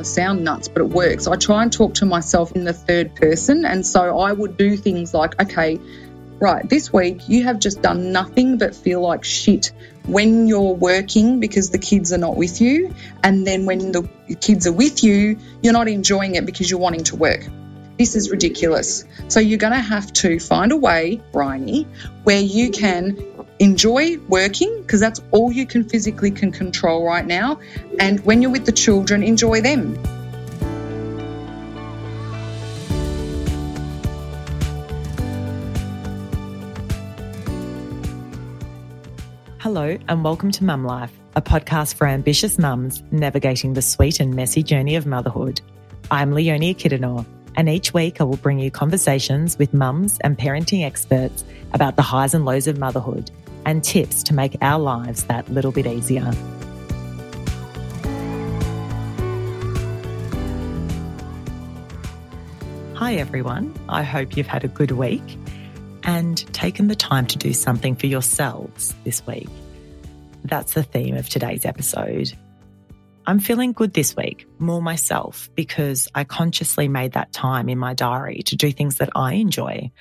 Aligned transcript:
to 0.00 0.08
sound 0.08 0.44
nuts, 0.44 0.68
but 0.68 0.82
it 0.82 0.88
works. 0.88 1.26
I 1.26 1.36
try 1.36 1.62
and 1.62 1.72
talk 1.72 1.94
to 1.94 2.06
myself 2.06 2.52
in 2.52 2.64
the 2.64 2.72
third 2.72 3.14
person. 3.14 3.64
And 3.64 3.86
so 3.86 4.18
I 4.18 4.32
would 4.32 4.56
do 4.56 4.76
things 4.76 5.14
like, 5.14 5.40
okay, 5.40 5.78
right, 6.38 6.68
this 6.68 6.92
week 6.92 7.28
you 7.28 7.44
have 7.44 7.58
just 7.58 7.82
done 7.82 8.12
nothing 8.12 8.58
but 8.58 8.74
feel 8.74 9.00
like 9.00 9.24
shit 9.24 9.72
when 10.06 10.48
you're 10.48 10.74
working 10.74 11.40
because 11.40 11.70
the 11.70 11.78
kids 11.78 12.12
are 12.12 12.18
not 12.18 12.36
with 12.36 12.60
you. 12.60 12.94
And 13.22 13.46
then 13.46 13.66
when 13.66 13.92
the 13.92 14.08
kids 14.40 14.66
are 14.66 14.72
with 14.72 15.04
you, 15.04 15.38
you're 15.62 15.72
not 15.72 15.88
enjoying 15.88 16.34
it 16.34 16.46
because 16.46 16.70
you're 16.70 16.80
wanting 16.80 17.04
to 17.04 17.16
work. 17.16 17.46
This 17.98 18.16
is 18.16 18.30
ridiculous. 18.30 19.04
So 19.28 19.40
you're 19.40 19.58
going 19.58 19.74
to 19.74 19.78
have 19.78 20.10
to 20.14 20.40
find 20.40 20.72
a 20.72 20.76
way, 20.76 21.20
Briony, 21.32 21.86
where 22.24 22.40
you 22.40 22.70
can 22.70 23.39
enjoy 23.60 24.16
working 24.20 24.74
because 24.80 25.00
that's 25.00 25.20
all 25.32 25.52
you 25.52 25.66
can 25.66 25.86
physically 25.86 26.30
can 26.30 26.50
control 26.50 27.04
right 27.04 27.26
now. 27.26 27.60
And 27.98 28.18
when 28.24 28.40
you're 28.40 28.50
with 28.50 28.64
the 28.64 28.72
children, 28.72 29.22
enjoy 29.22 29.60
them. 29.60 30.02
Hello, 39.58 39.98
and 40.08 40.24
welcome 40.24 40.50
to 40.52 40.64
Mum 40.64 40.86
Life, 40.86 41.12
a 41.36 41.42
podcast 41.42 41.94
for 41.94 42.06
ambitious 42.06 42.58
mums 42.58 43.02
navigating 43.10 43.74
the 43.74 43.82
sweet 43.82 44.20
and 44.20 44.34
messy 44.34 44.62
journey 44.62 44.96
of 44.96 45.04
motherhood. 45.04 45.60
I'm 46.10 46.32
Leonie 46.32 46.74
Kidanor, 46.74 47.26
and 47.56 47.68
each 47.68 47.92
week 47.92 48.22
I 48.22 48.24
will 48.24 48.38
bring 48.38 48.58
you 48.58 48.70
conversations 48.70 49.58
with 49.58 49.74
mums 49.74 50.18
and 50.22 50.38
parenting 50.38 50.82
experts 50.82 51.44
about 51.74 51.96
the 51.96 52.02
highs 52.02 52.32
and 52.32 52.46
lows 52.46 52.66
of 52.66 52.78
motherhood 52.78 53.30
and 53.66 53.82
tips 53.84 54.22
to 54.24 54.34
make 54.34 54.56
our 54.60 54.78
lives 54.78 55.24
that 55.24 55.48
little 55.50 55.72
bit 55.72 55.86
easier. 55.86 56.32
Hi, 62.94 63.14
everyone. 63.14 63.74
I 63.88 64.02
hope 64.02 64.36
you've 64.36 64.46
had 64.46 64.62
a 64.62 64.68
good 64.68 64.90
week 64.90 65.38
and 66.04 66.36
taken 66.52 66.88
the 66.88 66.94
time 66.94 67.26
to 67.26 67.38
do 67.38 67.52
something 67.52 67.96
for 67.96 68.06
yourselves 68.06 68.94
this 69.04 69.26
week. 69.26 69.48
That's 70.44 70.74
the 70.74 70.82
theme 70.82 71.16
of 71.16 71.28
today's 71.28 71.64
episode. 71.64 72.32
I'm 73.26 73.38
feeling 73.38 73.72
good 73.72 73.94
this 73.94 74.16
week, 74.16 74.46
more 74.58 74.82
myself, 74.82 75.50
because 75.54 76.08
I 76.14 76.24
consciously 76.24 76.88
made 76.88 77.12
that 77.12 77.32
time 77.32 77.68
in 77.68 77.78
my 77.78 77.94
diary 77.94 78.42
to 78.46 78.56
do 78.56 78.72
things 78.72 78.96
that 78.96 79.10
I 79.14 79.34
enjoy 79.34 79.92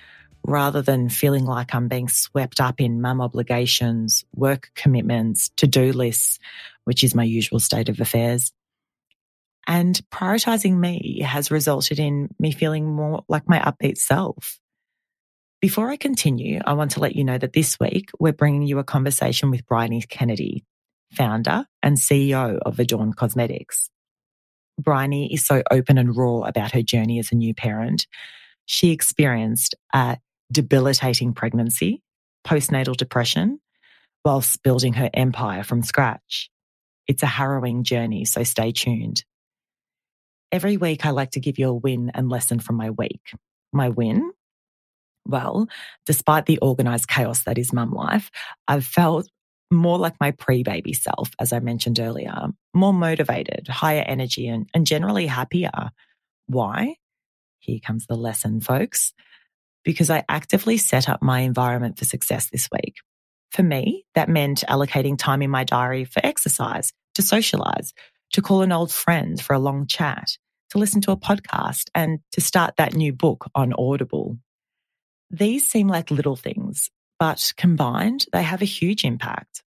rather 0.46 0.82
than 0.82 1.10
feeling 1.10 1.46
like 1.46 1.74
I'm 1.74 1.88
being 1.88 2.08
swept 2.08 2.60
up 2.60 2.82
in 2.82 3.02
mum 3.02 3.22
obligations, 3.22 4.26
work 4.34 4.72
commitments, 4.76 5.50
to 5.58 5.68
do 5.68 5.92
lists, 5.92 6.40
which 6.86 7.04
is 7.04 7.16
my 7.16 7.24
usual 7.24 7.60
state 7.60 7.90
of 7.90 8.00
affairs. 8.00 8.52
And 9.68 10.00
prioritizing 10.12 10.78
me 10.78 11.22
has 11.22 11.52
resulted 11.52 12.00
in 12.00 12.30
me 12.40 12.52
feeling 12.52 12.88
more 12.88 13.24
like 13.28 13.48
my 13.48 13.60
upbeat 13.60 13.98
self. 13.98 14.60
Before 15.62 15.90
I 15.90 15.98
continue, 15.98 16.62
I 16.66 16.74
want 16.74 16.92
to 16.92 17.02
let 17.02 17.16
you 17.16 17.24
know 17.24 17.38
that 17.38 17.54
this 17.54 17.78
week 17.80 18.10
we're 18.20 18.34
bringing 18.34 18.64
you 18.64 18.80
a 18.80 18.84
conversation 18.84 19.52
with 19.52 19.68
Briony 19.68 20.02
Kennedy, 20.02 20.64
founder 21.12 21.66
and 21.84 21.98
CEO 21.98 22.58
of 22.60 22.80
Adorn 22.80 23.14
Cosmetics. 23.14 23.90
Briony 24.80 25.34
is 25.34 25.46
so 25.46 25.62
open 25.70 25.98
and 25.98 26.16
raw 26.16 26.44
about 26.44 26.72
her 26.72 26.82
journey 26.82 27.20
as 27.20 27.32
a 27.32 27.36
new 27.36 27.54
parent. 27.54 28.08
She 28.66 28.92
experienced 28.92 29.76
a 29.94 30.18
debilitating 30.52 31.34
pregnancy, 31.34 32.02
postnatal 32.46 32.96
depression, 32.96 33.60
whilst 34.26 34.62
building 34.64 34.94
her 34.94 35.10
empire 35.14 35.64
from 35.64 35.84
scratch. 35.84 36.50
It's 37.08 37.24
a 37.24 37.28
harrowing 37.28 37.84
journey, 37.84 38.26
so 38.26 38.44
stay 38.44 38.72
tuned. 38.72 39.24
Every 40.52 40.78
week, 40.78 41.06
I 41.06 41.12
like 41.12 41.32
to 41.32 41.40
give 41.40 41.60
you 41.60 41.70
a 41.70 41.74
win 41.74 42.12
and 42.14 42.30
lesson 42.30 42.60
from 42.60 42.76
my 42.76 42.90
week. 42.90 43.34
My 43.72 43.90
win? 43.90 44.32
Well, 45.26 45.68
despite 46.06 46.48
the 46.48 46.58
organized 46.60 47.08
chaos 47.08 47.44
that 47.44 47.58
is 47.58 47.72
mum 47.72 47.92
life, 47.92 48.32
I've 48.68 48.86
felt 48.86 49.28
more 49.72 50.00
like 50.00 50.16
my 50.20 50.32
pre 50.32 50.64
baby 50.64 50.94
self, 50.94 51.32
as 51.40 51.54
I 51.54 51.60
mentioned 51.60 52.00
earlier, 52.00 52.48
more 52.74 52.94
motivated, 52.94 53.68
higher 53.68 54.04
energy, 54.08 54.48
and, 54.48 54.68
and 54.74 54.88
generally 54.88 55.28
happier. 55.28 55.92
Why? 56.48 56.96
Here 57.60 57.80
comes 57.86 58.08
the 58.08 58.16
lesson, 58.16 58.60
folks 58.62 59.14
because 59.84 60.10
I 60.10 60.24
actively 60.28 60.78
set 60.78 61.10
up 61.10 61.22
my 61.22 61.42
environment 61.42 61.98
for 61.98 62.06
success 62.06 62.50
this 62.50 62.70
week. 62.72 62.96
For 63.52 63.64
me, 63.64 64.06
that 64.16 64.30
meant 64.30 64.64
allocating 64.68 65.18
time 65.18 65.42
in 65.42 65.50
my 65.50 65.64
diary 65.64 66.06
for 66.06 66.24
exercise, 66.24 66.94
to 67.16 67.22
socialize, 67.22 67.94
to 68.34 68.42
call 68.42 68.62
an 68.62 68.72
old 68.72 68.92
friend 68.92 69.42
for 69.42 69.54
a 69.54 69.60
long 69.60 69.88
chat, 69.88 70.38
to 70.72 70.78
listen 70.78 71.02
to 71.02 71.12
a 71.12 71.18
podcast, 71.18 71.90
and 71.96 72.20
to 72.34 72.42
start 72.42 72.76
that 72.78 72.94
new 72.94 73.12
book 73.12 73.50
on 73.56 73.74
Audible. 73.74 74.38
These 75.32 75.68
seem 75.68 75.88
like 75.88 76.12
little 76.12 76.36
things, 76.36 76.90
but 77.18 77.54
combined, 77.58 78.26
they 78.32 78.44
have 78.44 78.62
a 78.62 78.66
huge 78.66 79.04
impact. 79.04 79.64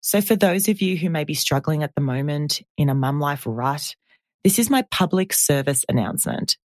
So 0.00 0.20
for 0.20 0.36
those 0.36 0.68
of 0.68 0.82
you 0.82 0.98
who 0.98 1.08
may 1.08 1.24
be 1.24 1.34
struggling 1.34 1.82
at 1.82 1.94
the 1.94 2.02
moment 2.02 2.60
in 2.76 2.90
a 2.90 2.94
mum 2.94 3.20
life 3.20 3.44
rut, 3.46 3.94
this 4.42 4.58
is 4.58 4.68
my 4.68 4.82
public 4.90 5.32
service 5.32 5.86
announcement 5.88 6.58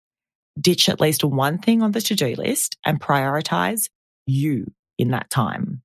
ditch 0.59 0.90
at 0.90 1.00
least 1.00 1.23
one 1.23 1.57
thing 1.57 1.81
on 1.81 1.91
the 1.91 2.01
to 2.01 2.16
do 2.16 2.35
list 2.35 2.78
and 2.85 3.00
prioritize 3.00 3.90
you 4.25 4.72
in 4.97 5.12
that 5.12 5.29
time. 5.29 5.81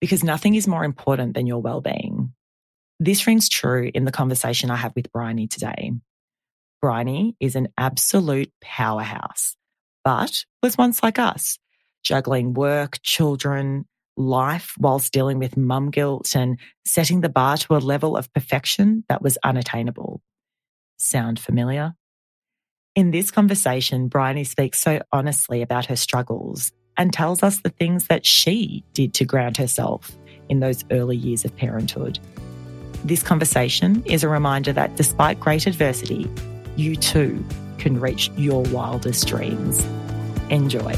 Because 0.00 0.24
nothing 0.24 0.54
is 0.54 0.68
more 0.68 0.84
important 0.84 1.34
than 1.34 1.46
your 1.46 1.60
well 1.60 1.80
being. 1.80 2.32
This 2.98 3.26
rings 3.26 3.48
true 3.48 3.90
in 3.92 4.04
the 4.04 4.12
conversation 4.12 4.70
I 4.70 4.76
have 4.76 4.92
with 4.94 5.12
Briony 5.12 5.46
today. 5.46 5.92
Briony 6.80 7.36
is 7.40 7.56
an 7.56 7.68
absolute 7.76 8.50
powerhouse, 8.62 9.56
but 10.04 10.44
was 10.62 10.78
once 10.78 11.02
like 11.02 11.18
us, 11.18 11.58
juggling 12.02 12.54
work, 12.54 12.98
children, 13.02 13.86
life 14.16 14.74
whilst 14.78 15.12
dealing 15.12 15.38
with 15.38 15.56
mum 15.56 15.90
guilt 15.90 16.34
and 16.34 16.58
setting 16.84 17.20
the 17.20 17.28
bar 17.28 17.56
to 17.56 17.74
a 17.74 17.78
level 17.78 18.16
of 18.16 18.32
perfection 18.32 19.04
that 19.08 19.22
was 19.22 19.38
unattainable. 19.44 20.20
Sound 20.98 21.38
familiar? 21.38 21.94
In 22.96 23.12
this 23.12 23.30
conversation, 23.30 24.08
Briony 24.08 24.42
speaks 24.42 24.80
so 24.80 25.00
honestly 25.12 25.62
about 25.62 25.86
her 25.86 25.94
struggles 25.94 26.72
and 26.96 27.12
tells 27.12 27.40
us 27.40 27.60
the 27.60 27.70
things 27.70 28.08
that 28.08 28.26
she 28.26 28.84
did 28.94 29.14
to 29.14 29.24
ground 29.24 29.56
herself 29.56 30.10
in 30.48 30.58
those 30.58 30.84
early 30.90 31.16
years 31.16 31.44
of 31.44 31.56
parenthood. 31.56 32.18
This 33.04 33.22
conversation 33.22 34.02
is 34.06 34.24
a 34.24 34.28
reminder 34.28 34.72
that 34.72 34.96
despite 34.96 35.38
great 35.38 35.68
adversity, 35.68 36.28
you 36.74 36.96
too 36.96 37.44
can 37.78 38.00
reach 38.00 38.28
your 38.36 38.64
wildest 38.64 39.28
dreams. 39.28 39.86
Enjoy. 40.50 40.92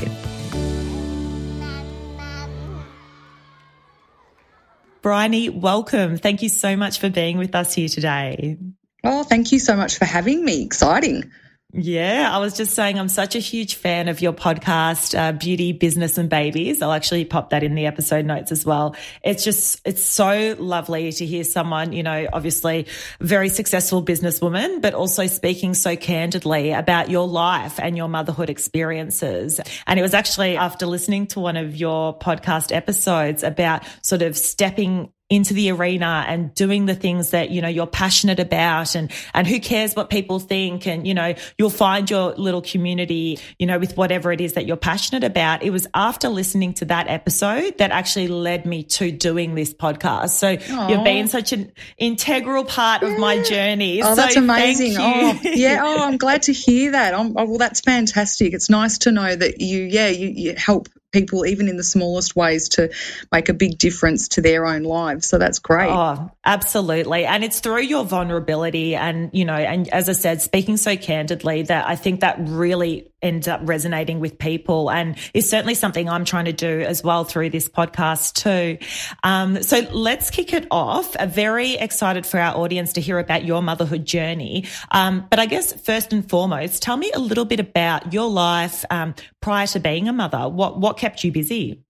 Briony, 5.02 5.50
welcome. 5.50 6.16
Thank 6.16 6.40
you 6.40 6.48
so 6.48 6.74
much 6.74 7.00
for 7.00 7.10
being 7.10 7.36
with 7.36 7.54
us 7.54 7.74
here 7.74 7.88
today. 7.88 8.56
Oh, 9.04 9.24
thank 9.24 9.52
you 9.52 9.58
so 9.58 9.76
much 9.76 9.98
for 9.98 10.06
having 10.06 10.42
me. 10.42 10.62
Exciting. 10.62 11.30
Yeah, 11.74 12.28
I 12.30 12.38
was 12.38 12.54
just 12.54 12.74
saying 12.74 12.98
I'm 12.98 13.08
such 13.08 13.34
a 13.34 13.38
huge 13.38 13.76
fan 13.76 14.08
of 14.08 14.20
your 14.20 14.34
podcast, 14.34 15.18
uh, 15.18 15.32
Beauty, 15.32 15.72
Business 15.72 16.18
and 16.18 16.28
Babies. 16.28 16.82
I'll 16.82 16.92
actually 16.92 17.24
pop 17.24 17.48
that 17.48 17.62
in 17.62 17.74
the 17.74 17.86
episode 17.86 18.26
notes 18.26 18.52
as 18.52 18.66
well. 18.66 18.94
It's 19.22 19.42
just, 19.42 19.80
it's 19.86 20.04
so 20.04 20.54
lovely 20.58 21.12
to 21.12 21.24
hear 21.24 21.44
someone, 21.44 21.94
you 21.94 22.02
know, 22.02 22.28
obviously 22.30 22.88
very 23.20 23.48
successful 23.48 24.04
businesswoman, 24.04 24.82
but 24.82 24.92
also 24.92 25.26
speaking 25.26 25.72
so 25.72 25.96
candidly 25.96 26.72
about 26.72 27.08
your 27.08 27.26
life 27.26 27.80
and 27.80 27.96
your 27.96 28.08
motherhood 28.08 28.50
experiences. 28.50 29.58
And 29.86 29.98
it 29.98 30.02
was 30.02 30.12
actually 30.12 30.58
after 30.58 30.84
listening 30.84 31.28
to 31.28 31.40
one 31.40 31.56
of 31.56 31.74
your 31.74 32.18
podcast 32.18 32.70
episodes 32.76 33.42
about 33.42 33.82
sort 34.02 34.20
of 34.20 34.36
stepping 34.36 35.10
into 35.32 35.54
the 35.54 35.70
arena 35.70 36.26
and 36.28 36.52
doing 36.54 36.84
the 36.84 36.94
things 36.94 37.30
that, 37.30 37.48
you 37.48 37.62
know, 37.62 37.68
you're 37.68 37.86
passionate 37.86 38.38
about 38.38 38.94
and, 38.94 39.10
and 39.32 39.46
who 39.46 39.58
cares 39.60 39.96
what 39.96 40.10
people 40.10 40.38
think. 40.38 40.86
And, 40.86 41.06
you 41.06 41.14
know, 41.14 41.34
you'll 41.56 41.70
find 41.70 42.10
your 42.10 42.34
little 42.34 42.60
community, 42.60 43.38
you 43.58 43.66
know, 43.66 43.78
with 43.78 43.96
whatever 43.96 44.30
it 44.30 44.42
is 44.42 44.52
that 44.52 44.66
you're 44.66 44.76
passionate 44.76 45.24
about. 45.24 45.62
It 45.62 45.70
was 45.70 45.86
after 45.94 46.28
listening 46.28 46.74
to 46.74 46.84
that 46.84 47.08
episode 47.08 47.78
that 47.78 47.92
actually 47.92 48.28
led 48.28 48.66
me 48.66 48.82
to 48.82 49.10
doing 49.10 49.54
this 49.54 49.72
podcast. 49.72 50.32
So 50.32 50.58
Aww. 50.58 50.90
you've 50.90 51.04
been 51.04 51.28
such 51.28 51.54
an 51.54 51.72
integral 51.96 52.66
part 52.66 53.00
yeah. 53.00 53.08
of 53.08 53.18
my 53.18 53.42
journey. 53.42 54.02
Oh, 54.02 54.10
so 54.10 54.16
that's 54.16 54.36
amazing. 54.36 54.96
Oh, 54.98 55.40
yeah. 55.42 55.80
Oh, 55.82 56.04
I'm 56.04 56.18
glad 56.18 56.42
to 56.42 56.52
hear 56.52 56.92
that. 56.92 57.14
Oh, 57.14 57.32
oh, 57.34 57.44
well, 57.46 57.58
that's 57.58 57.80
fantastic. 57.80 58.52
It's 58.52 58.68
nice 58.68 58.98
to 58.98 59.12
know 59.12 59.34
that 59.34 59.60
you, 59.60 59.80
yeah, 59.84 60.08
you, 60.08 60.28
you 60.28 60.54
help 60.56 60.88
people, 61.12 61.46
even 61.46 61.68
in 61.68 61.76
the 61.76 61.84
smallest 61.84 62.34
ways, 62.34 62.70
to 62.70 62.90
make 63.30 63.48
a 63.48 63.54
big 63.54 63.78
difference 63.78 64.28
to 64.28 64.40
their 64.40 64.66
own 64.66 64.82
lives. 64.82 65.28
So 65.28 65.38
that's 65.38 65.58
great. 65.58 65.90
Oh, 65.90 66.30
absolutely. 66.44 67.24
And 67.26 67.44
it's 67.44 67.60
through 67.60 67.82
your 67.82 68.04
vulnerability 68.04 68.96
and, 68.96 69.30
you 69.32 69.44
know, 69.44 69.54
and 69.54 69.88
as 69.90 70.08
I 70.08 70.12
said, 70.12 70.42
speaking 70.42 70.76
so 70.76 70.96
candidly 70.96 71.62
that 71.62 71.86
I 71.86 71.96
think 71.96 72.20
that 72.20 72.36
really 72.40 73.11
ends 73.22 73.48
up 73.48 73.60
resonating 73.64 74.20
with 74.20 74.38
people 74.38 74.90
and 74.90 75.16
is 75.34 75.48
certainly 75.48 75.74
something 75.74 76.08
I'm 76.08 76.24
trying 76.24 76.46
to 76.46 76.52
do 76.52 76.80
as 76.80 77.02
well 77.02 77.24
through 77.24 77.50
this 77.50 77.68
podcast 77.68 78.34
too. 78.34 78.84
Um, 79.22 79.62
so 79.62 79.80
let's 79.92 80.30
kick 80.30 80.52
it 80.52 80.66
off. 80.70 81.16
I'm 81.18 81.30
very 81.30 81.74
excited 81.74 82.26
for 82.26 82.38
our 82.38 82.56
audience 82.56 82.94
to 82.94 83.00
hear 83.00 83.18
about 83.18 83.44
your 83.44 83.62
motherhood 83.62 84.04
journey. 84.04 84.66
Um, 84.90 85.26
but 85.30 85.38
I 85.38 85.46
guess 85.46 85.72
first 85.72 86.12
and 86.12 86.28
foremost, 86.28 86.82
tell 86.82 86.96
me 86.96 87.10
a 87.14 87.18
little 87.18 87.44
bit 87.44 87.60
about 87.60 88.12
your 88.12 88.28
life 88.28 88.84
um, 88.90 89.14
prior 89.40 89.66
to 89.68 89.80
being 89.80 90.08
a 90.08 90.12
mother. 90.12 90.48
What 90.48 90.80
what 90.80 90.98
kept 90.98 91.24
you 91.24 91.32
busy? 91.32 91.82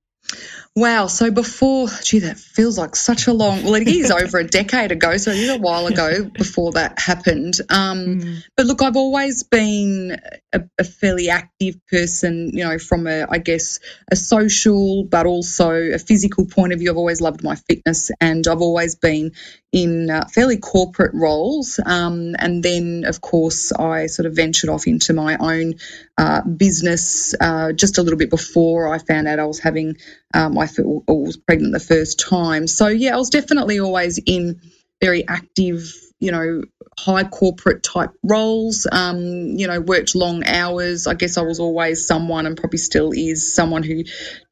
Wow. 0.75 1.07
So 1.09 1.31
before, 1.31 1.89
gee, 2.03 2.21
that 2.21 2.39
feels 2.39 2.79
like 2.79 2.97
such 2.97 3.27
a 3.27 3.35
long, 3.35 3.63
well, 3.63 3.75
it 3.75 3.87
is 3.89 4.11
over 4.11 4.39
a 4.39 4.45
decade 4.45 4.91
ago. 4.91 5.19
So 5.19 5.31
it 5.31 5.37
is 5.37 5.51
a 5.51 5.59
while 5.59 5.87
ago 5.87 6.25
before 6.39 6.73
that 6.73 6.99
happened. 6.99 7.59
Um, 7.69 7.99
mm. 7.99 8.45
But 8.57 8.67
look, 8.67 8.81
I've 8.81 8.97
always 8.97 9.43
been 9.43 10.19
a, 10.53 10.63
a, 10.79 10.85
fairly 10.85 11.29
active 11.29 11.75
person, 11.89 12.51
you 12.55 12.65
know, 12.65 12.79
from 12.79 13.07
a, 13.07 13.27
I 13.29 13.37
guess, 13.37 13.81
a 14.11 14.17
social, 14.17 15.05
but 15.05 15.27
also 15.27 15.73
a 15.73 15.99
physical 15.99 16.47
point 16.47 16.73
of 16.73 16.79
view. 16.79 16.91
I've 16.91 16.97
always 16.97 17.21
loved 17.21 17.45
my 17.45 17.55
fitness 17.55 18.11
and 18.19 18.47
I've 18.49 18.63
always 18.63 18.95
been 18.95 19.33
in 19.73 20.11
uh, 20.11 20.27
fairly 20.29 20.59
corporate 20.59 21.15
roles. 21.15 21.81
Um, 21.85 22.35
and 22.39 22.63
then, 22.63 23.05
of 23.07 23.21
course, 23.21 23.73
I 23.73 24.07
sort 24.07 24.27
of 24.27 24.37
ventured 24.37 24.71
off 24.71 24.87
into 24.87 25.13
my 25.13 25.37
own 25.39 25.75
uh, 26.17 26.43
business 26.43 27.35
uh, 27.41 27.73
just 27.73 27.99
a 27.99 28.03
little 28.03 28.19
bit 28.19 28.31
before 28.31 28.93
I 28.93 28.99
found 28.99 29.29
out 29.29 29.39
I 29.39 29.47
was 29.47 29.59
having 29.59 29.97
um, 30.35 30.55
I 30.63 31.13
was 31.13 31.37
pregnant 31.37 31.73
the 31.73 31.81
first 31.81 32.21
time. 32.21 32.67
So 32.67 32.89
yeah, 32.89 33.15
I 33.15 33.19
was 33.19 33.31
definitely 33.31 33.81
always 33.81 34.19
in 34.25 34.61
very 35.01 35.27
active, 35.27 35.93
you 36.21 36.31
know, 36.31 36.63
high 36.99 37.25
corporate 37.25 37.83
type 37.83 38.11
roles. 38.23 38.87
Um, 38.91 39.19
you 39.59 39.67
know, 39.67 39.81
worked 39.81 40.15
long 40.15 40.45
hours. 40.45 41.07
I 41.07 41.15
guess 41.15 41.39
I 41.39 41.43
was 41.43 41.61
always 41.61 42.07
someone, 42.07 42.47
and 42.47 42.57
probably 42.57 42.79
still 42.79 43.13
is 43.13 43.55
someone 43.55 43.83
who 43.83 44.05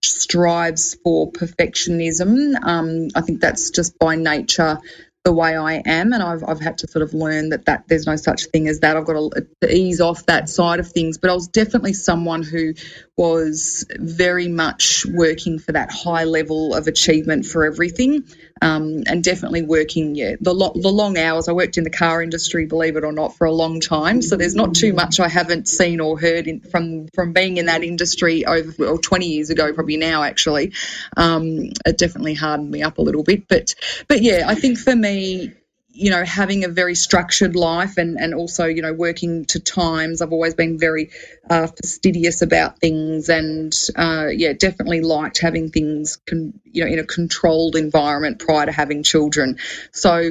strives 0.03 0.97
for 1.05 1.31
perfectionism. 1.33 2.55
Um, 2.63 3.09
I 3.15 3.21
think 3.21 3.41
that's 3.41 3.71
just 3.71 3.99
by 3.99 4.17
nature 4.17 4.79
the 5.25 5.33
way 5.33 5.55
I 5.57 5.83
am, 5.85 6.13
and 6.13 6.23
I've, 6.23 6.43
I've 6.47 6.61
had 6.61 6.79
to 6.79 6.89
sort 6.89 7.03
of 7.03 7.13
learn 7.13 7.51
that, 7.51 7.67
that 7.67 7.85
there's 7.89 8.07
no 8.07 8.17
such 8.17 8.47
thing 8.47 8.69
as 8.69 8.81
that. 8.81 8.97
I've 8.97 9.05
got 9.05 9.15
to, 9.15 9.47
to 9.61 9.75
ease 9.75 10.01
off 10.01 10.25
that 10.27 10.49
side 10.49 10.81
of 10.81 10.91
things. 10.91 11.19
But 11.19 11.31
I 11.31 11.35
was 11.35 11.49
definitely 11.49 11.93
someone 11.93 12.43
who 12.43 12.75
was 13.17 13.85
very 13.99 14.49
much 14.49 15.05
working 15.07 15.59
for 15.59 15.73
that 15.73 15.91
high 15.93 16.25
level 16.25 16.75
of 16.75 16.87
achievement 16.87 17.45
for 17.45 17.67
everything, 17.67 18.25
um, 18.63 19.03
and 19.07 19.23
definitely 19.25 19.63
working. 19.63 20.15
Yeah, 20.15 20.37
the 20.41 20.55
lo- 20.55 20.73
the 20.75 20.91
long 20.91 21.19
hours. 21.19 21.49
I 21.49 21.53
worked 21.53 21.79
in 21.79 21.85
the 21.85 21.91
car 21.91 22.23
industry, 22.23 22.67
believe 22.67 22.97
it 22.97 23.05
or 23.05 23.13
not, 23.13 23.37
for 23.37 23.47
a 23.47 23.53
long 23.53 23.81
time. 23.81 24.23
So 24.23 24.37
there's 24.37 24.55
not 24.55 24.75
too 24.75 24.93
much 24.93 25.21
I 25.21 25.29
haven't 25.29 25.69
seen 25.69 26.01
or 26.01 26.19
heard 26.19 26.47
in, 26.47 26.61
from 26.61 27.09
from 27.09 27.33
being 27.33 27.57
in 27.57 27.67
that 27.67 27.83
industry 27.83 28.45
over 28.45 28.73
well, 28.79 28.99
20 28.99 29.27
years 29.27 29.51
ago, 29.51 29.73
probably 29.73 29.97
now 29.97 30.23
actually. 30.23 30.73
Um, 31.17 31.71
it 31.87 31.99
definitely 31.99 32.35
hardened 32.35 32.71
me 32.71 32.83
up 32.83 32.99
a 32.99 33.03
little 33.03 33.23
bit, 33.23 33.49
but 33.49 33.75
but 34.09 34.23
yeah, 34.23 34.45
I 34.47 34.55
think 34.55 34.79
for 34.79 34.95
me 34.95 35.53
you 35.93 36.11
know, 36.11 36.25
having 36.25 36.65
a 36.65 36.69
very 36.69 36.95
structured 36.95 37.57
life 37.57 37.99
and, 37.99 38.19
and 38.19 38.35
also, 38.35 38.67
you 38.67 38.83
know, 38.83 38.93
working 38.93 39.45
to 39.47 39.61
times. 39.61 40.23
I've 40.23 40.33
always 40.33 40.55
been 40.55 40.79
very 40.79 41.11
uh, 41.49 41.67
fastidious 41.67 42.43
about 42.43 42.79
things 42.79 43.29
and, 43.29 43.75
uh, 43.97 44.29
yeah, 44.33 44.53
definitely 44.53 45.01
liked 45.01 45.41
having 45.41 45.71
things, 45.71 46.19
con- 46.29 46.61
you 46.65 46.85
know, 46.85 46.91
in 46.91 46.99
a 46.99 47.05
controlled 47.05 47.77
environment 47.77 48.39
prior 48.39 48.67
to 48.67 48.73
having 48.73 49.03
children. 49.03 49.59
So, 49.93 50.31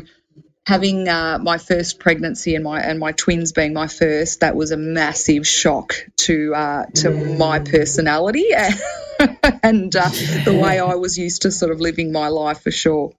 having 0.65 1.09
uh, 1.09 1.39
my 1.41 1.57
first 1.57 1.99
pregnancy 1.99 2.53
and 2.53 2.63
my 2.63 2.79
and 2.79 2.99
my 2.99 3.11
twins 3.11 3.53
being 3.53 3.73
my 3.73 3.87
first, 3.87 4.41
that 4.41 4.55
was 4.55 4.71
a 4.71 4.77
massive 4.77 5.47
shock 5.47 5.95
to 6.17 6.53
uh, 6.53 6.85
to 6.93 7.09
my 7.37 7.59
personality 7.59 8.45
and 9.63 9.95
uh, 9.95 10.09
the 10.45 10.59
way 10.61 10.79
I 10.79 10.95
was 10.95 11.17
used 11.17 11.41
to 11.41 11.51
sort 11.51 11.71
of 11.71 11.81
living 11.81 12.11
my 12.11 12.27
life 12.27 12.61
for 12.61 12.71
sure. 12.71 13.13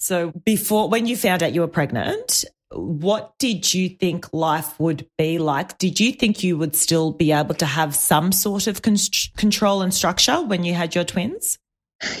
So 0.00 0.32
before, 0.44 0.88
when 0.88 1.06
you 1.06 1.16
found 1.16 1.42
out 1.42 1.52
you 1.52 1.60
were 1.60 1.68
pregnant, 1.68 2.44
what 2.72 3.38
did 3.38 3.72
you 3.74 3.90
think 3.90 4.32
life 4.32 4.78
would 4.80 5.06
be 5.18 5.38
like? 5.38 5.76
Did 5.76 6.00
you 6.00 6.12
think 6.12 6.42
you 6.42 6.56
would 6.56 6.74
still 6.74 7.12
be 7.12 7.32
able 7.32 7.54
to 7.56 7.66
have 7.66 7.94
some 7.94 8.32
sort 8.32 8.66
of 8.66 8.80
con- 8.80 8.96
control 9.36 9.82
and 9.82 9.92
structure 9.92 10.40
when 10.40 10.64
you 10.64 10.72
had 10.72 10.94
your 10.94 11.04
twins? 11.04 11.58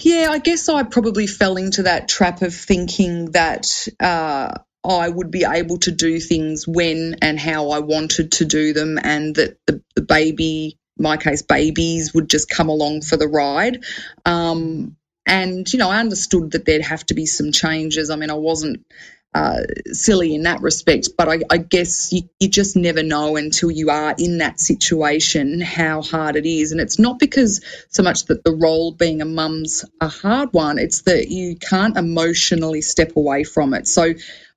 Yeah, 0.00 0.28
I 0.30 0.38
guess 0.38 0.68
I 0.68 0.82
probably 0.82 1.26
fell 1.26 1.56
into 1.56 1.84
that 1.84 2.06
trap 2.06 2.42
of 2.42 2.54
thinking 2.54 3.30
that 3.30 3.88
uh, 3.98 4.52
I 4.84 5.08
would 5.08 5.30
be 5.30 5.46
able 5.50 5.78
to 5.78 5.90
do 5.90 6.20
things 6.20 6.68
when 6.68 7.16
and 7.22 7.40
how 7.40 7.70
I 7.70 7.78
wanted 7.78 8.32
to 8.32 8.44
do 8.44 8.74
them, 8.74 8.98
and 9.02 9.34
that 9.36 9.56
the, 9.66 9.82
the 9.94 10.02
baby, 10.02 10.78
my 10.98 11.16
case, 11.16 11.40
babies, 11.40 12.12
would 12.12 12.28
just 12.28 12.50
come 12.50 12.68
along 12.68 13.02
for 13.02 13.16
the 13.16 13.28
ride. 13.28 13.84
Um, 14.26 14.96
and, 15.30 15.72
you 15.72 15.78
know, 15.78 15.88
I 15.88 16.00
understood 16.00 16.50
that 16.50 16.64
there'd 16.64 16.82
have 16.82 17.06
to 17.06 17.14
be 17.14 17.24
some 17.24 17.52
changes. 17.52 18.10
I 18.10 18.16
mean, 18.16 18.30
I 18.30 18.34
wasn't 18.34 18.84
uh, 19.32 19.60
silly 19.92 20.34
in 20.34 20.42
that 20.42 20.60
respect, 20.60 21.10
but 21.16 21.28
I, 21.28 21.38
I 21.48 21.58
guess 21.58 22.12
you, 22.12 22.22
you, 22.40 22.48
just 22.48 22.74
never 22.74 23.04
know 23.04 23.36
until 23.36 23.70
you 23.70 23.90
are 23.90 24.12
in 24.18 24.38
that 24.38 24.58
situation 24.58 25.60
how 25.60 26.02
hard 26.02 26.34
it 26.34 26.46
is. 26.46 26.72
And 26.72 26.80
it's 26.80 26.98
not 26.98 27.20
because 27.20 27.64
so 27.90 28.02
much 28.02 28.24
that 28.24 28.42
the 28.42 28.52
role 28.52 28.90
being 28.90 29.22
a 29.22 29.24
mum's 29.24 29.84
a 30.00 30.08
hard 30.08 30.52
one, 30.52 30.78
it's 30.80 31.02
that 31.02 31.28
you 31.28 31.54
can't 31.54 31.96
emotionally 31.96 32.82
step 32.82 33.14
away 33.14 33.44
from 33.44 33.72
it. 33.72 33.86
So, 33.86 34.14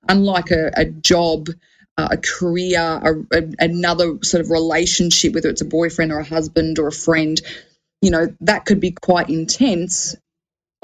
unlike 0.08 0.50
a, 0.50 0.72
a 0.76 0.86
job, 0.86 1.50
uh, 1.96 2.08
a 2.10 2.16
career, 2.16 2.80
a, 2.80 3.14
a, 3.32 3.48
another 3.60 4.18
sort 4.24 4.40
of 4.40 4.50
relationship, 4.50 5.34
whether 5.34 5.50
it's 5.50 5.60
a 5.60 5.66
boyfriend 5.66 6.10
or 6.10 6.18
a 6.18 6.24
husband 6.24 6.80
or 6.80 6.88
a 6.88 6.92
friend, 6.92 7.40
you 8.02 8.10
know, 8.10 8.34
that 8.40 8.64
could 8.64 8.80
be 8.80 8.90
quite 8.90 9.30
intense 9.30 10.16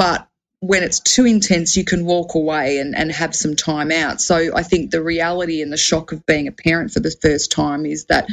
but 0.00 0.26
when 0.61 0.82
it's 0.82 0.99
too 0.99 1.26
intense, 1.26 1.76
you 1.76 1.85
can 1.85 2.06
walk 2.06 2.35
away 2.35 2.79
and, 2.79 2.97
and 2.97 3.12
have 3.12 3.35
some 3.35 3.55
time 3.55 3.93
out. 3.93 4.19
So 4.19 4.56
I 4.56 4.62
think 4.62 4.91
the 4.91 5.02
reality 5.02 5.61
and 5.61 5.70
the 5.70 5.76
shock 5.76 6.12
of 6.12 6.25
being 6.25 6.49
a 6.49 6.52
parent 6.52 6.91
for 6.91 7.00
the 7.00 7.11
first 7.11 7.52
time 7.52 7.85
is 7.85 8.06
that 8.06 8.26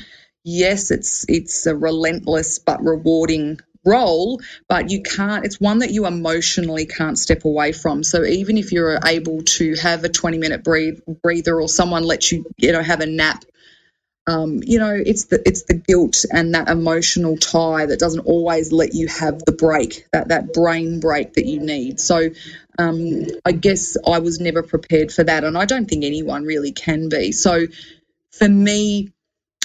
yes, 0.45 0.91
it's 0.91 1.25
it's 1.27 1.65
a 1.65 1.75
relentless 1.75 2.59
but 2.59 2.81
rewarding 2.81 3.59
role, 3.83 4.39
but 4.69 4.91
you 4.91 5.01
can't, 5.01 5.43
it's 5.43 5.59
one 5.59 5.79
that 5.79 5.91
you 5.91 6.05
emotionally 6.05 6.85
can't 6.85 7.19
step 7.19 7.43
away 7.43 7.73
from. 7.73 8.01
So 8.01 8.23
even 8.23 8.57
if 8.57 8.71
you're 8.71 8.99
able 9.05 9.41
to 9.43 9.75
have 9.75 10.05
a 10.05 10.09
20 10.09 10.37
minute 10.37 10.63
breathe, 10.63 10.99
breather 11.21 11.59
or 11.59 11.67
someone 11.67 12.03
lets 12.03 12.31
you, 12.31 12.45
you 12.55 12.71
know, 12.71 12.81
have 12.81 13.01
a 13.01 13.05
nap 13.05 13.43
um, 14.27 14.59
you 14.61 14.77
know, 14.77 14.93
it's 14.93 15.25
the 15.25 15.41
it's 15.47 15.63
the 15.63 15.73
guilt 15.73 16.25
and 16.31 16.53
that 16.53 16.67
emotional 16.67 17.37
tie 17.37 17.85
that 17.85 17.97
doesn't 17.99 18.25
always 18.25 18.73
let 18.73 18.93
you 18.93 19.07
have 19.07 19.39
the 19.45 19.53
break, 19.53 20.05
that 20.11 20.27
that 20.27 20.53
brain 20.53 20.99
break 20.99 21.33
that 21.33 21.45
you 21.45 21.61
need. 21.61 22.01
So, 22.01 22.29
um, 22.77 23.25
I 23.45 23.53
guess 23.53 23.95
I 24.05 24.19
was 24.19 24.41
never 24.41 24.63
prepared 24.63 25.13
for 25.13 25.23
that, 25.23 25.45
and 25.45 25.57
I 25.57 25.63
don't 25.63 25.85
think 25.89 26.03
anyone 26.03 26.43
really 26.43 26.73
can 26.73 27.07
be. 27.07 27.31
So, 27.31 27.67
for 28.31 28.49
me, 28.49 29.13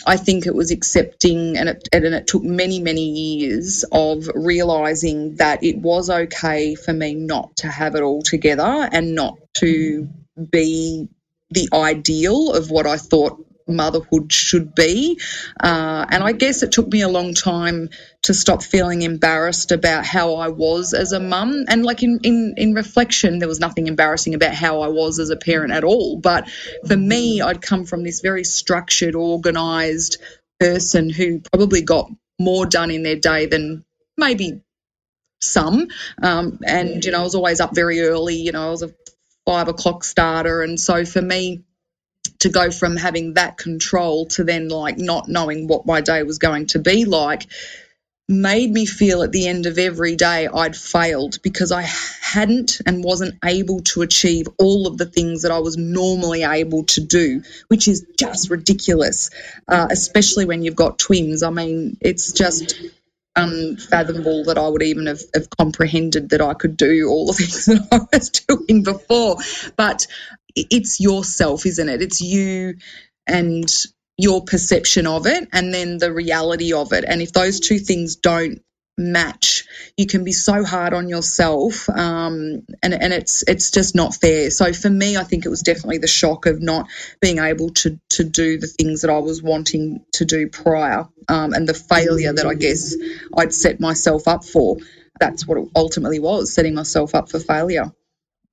I 0.07 0.17
think 0.17 0.47
it 0.47 0.55
was 0.55 0.71
accepting, 0.71 1.59
and 1.59 1.69
it, 1.69 1.89
and 1.93 2.05
it 2.05 2.29
took 2.29 2.45
many, 2.45 2.79
many 2.79 3.11
years 3.11 3.85
of 3.91 4.31
realizing 4.33 5.37
that 5.37 5.65
it 5.65 5.79
was 5.79 6.09
okay 6.09 6.77
for 6.77 6.93
me 6.93 7.15
not 7.15 7.57
to 7.57 7.69
have 7.69 7.97
it 7.97 8.03
all 8.03 8.23
together 8.23 8.89
and 8.93 9.17
not 9.17 9.39
to 9.55 10.09
be 10.51 11.09
the 11.51 11.69
ideal 11.73 12.53
of 12.53 12.71
what 12.71 12.87
I 12.87 12.97
thought 12.97 13.45
motherhood 13.67 14.33
should 14.33 14.75
be. 14.75 15.21
Uh, 15.61 16.07
and 16.11 16.23
I 16.23 16.33
guess 16.33 16.63
it 16.63 16.73
took 16.73 16.89
me 16.89 17.03
a 17.03 17.09
long 17.09 17.35
time 17.35 17.91
to 18.23 18.35
stop 18.35 18.63
feeling 18.63 19.03
embarrassed 19.03 19.73
about 19.73 20.05
how 20.05 20.35
I 20.35 20.49
was 20.49 20.95
as 20.95 21.13
a 21.13 21.21
mum. 21.21 21.65
And 21.69 21.85
like 21.85 22.03
in, 22.03 22.21
in, 22.23 22.55
in 22.57 22.75
reflection, 22.75 23.39
there 23.39 23.49
was 23.49 23.61
nothing 23.61 23.87
embarrassing 23.87 24.35
about 24.35 24.55
how 24.55 24.81
I 24.81 24.89
was 24.89 25.19
as 25.19 25.31
a 25.31 25.37
parent 25.37 25.73
at 25.73 25.85
all. 25.85 26.19
But 26.19 26.49
for 26.87 26.97
me, 26.97 27.41
I'd 27.41 27.63
come 27.63 27.85
from 27.85 28.05
this 28.05 28.21
very 28.21 28.45
structured, 28.45 29.15
organised 29.15 30.19
person 30.61 31.11
who 31.11 31.41
probably 31.41 31.83
got 31.83 32.11
more 32.39 32.67
done 32.67 32.91
in 32.91 33.03
their 33.03 33.17
day 33.17 33.47
than 33.47 33.85
maybe 34.17 34.63
some. 35.41 35.89
Um, 36.23 36.61
and, 36.65 37.05
you 37.05 37.11
know, 37.11 37.21
I 37.21 37.25
was 37.25 37.35
always 37.35 37.61
up 37.61 37.75
very 37.75 38.01
early. 38.01 38.37
You 38.37 38.53
know, 38.53 38.69
I 38.69 38.71
was 38.71 38.83
a 38.83 38.95
five 39.45 39.69
o'clock 39.69 40.05
starter. 40.05 40.63
And 40.63 40.79
so 40.79 41.05
for 41.05 41.21
me, 41.21 41.65
to 42.43 42.49
go 42.49 42.71
from 42.71 42.97
having 42.97 43.35
that 43.35 43.57
control 43.57 44.27
to 44.27 44.45
then 44.45 44.69
like 44.69 44.99
not 44.99 45.29
knowing 45.29 45.69
what 45.69 45.87
my 45.87 46.01
day 46.01 46.23
was 46.23 46.39
going 46.39 46.67
to 46.67 46.79
be 46.79 47.05
like 47.05 47.47
made 48.29 48.71
me 48.71 48.87
feel 48.87 49.23
at 49.23 49.31
the 49.31 49.47
end 49.47 49.67
of 49.67 49.79
every 49.79 50.17
day 50.17 50.49
I'd 50.49 50.77
failed 50.77 51.41
because 51.43 51.71
I 51.71 51.83
hadn't 51.83 52.81
and 52.87 53.05
wasn't 53.05 53.39
able 53.45 53.81
to 53.81 54.03
achieve 54.03 54.49
all 54.59 54.87
of 54.87 54.97
the 54.97 55.07
things 55.07 55.43
that 55.43 55.53
I 55.53 55.59
was 55.59 55.77
normally 55.77 56.43
able 56.43 56.85
to 56.85 57.01
do, 57.01 57.43
which 57.69 57.89
is 57.89 58.07
just 58.19 58.51
ridiculous, 58.51 59.31
uh, 59.69 59.89
especially 59.91 60.45
when 60.45 60.63
you've 60.63 60.77
got 60.77 60.99
twins. 60.99 61.43
I 61.43 61.51
mean, 61.51 61.97
it's 62.01 62.33
just 62.33 62.75
unfathomable 63.35 64.45
that 64.45 64.59
I 64.59 64.69
would 64.69 64.83
even 64.83 65.07
have, 65.07 65.21
have, 65.35 65.49
comprehended 65.51 66.31
that 66.31 66.43
I 66.43 66.55
could 66.55 66.77
do 66.77 67.09
all 67.09 67.27
the 67.27 67.33
things 67.39 67.67
that 67.67 67.89
I 67.91 68.01
was 68.13 68.31
doing 68.31 68.83
before. 68.83 69.37
But 69.77 70.07
it's 70.57 71.01
yourself, 71.01 71.67
isn't 71.67 71.89
it? 71.89 72.03
It's 72.03 72.21
you 72.21 72.77
and 73.27 73.71
your 74.19 74.45
perception 74.45 75.07
of 75.07 75.27
it 75.27 75.49
and 75.53 75.73
then 75.73 75.99
the 75.99 76.13
reality 76.13 76.73
of 76.73 76.93
it. 76.93 77.05
And 77.07 77.23
if 77.23 77.33
those 77.33 77.61
two 77.61 77.79
things 77.79 78.17
don't 78.17 78.61
match, 78.99 79.65
you 79.97 80.07
can 80.07 80.25
be 80.25 80.33
so 80.33 80.65
hard 80.65 80.95
on 80.95 81.09
yourself, 81.09 81.89
um, 81.89 82.63
and 82.83 82.95
and 82.95 83.13
it's 83.13 83.43
it's 83.49 83.71
just 83.71 83.95
not 83.95 84.15
fair. 84.15 84.51
So 84.51 84.73
for 84.73 84.91
me, 84.91 85.17
I 85.17 85.25
think 85.25 85.47
it 85.47 85.49
was 85.49 85.63
definitely 85.63 85.99
the 85.99 86.07
shock 86.07 86.47
of 86.47 86.61
not 86.63 86.89
being 87.21 87.39
able 87.39 87.71
to 87.71 87.99
to 88.11 88.25
do 88.25 88.59
the 88.59 88.67
things 88.67 89.03
that 89.03 89.11
I 89.11 89.19
was 89.19 89.43
wanting 89.43 90.05
to 90.15 90.25
do 90.25 90.49
prior, 90.49 91.09
um, 91.29 91.55
and 91.55 91.69
the 91.69 91.75
failure 91.75 92.33
that 92.33 92.47
I 92.47 92.55
guess 92.55 92.95
I'd 93.37 93.55
set 93.55 93.81
myself 93.81 94.29
up 94.29 94.45
for. 94.45 94.77
That's 95.21 95.47
what 95.47 95.59
it 95.59 95.69
ultimately 95.77 96.19
was, 96.19 96.53
setting 96.55 96.75
myself 96.75 97.15
up 97.15 97.31
for 97.31 97.39
failure. 97.41 97.93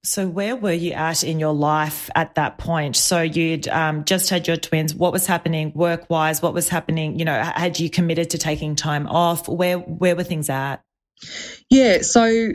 So, 0.04 0.28
where 0.28 0.56
were 0.56 0.72
you 0.72 0.94
at 0.94 1.26
in 1.26 1.40
your 1.40 1.54
life 1.54 2.10
at 2.16 2.36
that 2.36 2.58
point? 2.58 2.96
So, 2.96 3.22
you'd 3.22 3.68
um, 3.68 4.06
just 4.06 4.30
had 4.30 4.48
your 4.48 4.56
twins. 4.56 4.96
What 4.96 5.12
was 5.12 5.26
happening 5.26 5.74
work 5.76 6.10
wise? 6.10 6.42
What 6.42 6.54
was 6.54 6.70
happening? 6.70 7.20
You 7.20 7.26
know, 7.26 7.34
had 7.34 7.80
you 7.80 7.90
committed 7.90 8.30
to 8.30 8.38
taking 8.38 8.76
time 8.76 9.08
off? 9.08 9.50
Where 9.50 9.78
where 9.78 10.16
were 10.16 10.24
things 10.24 10.50
at? 10.50 10.78
Yeah. 11.70 12.02
So, 12.02 12.54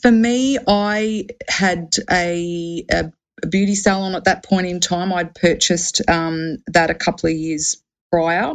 for 0.00 0.10
me, 0.10 0.58
I 0.66 1.26
had 1.48 1.94
a, 2.10 2.84
a 2.90 3.12
beauty 3.46 3.74
salon 3.74 4.14
at 4.14 4.24
that 4.24 4.44
point 4.44 4.66
in 4.66 4.80
time. 4.80 5.12
I'd 5.12 5.34
purchased 5.34 6.00
um, 6.08 6.58
that 6.68 6.88
a 6.88 6.94
couple 6.94 7.28
of 7.28 7.36
years 7.36 7.82
prior, 8.10 8.54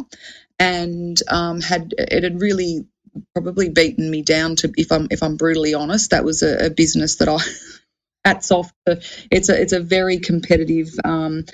and 0.58 1.18
um, 1.30 1.62
had 1.62 1.94
it 1.98 2.24
had 2.24 2.42
really 2.42 2.88
probably 3.34 3.70
beaten 3.70 4.10
me 4.10 4.24
down 4.24 4.56
to 4.58 4.74
if 4.76 4.92
I'm 4.92 5.08
if 5.12 5.22
I'm 5.22 5.38
brutally 5.38 5.76
honest. 5.76 6.10
That 6.10 6.24
was 6.26 6.42
a, 6.42 6.66
a 6.66 6.70
business 6.72 7.18
that 7.18 7.30
I 7.30 7.38
hats 8.26 8.52
off. 8.52 8.74
To, 8.88 9.00
it's 9.32 9.50
a 9.50 9.62
it's 9.62 9.74
a 9.74 9.80
very 9.80 10.20
competitive. 10.20 10.90
Um, 11.04 11.46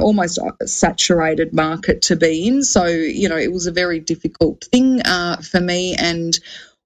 almost 0.00 0.38
saturated 0.66 1.52
market 1.52 2.02
to 2.02 2.16
be 2.16 2.46
in. 2.46 2.62
So, 2.62 2.86
you 2.86 3.28
know, 3.28 3.36
it 3.36 3.52
was 3.52 3.66
a 3.66 3.72
very 3.72 4.00
difficult 4.00 4.64
thing 4.72 5.00
uh, 5.02 5.36
for 5.36 5.60
me. 5.60 5.94
And 5.94 6.38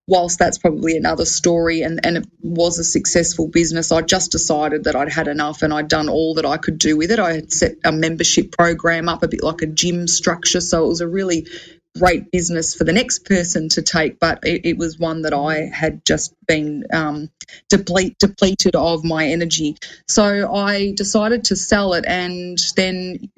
whilst 0.07 0.38
that's 0.38 0.59
probably 0.59 0.97
another 0.97 1.25
story 1.25 1.83
and, 1.83 2.04
and 2.04 2.16
it 2.16 2.26
was 2.42 2.78
a 2.78 2.85
successful 2.85 3.49
business, 3.49 3.92
I 3.92 4.02
just 4.02 4.33
decided 4.33 4.85
that 4.85 4.97
I'd 4.97 5.12
had 5.12 5.28
enough 5.28 5.62
and 5.62 5.73
I'd 5.73 5.88
done 5.88 6.09
all 6.09 6.35
that 6.35 6.47
I 6.47 6.57
could 6.57 6.78
do 6.78 6.97
with 6.97 7.11
it. 7.11 7.18
I 7.18 7.35
had 7.35 7.52
set 7.52 7.76
a 7.85 7.92
membership 7.92 8.52
program 8.52 9.09
up 9.09 9.23
a 9.23 9.28
bit 9.28 9.42
like 9.42 9.62
a 9.62 9.66
gym 9.66 10.09
structure. 10.09 10.61
So 10.61 10.85
it 10.85 10.88
was 10.88 11.00
a 11.00 11.09
really 11.09 11.47
great 11.97 12.30
business 12.30 12.75
for 12.75 12.85
the 12.85 12.92
next 12.92 13.25
person 13.25 13.68
to 13.71 13.83
take, 13.83 14.18
but 14.18 14.40
it, 14.45 14.64
it 14.64 14.78
was 14.78 14.99
one 14.99 15.23
that 15.23 15.35
I 15.35 15.62
had 15.73 16.04
just 16.04 16.35
been 16.47 16.85
um, 16.92 17.30
deplete, 17.68 18.18
depleted 18.18 18.76
of 18.76 19.04
my 19.04 19.28
energy. 19.28 19.76
So 20.07 20.52
I 20.52 20.92
decided 20.92 21.45
to 21.47 21.57
sell 21.57 21.95
it, 21.95 22.04
and 22.07 22.59
then 22.76 23.30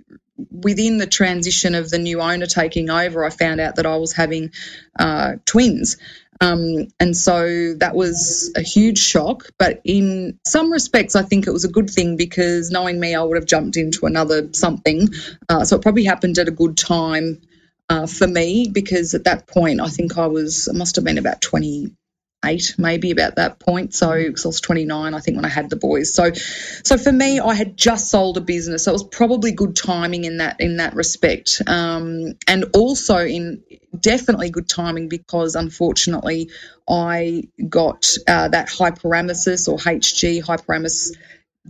within 0.50 0.98
the 0.98 1.06
transition 1.06 1.74
of 1.74 1.90
the 1.90 1.98
new 1.98 2.20
owner 2.20 2.46
taking 2.46 2.90
over, 2.90 3.24
I 3.24 3.30
found 3.30 3.60
out 3.60 3.76
that 3.76 3.86
I 3.86 3.96
was 3.96 4.12
having 4.12 4.52
uh, 4.98 5.34
twins. 5.44 5.96
Um, 6.42 6.88
and 6.98 7.14
so 7.14 7.74
that 7.74 7.94
was 7.94 8.50
a 8.56 8.62
huge 8.62 8.98
shock. 8.98 9.44
But 9.58 9.82
in 9.84 10.38
some 10.46 10.72
respects, 10.72 11.14
I 11.14 11.22
think 11.22 11.46
it 11.46 11.52
was 11.52 11.64
a 11.66 11.70
good 11.70 11.90
thing 11.90 12.16
because 12.16 12.70
knowing 12.70 12.98
me, 12.98 13.14
I 13.14 13.22
would 13.22 13.36
have 13.36 13.46
jumped 13.46 13.76
into 13.76 14.06
another 14.06 14.48
something. 14.52 15.08
Uh, 15.50 15.64
so 15.66 15.76
it 15.76 15.82
probably 15.82 16.04
happened 16.04 16.38
at 16.38 16.48
a 16.48 16.52
good 16.52 16.78
time 16.78 17.42
uh, 17.90 18.06
for 18.06 18.28
me 18.28 18.70
because 18.72 19.14
at 19.14 19.24
that 19.24 19.48
point 19.48 19.82
I 19.82 19.88
think 19.88 20.16
I 20.16 20.28
was 20.28 20.68
I 20.68 20.78
must 20.78 20.96
have 20.96 21.04
been 21.04 21.18
about 21.18 21.42
28 21.42 22.76
maybe 22.78 23.10
about 23.10 23.36
that 23.36 23.58
point. 23.58 23.94
So 23.94 24.14
because 24.14 24.46
I 24.46 24.48
was 24.48 24.60
29 24.62 25.14
I 25.14 25.20
think 25.20 25.36
when 25.36 25.44
I 25.44 25.50
had 25.50 25.70
the 25.70 25.76
boys. 25.76 26.14
So 26.14 26.32
so 26.32 26.96
for 26.96 27.12
me 27.12 27.40
I 27.40 27.54
had 27.54 27.76
just 27.76 28.10
sold 28.10 28.38
a 28.38 28.42
business. 28.42 28.84
So 28.84 28.92
it 28.92 28.94
was 28.94 29.04
probably 29.04 29.52
good 29.52 29.76
timing 29.76 30.24
in 30.24 30.38
that 30.38 30.60
in 30.60 30.78
that 30.78 30.94
respect. 30.94 31.62
Um, 31.66 32.34
and 32.48 32.66
also 32.74 33.18
in 33.18 33.64
definitely 33.98 34.50
good 34.50 34.68
timing 34.68 35.08
because 35.08 35.56
unfortunately 35.56 36.50
I 36.88 37.44
got 37.68 38.08
uh, 38.28 38.48
that 38.48 38.68
hyperemesis 38.68 39.68
or 39.68 39.78
HG 39.78 40.44
hyperemesis 40.44 41.16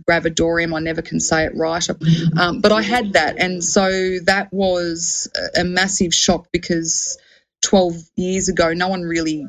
gravidarum. 0.09 0.75
I 0.75 0.79
never 0.79 1.01
can 1.01 1.19
say 1.19 1.45
it 1.45 1.55
right. 1.55 1.85
Um, 2.37 2.61
but 2.61 2.71
I 2.71 2.81
had 2.81 3.13
that. 3.13 3.37
And 3.37 3.63
so 3.63 4.19
that 4.25 4.51
was 4.51 5.29
a 5.55 5.63
massive 5.63 6.13
shock 6.13 6.47
because 6.51 7.17
12 7.63 7.95
years 8.15 8.49
ago, 8.49 8.73
no 8.73 8.87
one 8.87 9.03
really 9.03 9.47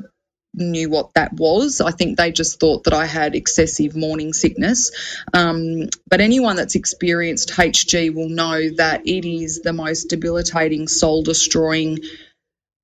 knew 0.55 0.89
what 0.89 1.13
that 1.15 1.33
was. 1.33 1.81
I 1.81 1.91
think 1.91 2.17
they 2.17 2.31
just 2.31 2.59
thought 2.59 2.83
that 2.83 2.93
I 2.93 3.05
had 3.05 3.35
excessive 3.35 3.95
morning 3.95 4.33
sickness. 4.33 4.91
Um, 5.33 5.89
but 6.07 6.21
anyone 6.21 6.55
that's 6.55 6.75
experienced 6.75 7.49
HG 7.49 8.13
will 8.13 8.29
know 8.29 8.69
that 8.77 9.07
it 9.07 9.25
is 9.25 9.61
the 9.61 9.73
most 9.73 10.05
debilitating, 10.05 10.87
soul 10.87 11.23
destroying, 11.23 11.99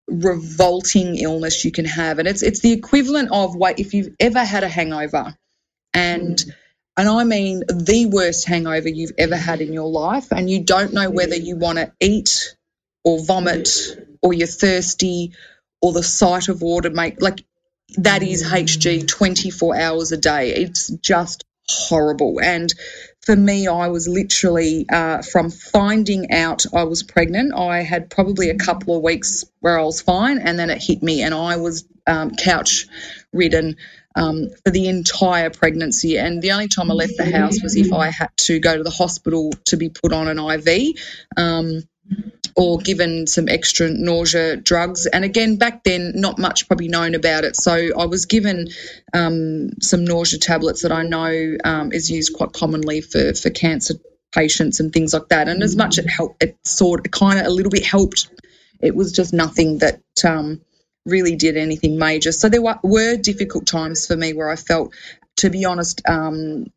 revolting 0.08 1.18
illness 1.18 1.63
you 1.63 1.72
can 1.72 1.86
have. 1.86 2.18
And 2.18 2.28
it's 2.28 2.42
it's 2.42 2.62
the 2.62 2.72
equivalent 2.72 3.30
of 3.32 3.56
what 3.56 3.80
if 3.80 3.94
you've 3.94 4.16
ever 4.20 4.44
had 4.44 4.63
a 4.63 4.70
hangover 4.70 5.36
and 5.94 6.38
mm 6.38 6.54
and 7.00 7.08
I 7.08 7.24
mean 7.24 7.63
the 7.70 8.08
worst 8.08 8.46
hangover 8.46 8.89
you've 8.89 9.13
ever 9.18 9.38
had 9.38 9.62
in 9.62 9.72
your 9.72 9.88
life, 9.88 10.34
and 10.34 10.50
you 10.50 10.65
don't 10.65 10.94
know 10.94 11.10
whether 11.10 11.36
you 11.36 11.56
want 11.56 11.77
to 11.77 11.94
eat 12.01 12.58
or 13.06 13.24
vomit 13.24 13.70
or 14.22 14.34
you're 14.34 14.48
thirsty 14.48 15.32
or 15.82 15.94
the 15.94 16.03
sight 16.03 16.50
of 16.50 16.62
water 16.62 16.89
make 16.89 17.22
like 17.22 17.46
that 17.96 18.22
is 18.22 18.44
HG 18.44 19.08
24 19.08 19.79
hours 19.79 20.12
a 20.12 20.18
day. 20.18 20.53
It's 20.53 20.89
just 20.89 21.46
horrible. 21.70 22.41
And 22.44 22.74
for 23.22 23.36
me, 23.36 23.68
I 23.68 23.88
was 23.88 24.10
literally 24.10 24.86
uh, 24.89 25.22
from 25.22 25.51
finding 25.51 26.32
out 26.34 26.65
I 26.74 26.84
was 26.84 27.03
pregnant. 27.03 27.53
I 27.56 27.82
had 27.84 28.10
probably 28.10 28.50
a 28.50 28.58
couple 28.58 28.98
of 28.98 29.03
weeks 29.03 29.46
where 29.62 29.79
I 29.79 29.84
was 29.84 30.01
fine, 30.01 30.39
and 30.39 30.60
then 30.60 30.70
it 30.70 30.84
hit 30.84 31.01
me, 31.01 31.22
and 31.22 31.34
I 31.34 31.56
was 31.56 31.86
um, 32.06 32.32
couch 32.32 32.88
ridden 33.32 33.77
um, 34.16 34.50
for 34.63 34.72
the 34.72 34.88
entire 34.88 35.50
pregnancy. 35.50 36.18
And 36.18 36.42
the 36.42 36.51
only 36.51 36.68
time 36.68 36.92
I 36.92 36.94
left 36.94 37.18
the 37.18 37.30
house 37.30 37.62
was 37.62 37.75
if 37.75 37.94
I 37.94 38.10
had 38.10 38.30
to 38.38 38.60
go 38.60 38.78
to 38.78 38.84
the 38.84 38.89
hospital 38.89 39.51
to 39.66 39.78
be 39.78 39.89
put 39.89 40.13
on 40.13 40.28
an 40.28 40.39
IV. 40.39 40.96
Um, 41.38 41.84
or 42.56 42.78
given 42.78 43.25
some 43.25 43.48
extra 43.48 43.89
nausea 43.89 44.58
drugs. 44.58 45.06
And 45.06 45.24
again, 45.24 45.56
back 45.56 45.84
then, 45.84 46.12
not 46.16 46.38
much 46.38 46.68
probably 46.68 46.89
known 46.89 47.16
about 47.16 47.46
it. 47.46 47.56
So 47.56 47.72
I 47.98 48.06
was 48.06 48.25
given 48.25 48.68
um, 49.13 49.70
some 49.80 50.04
nausea 50.04 50.39
tablets 50.39 50.82
that 50.82 50.92
I 50.92 51.04
know 51.04 51.56
um, 51.63 51.94
is 51.94 52.12
used 52.12 52.36
quite 52.36 52.51
commonly 52.51 53.00
for, 53.00 53.34
for 53.34 53.50
cancer 53.50 53.94
patients 54.34 54.80
and 54.80 54.92
things 54.92 55.13
like 55.13 55.30
that. 55.30 55.48
And 55.48 55.63
as 55.63 55.75
much 55.75 55.98
it 55.98 56.10
helped, 56.10 56.44
it 56.44 56.58
sort 56.66 57.06
of 57.06 57.12
kind 57.12 57.39
of 57.39 57.46
a 57.46 57.50
little 57.50 57.72
bit 57.72 57.86
helped. 57.86 58.30
It 58.82 58.96
was 58.96 59.12
just 59.12 59.34
nothing 59.34 59.80
that 59.80 60.01
um, 60.25 60.62
really 61.10 61.36
did 61.36 61.58
anything 61.58 61.98
major. 61.98 62.32
So 62.32 62.50
there 62.50 62.62
were, 62.62 62.80
were 62.84 63.18
difficult 63.18 63.66
times 63.68 64.08
for 64.08 64.16
me 64.16 64.34
where 64.34 64.50
I 64.50 64.56
felt, 64.56 64.94
to 65.38 65.50
be 65.50 65.66
honest, 65.66 66.01
um, 66.08 66.68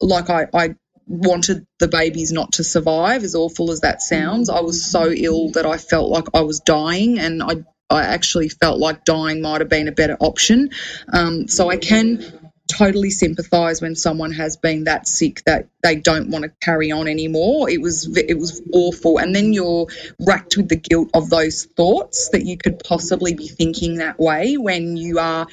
like 0.00 0.30
I, 0.30 0.46
I 0.54 0.74
wanted 1.06 1.66
the 1.78 1.88
babies 1.88 2.32
not 2.32 2.52
to 2.52 2.64
survive, 2.64 3.24
as 3.24 3.34
awful 3.34 3.70
as 3.70 3.80
that 3.80 4.02
sounds. 4.02 4.50
I 4.50 4.60
was 4.60 4.90
so 4.90 5.10
ill 5.10 5.50
that 5.52 5.66
I 5.66 5.78
felt 5.78 6.10
like 6.10 6.26
I 6.34 6.42
was 6.42 6.60
dying, 6.60 7.18
and 7.18 7.42
I 7.42 7.64
I 7.90 8.02
actually 8.02 8.50
felt 8.50 8.78
like 8.78 9.04
dying 9.04 9.40
might 9.40 9.62
have 9.62 9.70
been 9.70 9.88
a 9.88 9.92
better 9.92 10.16
option. 10.20 10.70
Um, 11.10 11.48
so 11.48 11.70
I 11.70 11.78
can 11.78 12.22
totally 12.68 13.10
sympathise 13.10 13.80
when 13.80 13.96
someone 13.96 14.32
has 14.32 14.56
been 14.56 14.84
that 14.84 15.08
sick 15.08 15.42
that 15.44 15.68
they 15.82 15.96
don't 15.96 16.30
want 16.30 16.44
to 16.44 16.52
carry 16.62 16.92
on 16.92 17.08
anymore. 17.08 17.68
It 17.68 17.80
was 17.80 18.16
it 18.16 18.38
was 18.38 18.62
awful, 18.72 19.18
and 19.18 19.34
then 19.34 19.52
you're 19.52 19.86
racked 20.20 20.56
with 20.56 20.68
the 20.68 20.76
guilt 20.76 21.10
of 21.14 21.30
those 21.30 21.64
thoughts 21.64 22.28
that 22.30 22.44
you 22.44 22.56
could 22.56 22.80
possibly 22.84 23.34
be 23.34 23.48
thinking 23.48 23.96
that 23.96 24.18
way 24.20 24.56
when 24.56 24.96
you 24.96 25.18
are, 25.18 25.46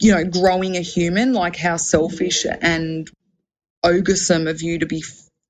you 0.00 0.14
know, 0.14 0.24
growing 0.24 0.76
a 0.76 0.80
human. 0.80 1.32
Like 1.32 1.56
how 1.56 1.76
selfish 1.76 2.46
and 2.46 3.10
ogresome 3.82 4.46
of 4.46 4.62
you 4.62 4.78
to 4.78 4.86
be 4.86 5.02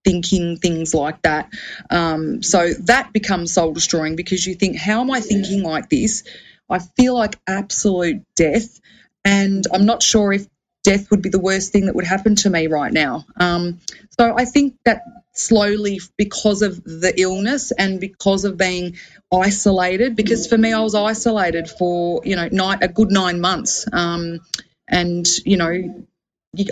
thinking 0.05 0.57
things 0.57 0.95
like 0.95 1.23
that. 1.23 1.51
Um, 1.91 2.43
so 2.43 2.73
that 2.85 3.13
becomes 3.13 3.53
soul 3.53 3.73
destroying 3.73 4.17
because 4.17 4.47
you 4.47 4.55
think, 4.55 4.77
how 4.77 5.03
am 5.03 5.11
I 5.11 5.21
thinking 5.21 5.63
like 5.63 5.91
this? 5.91 6.25
I 6.69 6.79
feel 6.79 7.15
like 7.15 7.39
absolute 7.47 8.23
death 8.37 8.81
and 9.25 9.67
I'm 9.73 9.87
not 9.87 10.03
sure 10.03 10.33
if 10.33 10.47
death 10.83 11.11
would 11.11 11.23
be 11.23 11.29
the 11.29 11.41
worst 11.41 11.73
thing 11.73 11.87
that 11.87 11.95
would 11.95 12.07
happen 12.07 12.37
to 12.37 12.51
me 12.51 12.67
right 12.67 12.93
now. 12.93 13.27
Um, 13.37 13.81
so 14.19 14.35
I 14.37 14.45
think 14.45 14.77
that 14.85 15.03
slowly, 15.33 16.01
because 16.17 16.63
of 16.63 16.83
the 16.85 17.13
illness 17.17 17.73
and 17.73 18.01
because 18.01 18.45
of 18.45 18.57
being 18.57 18.97
isolated, 19.33 20.17
because 20.17 20.47
for 20.47 20.59
me, 20.59 20.73
I 20.73 20.81
was 20.81 20.95
isolated 20.95 21.69
for 21.69 22.23
you 22.25 22.37
know 22.37 22.49
nine, 22.51 22.79
a 22.83 22.89
good 22.89 23.11
nine 23.11 23.41
months, 23.41 23.87
um, 23.93 24.41
and 24.89 25.27
you 25.45 25.57
know. 25.57 26.07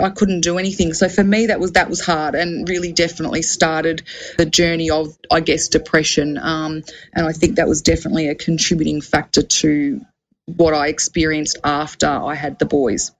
I 0.02 0.10
couldn't 0.10 0.40
do 0.40 0.58
anything. 0.58 0.92
So 0.92 1.08
for 1.08 1.22
me, 1.22 1.46
that 1.46 1.60
was 1.60 1.70
that 1.72 1.88
was 1.88 2.04
hard, 2.04 2.34
and 2.34 2.68
really 2.68 2.90
definitely 2.90 3.42
started 3.42 4.02
the 4.36 4.44
journey 4.44 4.90
of, 4.90 5.16
I 5.30 5.38
guess, 5.38 5.68
depression. 5.68 6.36
Um, 6.36 6.82
and 7.12 7.24
I 7.24 7.30
think 7.30 7.56
that 7.56 7.68
was 7.68 7.82
definitely 7.82 8.26
a 8.26 8.34
contributing 8.34 9.00
factor 9.00 9.42
to 9.42 10.00
what 10.56 10.74
I 10.74 10.88
experienced 10.88 11.58
after 11.64 12.06
I 12.06 12.34
had 12.34 12.58
the 12.58 12.66
boys. 12.66 13.12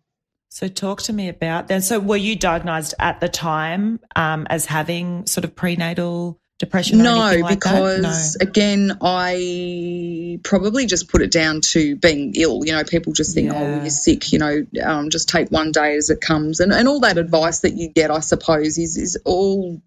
So, 0.50 0.66
talk 0.66 1.02
to 1.02 1.12
me 1.12 1.28
about 1.28 1.68
that. 1.68 1.84
So, 1.84 2.00
were 2.00 2.16
you 2.16 2.34
diagnosed 2.34 2.94
at 2.98 3.20
the 3.20 3.28
time 3.28 4.00
um, 4.16 4.46
as 4.48 4.64
having 4.64 5.26
sort 5.26 5.44
of 5.44 5.54
prenatal 5.54 6.40
depression? 6.58 6.98
No, 6.98 7.36
like 7.40 7.48
because 7.48 8.36
no. 8.40 8.46
again, 8.48 8.98
I 9.02 10.40
probably 10.42 10.86
just 10.86 11.08
put 11.10 11.22
it 11.22 11.30
down 11.30 11.60
to 11.72 11.96
being 11.96 12.32
ill. 12.34 12.64
You 12.64 12.72
know, 12.72 12.84
people 12.84 13.12
just 13.12 13.34
think, 13.34 13.52
Yeah. 13.52 13.60
oh, 13.60 13.80
you're 13.82 13.90
sick. 13.90 14.32
You 14.32 14.38
know, 14.38 14.66
um, 14.82 15.10
just 15.10 15.28
take 15.28 15.50
one 15.50 15.70
day 15.70 15.96
as 15.96 16.10
it 16.10 16.20
comes, 16.20 16.60
and 16.60 16.72
and 16.72 16.88
all 16.88 17.00
that 17.00 17.18
advice 17.18 17.60
that 17.60 17.74
you 17.76 17.88
get, 17.88 18.10
I 18.10 18.20
suppose, 18.20 18.78
is 18.78 18.96
is 18.96 19.18
all 19.24 19.82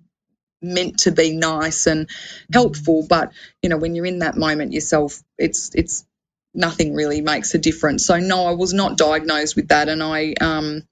meant 0.62 1.00
to 1.00 1.12
be 1.12 1.36
nice 1.36 1.88
and 1.88 2.08
helpful. 2.54 3.06
But 3.08 3.32
you 3.62 3.70
know, 3.70 3.78
when 3.78 3.96
you're 3.96 4.06
in 4.06 4.20
that 4.20 4.38
moment 4.38 4.74
yourself, 4.74 5.22
it's 5.38 5.72
it's 5.74 6.06
nothing 6.53 6.96
really 6.96 7.22
makes 7.22 7.53
a 7.53 7.60
difference. 7.60 8.05
So 8.05 8.20
no, 8.20 8.46
I 8.46 8.51
was 8.51 8.74
not 8.74 8.98
diagnosed 8.98 9.55
with 9.55 9.70
that, 9.70 9.89
and 9.89 10.03
I 10.03 10.34
um. 10.41 10.84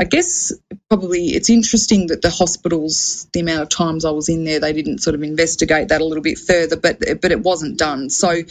I 0.00 0.04
guess 0.04 0.52
probably 0.88 1.26
it's 1.26 1.50
interesting 1.50 2.06
that 2.08 2.22
the 2.22 2.30
hospitals, 2.30 3.28
the 3.32 3.40
amount 3.40 3.62
of 3.62 3.68
times 3.68 4.04
I 4.04 4.12
was 4.12 4.28
in 4.28 4.44
there, 4.44 4.60
they 4.60 4.72
didn't 4.72 4.98
sort 4.98 5.14
of 5.14 5.22
investigate 5.24 5.88
that 5.88 6.00
a 6.00 6.04
little 6.04 6.22
bit 6.22 6.38
further, 6.38 6.76
but 6.76 7.00
but 7.20 7.32
it 7.32 7.40
wasn't 7.40 7.78
done. 7.78 8.08
So, 8.10 8.42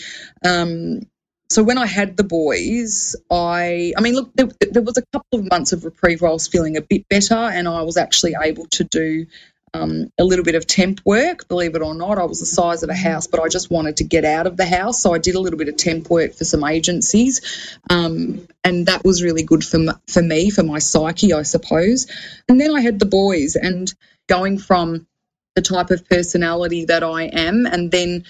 um, 0.44 1.02
so 1.50 1.64
when 1.64 1.78
I 1.78 1.86
had 1.86 2.18
the 2.18 2.26
boys, 2.26 3.16
I 3.32 3.94
I 3.98 4.02
mean, 4.02 4.16
look, 4.16 4.32
there, 4.36 4.50
there 4.72 4.82
was 4.82 4.98
a 4.98 5.04
couple 5.14 5.40
of 5.40 5.50
months 5.50 5.72
of 5.72 5.86
reprieve 5.86 6.22
where 6.22 6.32
I 6.32 6.34
was 6.34 6.50
feeling 6.50 6.78
a 6.78 6.82
bit 6.82 7.08
better, 7.10 7.36
and 7.36 7.68
I 7.68 7.84
was 7.84 7.98
actually 7.98 8.36
able 8.42 8.66
to 8.72 8.84
do 8.84 9.26
um, 9.74 10.12
a 10.18 10.24
little 10.24 10.46
bit 10.46 10.56
of 10.56 10.68
temp 10.68 11.02
work. 11.06 11.48
Believe 11.48 11.76
it 11.76 11.82
or 11.82 11.94
not, 11.94 12.18
I 12.18 12.26
was 12.26 12.40
the 12.40 12.46
size 12.46 12.84
of 12.84 12.90
a 12.90 12.96
house, 12.96 13.28
but 13.28 13.40
I 13.42 13.48
just 13.48 13.70
wanted 13.70 13.98
to 13.98 14.04
get 14.04 14.26
out 14.26 14.48
of 14.48 14.58
the 14.58 14.66
house, 14.66 15.02
so 15.02 15.14
I 15.14 15.18
did 15.18 15.36
a 15.36 15.40
little 15.40 15.60
bit 15.60 15.68
of 15.70 15.78
temp 15.78 16.10
work 16.10 16.34
for 16.34 16.46
some 16.46 16.64
agencies, 16.64 17.78
um, 17.90 18.48
and 18.64 18.88
that 18.88 19.04
was 19.04 19.24
really 19.24 19.44
good 19.44 19.64
for 19.64 19.78
m- 19.78 20.02
for 20.08 20.22
me, 20.22 20.50
for 20.50 20.64
my 20.64 20.80
psyche, 20.80 21.34
I 21.34 21.44
suppose. 21.44 22.08
And 22.50 22.60
then 22.60 22.76
I 22.76 22.82
had 22.82 23.00
the 23.00 23.06
boys, 23.06 23.56
and 23.56 23.94
going 24.28 24.58
from 24.58 25.08
the 25.56 25.62
type 25.62 25.92
of 25.92 26.08
personality 26.08 26.86
that 26.86 27.04
I 27.04 27.24
am, 27.24 27.66
and 27.66 27.92
then 27.92 28.26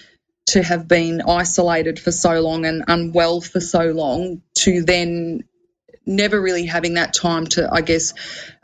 to 0.47 0.63
have 0.63 0.87
been 0.87 1.21
isolated 1.21 1.99
for 1.99 2.11
so 2.11 2.39
long 2.39 2.65
and 2.65 2.83
unwell 2.87 3.41
for 3.41 3.59
so 3.59 3.91
long, 3.91 4.41
to 4.55 4.81
then 4.83 5.43
never 6.07 6.41
really 6.41 6.65
having 6.65 6.95
that 6.95 7.13
time 7.13 7.45
to, 7.47 7.69
I 7.71 7.81
guess, 7.81 8.13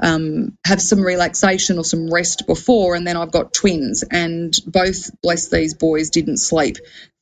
um, 0.02 0.58
have 0.66 0.82
some 0.82 1.02
relaxation 1.02 1.78
or 1.78 1.84
some 1.84 2.12
rest 2.12 2.48
before. 2.48 2.96
And 2.96 3.06
then 3.06 3.18
I've 3.18 3.32
got 3.32 3.54
twins, 3.54 4.04
and 4.10 4.56
both, 4.66 5.10
bless 5.22 5.50
these 5.50 5.74
boys, 5.74 6.10
didn't 6.10 6.38
sleep 6.38 6.78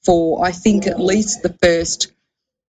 for, 0.05 0.45
I 0.45 0.51
think, 0.51 0.87
at 0.87 0.99
least 0.99 1.43
the 1.43 1.55
first. 1.61 2.11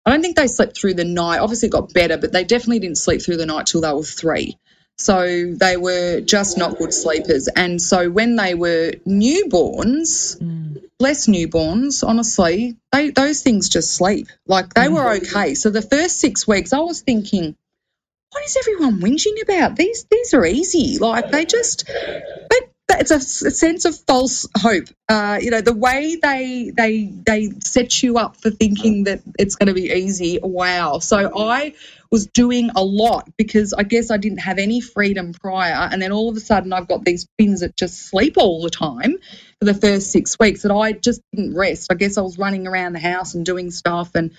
I 0.04 0.11
don't 0.11 0.23
think 0.23 0.37
they 0.37 0.49
slept 0.49 0.76
through 0.76 0.94
the 0.94 1.04
night. 1.04 1.38
Obviously, 1.38 1.68
it 1.68 1.73
got 1.73 1.92
better, 1.92 2.16
but 2.16 2.32
they 2.32 2.44
definitely 2.44 2.80
didn't 2.80 2.99
sleep 2.99 3.23
through 3.23 3.37
the 3.37 3.47
night 3.47 3.66
till 3.66 3.82
they 3.82 3.92
were 3.92 4.02
three. 4.02 4.59
So 5.02 5.54
they 5.54 5.76
were 5.76 6.21
just 6.21 6.56
not 6.56 6.78
good 6.78 6.94
sleepers. 6.94 7.49
And 7.49 7.80
so 7.82 8.09
when 8.11 8.37
they 8.37 8.54
were 8.54 8.92
newborns, 9.06 10.38
Mm. 10.40 10.82
bless 10.99 11.26
newborns, 11.26 12.06
honestly, 12.06 12.76
they 12.92 13.11
those 13.11 13.42
things 13.42 13.68
just 13.68 13.94
sleep. 13.94 14.28
Like 14.47 14.75
they 14.75 14.88
were 14.88 15.14
okay. 15.16 15.54
So 15.54 15.71
the 15.71 15.82
first 15.82 16.21
six 16.21 16.47
weeks, 16.47 16.73
I 16.73 16.78
was 16.80 17.00
thinking, 17.00 17.56
what 18.30 18.44
is 18.44 18.56
everyone 18.56 19.00
whinging 19.00 19.42
about? 19.42 19.76
These 19.76 20.04
these 20.11 20.35
are 20.35 20.44
easy. 20.47 20.99
Like 20.99 21.30
they 21.30 21.44
just, 21.44 21.85
but 22.88 23.00
it's 23.00 23.11
a, 23.11 23.21
sense 23.21 23.85
of 23.85 23.99
false 24.06 24.47
hope. 24.56 24.85
Uh, 25.09 25.38
you 25.42 25.50
know, 25.50 25.61
the 25.61 25.75
way 25.75 26.16
they 26.23 26.71
they 26.76 27.06
they 27.26 27.50
set 27.61 28.02
you 28.02 28.18
up 28.18 28.37
for 28.37 28.50
thinking 28.50 29.04
that 29.04 29.21
it's 29.38 29.56
going 29.56 29.68
to 29.68 29.75
be 29.75 29.90
easy. 29.90 30.38
Wow. 30.42 30.99
So 31.00 31.32
I 31.37 31.75
was 32.12 32.26
doing 32.26 32.71
a 32.76 32.85
lot 32.85 33.28
because 33.37 33.73
I 33.73 33.83
guess 33.83 34.11
I 34.11 34.19
didn't 34.19 34.38
have 34.38 34.59
any 34.59 34.81
freedom 34.81 35.33
prior, 35.33 35.88
and 35.90 36.00
then 36.00 36.12
all 36.12 36.28
of 36.28 36.37
a 36.37 36.40
sudden 36.40 36.73
I've 36.73 36.87
got 36.87 37.04
these 37.04 37.26
twins 37.38 37.61
that 37.61 37.76
just 37.76 37.99
sleep 38.07 38.35
all 38.37 38.62
the 38.62 38.71
time 38.71 39.16
for 39.59 39.64
the 39.64 39.75
first 39.75 40.12
six 40.12 40.38
weeks 40.38 40.62
that 40.62 40.73
I 40.73 40.92
just 40.92 41.23
didn't 41.33 41.57
rest. 41.57 41.90
I 41.90 41.95
guess 41.95 42.19
I 42.19 42.21
was 42.21 42.38
running 42.38 42.69
around 42.69 42.92
the 42.92 43.00
house 43.00 43.35
and 43.35 43.45
doing 43.45 43.73
stuff 43.73 44.11
and 44.14 44.33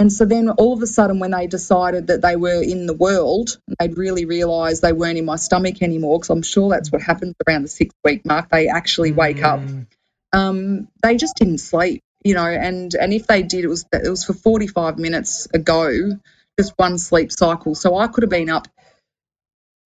and 0.00 0.10
so 0.10 0.24
then 0.24 0.48
all 0.48 0.72
of 0.72 0.80
a 0.80 0.86
sudden 0.86 1.18
when 1.18 1.32
they 1.32 1.46
decided 1.46 2.06
that 2.06 2.22
they 2.22 2.34
were 2.34 2.62
in 2.62 2.86
the 2.86 2.94
world, 2.94 3.58
they'd 3.78 3.98
really 3.98 4.24
realised 4.24 4.80
they 4.80 4.94
weren't 4.94 5.18
in 5.18 5.26
my 5.26 5.36
stomach 5.36 5.82
anymore 5.82 6.18
because 6.18 6.30
I'm 6.30 6.42
sure 6.42 6.70
that's 6.70 6.90
what 6.90 7.02
happens 7.02 7.34
around 7.46 7.64
the 7.64 7.68
six 7.68 7.94
week 8.02 8.24
mark. 8.24 8.48
They 8.48 8.68
actually 8.68 9.12
wake 9.12 9.44
up. 9.44 9.60
Mm. 9.60 9.86
Um, 10.32 10.88
they 11.02 11.18
just 11.18 11.36
didn't 11.36 11.58
sleep, 11.58 12.00
you 12.24 12.32
know, 12.32 12.46
and 12.46 12.94
and 12.94 13.12
if 13.12 13.26
they 13.26 13.42
did, 13.42 13.62
it 13.62 13.68
was 13.68 13.84
it 13.92 14.08
was 14.08 14.24
for 14.24 14.32
45 14.32 14.98
minutes 14.98 15.46
ago, 15.52 16.18
just 16.60 16.74
one 16.76 16.98
sleep 16.98 17.32
cycle. 17.32 17.74
So 17.74 17.96
I 17.96 18.06
could 18.06 18.22
have 18.22 18.30
been 18.30 18.50
up, 18.50 18.68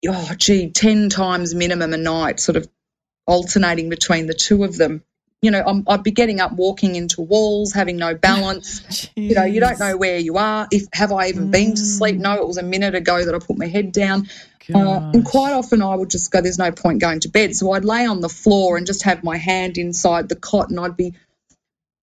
oh 0.08 0.30
gee, 0.36 0.70
10 0.70 1.08
times 1.08 1.54
minimum 1.54 1.92
a 1.92 1.96
night, 1.96 2.40
sort 2.40 2.56
of 2.56 2.68
alternating 3.26 3.88
between 3.88 4.26
the 4.26 4.34
two 4.34 4.64
of 4.64 4.76
them. 4.76 5.04
You 5.40 5.50
know, 5.50 5.62
I'm, 5.64 5.84
I'd 5.86 6.02
be 6.02 6.10
getting 6.10 6.40
up, 6.40 6.52
walking 6.52 6.96
into 6.96 7.20
walls, 7.20 7.72
having 7.72 7.96
no 7.96 8.14
balance. 8.14 9.08
You 9.16 9.36
know, 9.36 9.44
you 9.44 9.60
don't 9.60 9.78
know 9.78 9.96
where 9.96 10.18
you 10.18 10.38
are. 10.38 10.66
If 10.72 10.86
have 10.92 11.12
I 11.12 11.28
even 11.28 11.50
been 11.50 11.74
to 11.74 11.80
sleep? 11.80 12.16
No, 12.16 12.34
it 12.34 12.46
was 12.46 12.58
a 12.58 12.64
minute 12.64 12.96
ago 12.96 13.24
that 13.24 13.32
I 13.32 13.38
put 13.38 13.56
my 13.56 13.68
head 13.68 13.92
down. 13.92 14.28
Uh, 14.74 15.10
and 15.12 15.24
quite 15.24 15.52
often 15.52 15.82
I 15.82 15.94
would 15.94 16.10
just 16.10 16.32
go, 16.32 16.40
there's 16.40 16.58
no 16.58 16.72
point 16.72 17.00
going 17.00 17.20
to 17.20 17.28
bed. 17.28 17.54
So 17.54 17.72
I'd 17.72 17.84
lay 17.84 18.06
on 18.06 18.20
the 18.20 18.28
floor 18.28 18.76
and 18.76 18.86
just 18.86 19.02
have 19.02 19.22
my 19.22 19.36
hand 19.36 19.78
inside 19.78 20.28
the 20.28 20.36
cot 20.36 20.70
and 20.70 20.80
I'd 20.80 20.96
be 20.96 21.14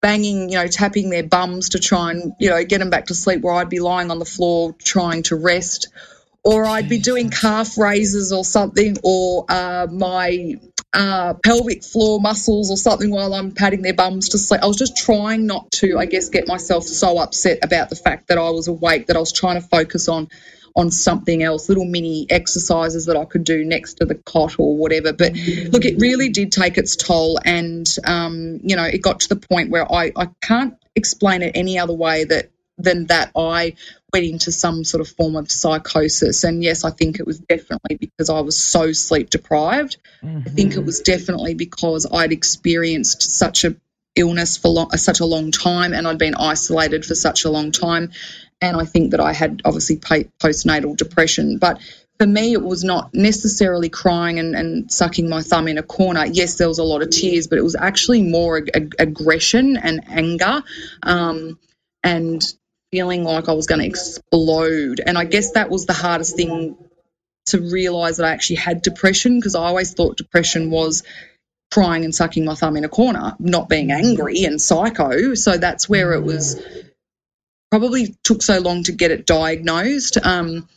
banging, 0.01 0.49
you 0.49 0.57
know, 0.57 0.67
tapping 0.67 1.09
their 1.09 1.23
bums 1.23 1.69
to 1.69 1.79
try 1.79 2.11
and, 2.11 2.33
you 2.39 2.49
know, 2.49 2.63
get 2.63 2.79
them 2.79 2.89
back 2.89 3.05
to 3.07 3.15
sleep 3.15 3.41
where 3.41 3.53
I'd 3.53 3.69
be 3.69 3.79
lying 3.79 4.11
on 4.11 4.19
the 4.19 4.25
floor 4.25 4.75
trying 4.83 5.23
to 5.23 5.35
rest. 5.35 5.89
Or 6.43 6.65
I'd 6.65 6.89
be 6.89 6.97
doing 6.97 7.29
calf 7.29 7.77
raises 7.77 8.31
or 8.33 8.43
something, 8.43 8.97
or 9.03 9.45
uh, 9.47 9.85
my 9.91 10.55
uh, 10.91 11.35
pelvic 11.35 11.83
floor 11.83 12.19
muscles 12.19 12.71
or 12.71 12.77
something 12.77 13.11
while 13.11 13.33
I'm 13.35 13.51
patting 13.51 13.83
their 13.83 13.93
bums 13.93 14.29
to 14.29 14.39
sleep. 14.39 14.61
I 14.63 14.65
was 14.65 14.77
just 14.77 14.97
trying 14.97 15.45
not 15.45 15.71
to, 15.73 15.99
I 15.99 16.05
guess, 16.05 16.29
get 16.29 16.47
myself 16.47 16.83
so 16.83 17.19
upset 17.19 17.59
about 17.63 17.89
the 17.89 17.95
fact 17.95 18.29
that 18.29 18.39
I 18.39 18.49
was 18.49 18.67
awake 18.67 19.07
that 19.07 19.15
I 19.15 19.19
was 19.19 19.31
trying 19.31 19.61
to 19.61 19.67
focus 19.67 20.09
on 20.09 20.29
on 20.75 20.91
something 20.91 21.43
else, 21.43 21.69
little 21.69 21.85
mini 21.85 22.27
exercises 22.29 23.05
that 23.05 23.17
I 23.17 23.25
could 23.25 23.43
do 23.43 23.63
next 23.63 23.95
to 23.95 24.05
the 24.05 24.15
cot 24.15 24.57
or 24.59 24.77
whatever. 24.77 25.13
But 25.13 25.33
look, 25.71 25.85
it 25.85 25.99
really 25.99 26.29
did 26.29 26.51
take 26.51 26.77
its 26.77 26.95
toll, 26.95 27.39
and 27.43 27.87
um, 28.05 28.59
you 28.63 28.75
know, 28.75 28.85
it 28.85 29.01
got 29.01 29.21
to 29.21 29.29
the 29.29 29.35
point 29.35 29.69
where 29.69 29.91
I 29.91 30.11
I 30.15 30.29
can't 30.41 30.75
explain 30.95 31.41
it 31.41 31.51
any 31.55 31.79
other 31.79 31.93
way 31.93 32.23
that 32.25 32.51
than 32.77 33.07
that 33.07 33.31
I 33.35 33.75
went 34.11 34.25
into 34.25 34.51
some 34.51 34.83
sort 34.83 35.01
of 35.01 35.07
form 35.07 35.35
of 35.35 35.51
psychosis. 35.51 36.43
And 36.43 36.63
yes, 36.63 36.83
I 36.83 36.89
think 36.89 37.19
it 37.19 37.25
was 37.25 37.39
definitely 37.39 37.97
because 37.97 38.29
I 38.29 38.41
was 38.41 38.57
so 38.57 38.91
sleep 38.91 39.29
deprived. 39.29 39.97
I 40.45 40.49
think 40.49 40.75
it 40.75 40.83
was 40.83 40.99
definitely 41.01 41.53
because 41.53 42.05
I'd 42.11 42.31
experienced 42.31 43.23
such 43.23 43.63
a 43.63 43.75
illness 44.15 44.57
for 44.57 44.67
long, 44.69 44.89
such 44.97 45.19
a 45.19 45.25
long 45.25 45.51
time, 45.51 45.93
and 45.93 46.07
I'd 46.07 46.17
been 46.17 46.35
isolated 46.35 47.05
for 47.05 47.15
such 47.15 47.45
a 47.45 47.49
long 47.49 47.71
time. 47.71 48.11
And 48.61 48.77
I 48.77 48.85
think 48.85 49.11
that 49.11 49.19
I 49.19 49.33
had 49.33 49.61
obviously 49.65 49.97
postnatal 49.97 50.95
depression, 50.95 51.57
but 51.57 51.81
for 52.19 52.27
me, 52.27 52.53
it 52.53 52.61
was 52.61 52.83
not 52.83 53.15
necessarily 53.15 53.89
crying 53.89 54.37
and, 54.37 54.55
and 54.55 54.91
sucking 54.91 55.27
my 55.27 55.41
thumb 55.41 55.67
in 55.67 55.79
a 55.79 55.83
corner. 55.83 56.23
Yes, 56.27 56.55
there 56.59 56.67
was 56.67 56.77
a 56.77 56.83
lot 56.83 57.01
of 57.01 57.09
tears, 57.09 57.47
but 57.47 57.57
it 57.57 57.63
was 57.63 57.75
actually 57.75 58.21
more 58.21 58.57
ag- 58.57 58.69
ag- 58.75 58.95
aggression 58.99 59.75
and 59.75 60.07
anger, 60.07 60.61
um, 61.01 61.57
and 62.03 62.43
feeling 62.91 63.23
like 63.23 63.49
I 63.49 63.53
was 63.53 63.65
going 63.65 63.81
to 63.81 63.87
explode. 63.87 65.01
And 65.03 65.17
I 65.17 65.25
guess 65.25 65.53
that 65.53 65.71
was 65.71 65.87
the 65.87 65.93
hardest 65.93 66.35
thing 66.35 66.77
to 67.47 67.59
realize 67.59 68.17
that 68.17 68.27
I 68.27 68.33
actually 68.33 68.57
had 68.57 68.83
depression 68.83 69.39
because 69.39 69.55
I 69.55 69.63
always 69.63 69.95
thought 69.95 70.17
depression 70.17 70.69
was 70.69 71.01
crying 71.71 72.03
and 72.03 72.13
sucking 72.13 72.45
my 72.45 72.53
thumb 72.53 72.77
in 72.77 72.83
a 72.83 72.89
corner, 72.89 73.35
not 73.39 73.67
being 73.67 73.91
angry 73.91 74.43
and 74.43 74.61
psycho. 74.61 75.33
So 75.33 75.57
that's 75.57 75.89
where 75.89 76.13
it 76.13 76.21
was 76.21 76.61
probably 77.71 78.15
took 78.23 78.43
so 78.43 78.59
long 78.59 78.83
to 78.83 78.91
get 78.91 79.11
it 79.11 79.25
diagnosed. 79.25 80.17
Um, 80.23 80.67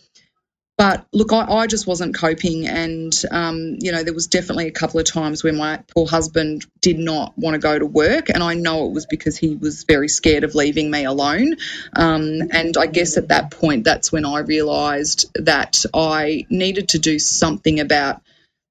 but 0.77 1.07
look, 1.13 1.33
I, 1.33 1.45
I 1.45 1.67
just 1.69 1.87
wasn't 1.87 2.17
coping, 2.17 2.67
and 2.67 3.13
um, 3.31 3.77
you 3.79 3.93
know 3.93 4.03
there 4.03 4.15
was 4.15 4.27
definitely 4.27 4.67
a 4.67 4.73
couple 4.73 4.99
of 4.99 5.07
times 5.07 5.45
where 5.45 5.53
my 5.53 5.81
poor 5.95 6.07
husband 6.07 6.67
did 6.81 6.99
not 6.99 7.37
want 7.39 7.55
to 7.55 7.61
go 7.61 7.79
to 7.79 7.87
work, 7.87 8.29
and 8.29 8.43
I 8.43 8.55
know 8.55 8.87
it 8.87 8.93
was 8.93 9.07
because 9.07 9.37
he 9.37 9.55
was 9.55 9.85
very 9.85 10.09
scared 10.09 10.43
of 10.43 10.57
leaving 10.57 10.91
me 10.91 11.05
alone. 11.05 11.57
Um, 11.95 12.41
and 12.51 12.77
I 12.77 12.87
guess 12.87 13.17
at 13.17 13.29
that 13.29 13.53
point, 13.53 13.85
that's 13.85 14.11
when 14.11 14.25
I 14.25 14.41
realised 14.41 15.31
that 15.37 15.85
I 15.95 16.45
needed 16.51 16.89
to 16.91 16.99
do 16.99 17.21
something 17.21 17.79
about 17.79 18.21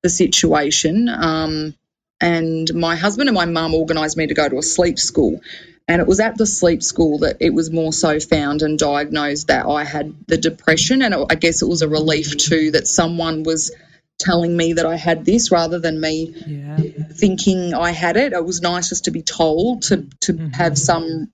the 0.01 0.09
situation. 0.09 1.07
Um, 1.07 1.75
and 2.19 2.73
my 2.73 2.95
husband 2.97 3.29
and 3.29 3.35
my 3.35 3.45
mum 3.45 3.73
organised 3.73 4.17
me 4.17 4.27
to 4.27 4.33
go 4.33 4.47
to 4.47 4.57
a 4.57 4.63
sleep 4.63 4.99
school. 4.99 5.41
And 5.87 6.01
it 6.01 6.07
was 6.07 6.19
at 6.19 6.37
the 6.37 6.45
sleep 6.45 6.81
school 6.81 7.19
that 7.19 7.37
it 7.41 7.53
was 7.53 7.71
more 7.71 7.91
so 7.91 8.19
found 8.19 8.61
and 8.61 8.79
diagnosed 8.79 9.47
that 9.47 9.65
I 9.65 9.83
had 9.83 10.15
the 10.27 10.37
depression. 10.37 11.01
And 11.01 11.13
it, 11.13 11.25
I 11.29 11.35
guess 11.35 11.61
it 11.61 11.67
was 11.67 11.81
a 11.81 11.89
relief 11.89 12.37
too 12.37 12.71
that 12.71 12.87
someone 12.87 13.43
was 13.43 13.71
telling 14.17 14.55
me 14.55 14.73
that 14.73 14.85
I 14.85 14.95
had 14.95 15.25
this 15.25 15.51
rather 15.51 15.79
than 15.79 15.99
me 15.99 16.33
Yeah. 16.47 16.77
thinking 17.11 17.73
I 17.73 17.91
had 17.91 18.15
it. 18.15 18.31
It 18.33 18.45
was 18.45 18.61
nice 18.61 18.89
just 18.89 19.05
to 19.05 19.11
be 19.11 19.21
told 19.23 19.83
to 19.83 20.07
to 20.21 20.49
have 20.53 20.77
some 20.77 21.31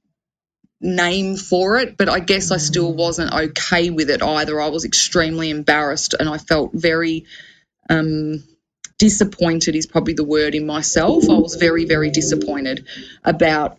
name 0.82 1.36
for 1.36 1.78
it, 1.78 1.98
but 1.98 2.10
I 2.10 2.20
guess 2.20 2.52
I 2.52 2.58
still 2.58 2.94
wasn't 2.94 3.34
okay 3.34 3.90
with 3.90 4.10
it 4.10 4.24
either. 4.24 4.60
I 4.60 4.70
was 4.70 4.86
extremely 4.86 5.50
embarrassed 5.50 6.16
and 6.18 6.30
I 6.30 6.38
felt 6.38 6.72
very 6.74 7.26
um 7.90 8.44
disappointed 8.98 9.76
is 9.76 9.88
probably 9.88 10.14
the 10.14 10.24
word 10.24 10.56
in 10.56 10.66
myself. 10.66 11.30
I 11.30 11.38
was 11.38 11.56
very, 11.56 11.86
very 11.86 12.10
disappointed 12.12 12.86
about 13.24 13.78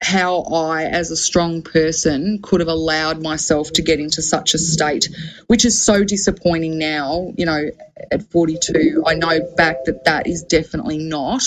how 0.00 0.42
I, 0.42 0.84
as 0.84 1.10
a 1.10 1.16
strong 1.16 1.62
person, 1.62 2.40
could 2.40 2.60
have 2.60 2.68
allowed 2.68 3.22
myself 3.22 3.72
to 3.72 3.82
get 3.82 3.98
into 3.98 4.22
such 4.22 4.54
a 4.54 4.58
state, 4.58 5.08
which 5.48 5.64
is 5.64 5.80
so 5.80 6.04
disappointing 6.04 6.78
now. 6.78 7.32
You 7.36 7.46
know, 7.46 7.70
at 8.10 8.30
42, 8.30 9.02
I 9.06 9.14
know 9.14 9.40
back 9.56 9.84
that 9.86 10.04
that 10.04 10.26
is 10.26 10.44
definitely 10.44 10.98
not 10.98 11.42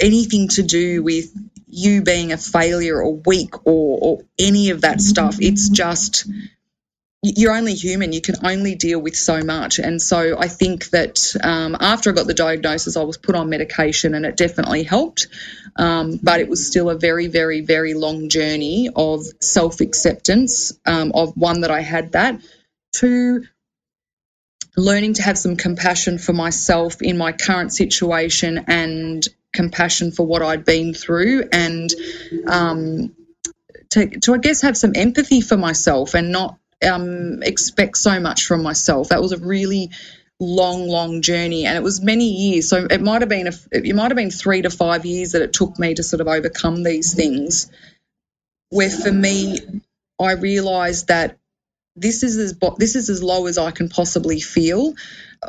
anything 0.00 0.48
to 0.48 0.62
do 0.62 1.02
with 1.02 1.26
you 1.68 2.02
being 2.02 2.32
a 2.32 2.36
failure 2.36 3.00
or 3.00 3.16
weak 3.26 3.66
or, 3.66 3.98
or 4.02 4.18
any 4.38 4.70
of 4.70 4.82
that 4.82 5.00
stuff. 5.00 5.36
It's 5.40 5.68
just 5.68 6.28
you're 7.24 7.56
only 7.56 7.74
human. 7.74 8.12
You 8.12 8.20
can 8.20 8.36
only 8.44 8.74
deal 8.74 9.00
with 9.00 9.16
so 9.16 9.42
much. 9.42 9.78
And 9.78 10.00
so 10.00 10.38
I 10.38 10.48
think 10.48 10.90
that 10.90 11.34
um, 11.42 11.74
after 11.80 12.10
I 12.10 12.12
got 12.12 12.26
the 12.26 12.34
diagnosis, 12.34 12.98
I 12.98 13.02
was 13.02 13.16
put 13.16 13.34
on 13.34 13.48
medication 13.48 14.14
and 14.14 14.26
it 14.26 14.36
definitely 14.36 14.82
helped. 14.82 15.28
Um, 15.76 16.20
but 16.22 16.40
it 16.40 16.48
was 16.48 16.66
still 16.66 16.90
a 16.90 16.98
very, 16.98 17.28
very, 17.28 17.62
very 17.62 17.94
long 17.94 18.28
journey 18.28 18.90
of 18.94 19.24
self 19.40 19.80
acceptance, 19.80 20.72
um, 20.84 21.12
of 21.14 21.34
one 21.34 21.62
that 21.62 21.70
I 21.70 21.80
had 21.80 22.12
that, 22.12 22.40
two, 22.92 23.46
learning 24.76 25.14
to 25.14 25.22
have 25.22 25.38
some 25.38 25.56
compassion 25.56 26.18
for 26.18 26.34
myself 26.34 27.00
in 27.00 27.16
my 27.16 27.32
current 27.32 27.72
situation 27.72 28.66
and 28.68 29.26
compassion 29.52 30.12
for 30.12 30.26
what 30.26 30.42
I'd 30.42 30.64
been 30.64 30.92
through 30.92 31.48
and 31.52 31.90
um, 32.46 33.14
to, 33.90 34.20
to, 34.20 34.34
I 34.34 34.38
guess, 34.38 34.62
have 34.62 34.76
some 34.76 34.92
empathy 34.94 35.40
for 35.40 35.56
myself 35.56 36.14
and 36.14 36.30
not 36.30 36.58
um, 36.84 37.42
expect 37.42 37.96
so 37.98 38.20
much 38.20 38.46
from 38.46 38.62
myself. 38.62 39.08
That 39.08 39.22
was 39.22 39.32
a 39.32 39.38
really 39.38 39.90
long, 40.40 40.88
long 40.88 41.22
journey, 41.22 41.66
and 41.66 41.76
it 41.76 41.82
was 41.82 42.00
many 42.02 42.28
years. 42.28 42.68
So 42.68 42.86
it 42.90 43.00
might 43.00 43.22
have 43.22 43.28
been 43.28 43.48
a, 43.48 43.52
it 43.72 43.94
might 43.94 44.10
have 44.10 44.16
been 44.16 44.30
three 44.30 44.62
to 44.62 44.70
five 44.70 45.06
years 45.06 45.32
that 45.32 45.42
it 45.42 45.52
took 45.52 45.78
me 45.78 45.94
to 45.94 46.02
sort 46.02 46.20
of 46.20 46.28
overcome 46.28 46.82
these 46.82 47.14
things. 47.14 47.70
Where 48.70 48.90
for 48.90 49.12
me, 49.12 49.58
I 50.20 50.32
realised 50.32 51.08
that 51.08 51.38
this 51.96 52.22
is 52.24 52.36
as 52.38 52.58
this 52.78 52.96
is 52.96 53.08
as 53.08 53.22
low 53.22 53.46
as 53.46 53.56
I 53.58 53.70
can 53.70 53.88
possibly 53.88 54.40
feel. 54.40 54.94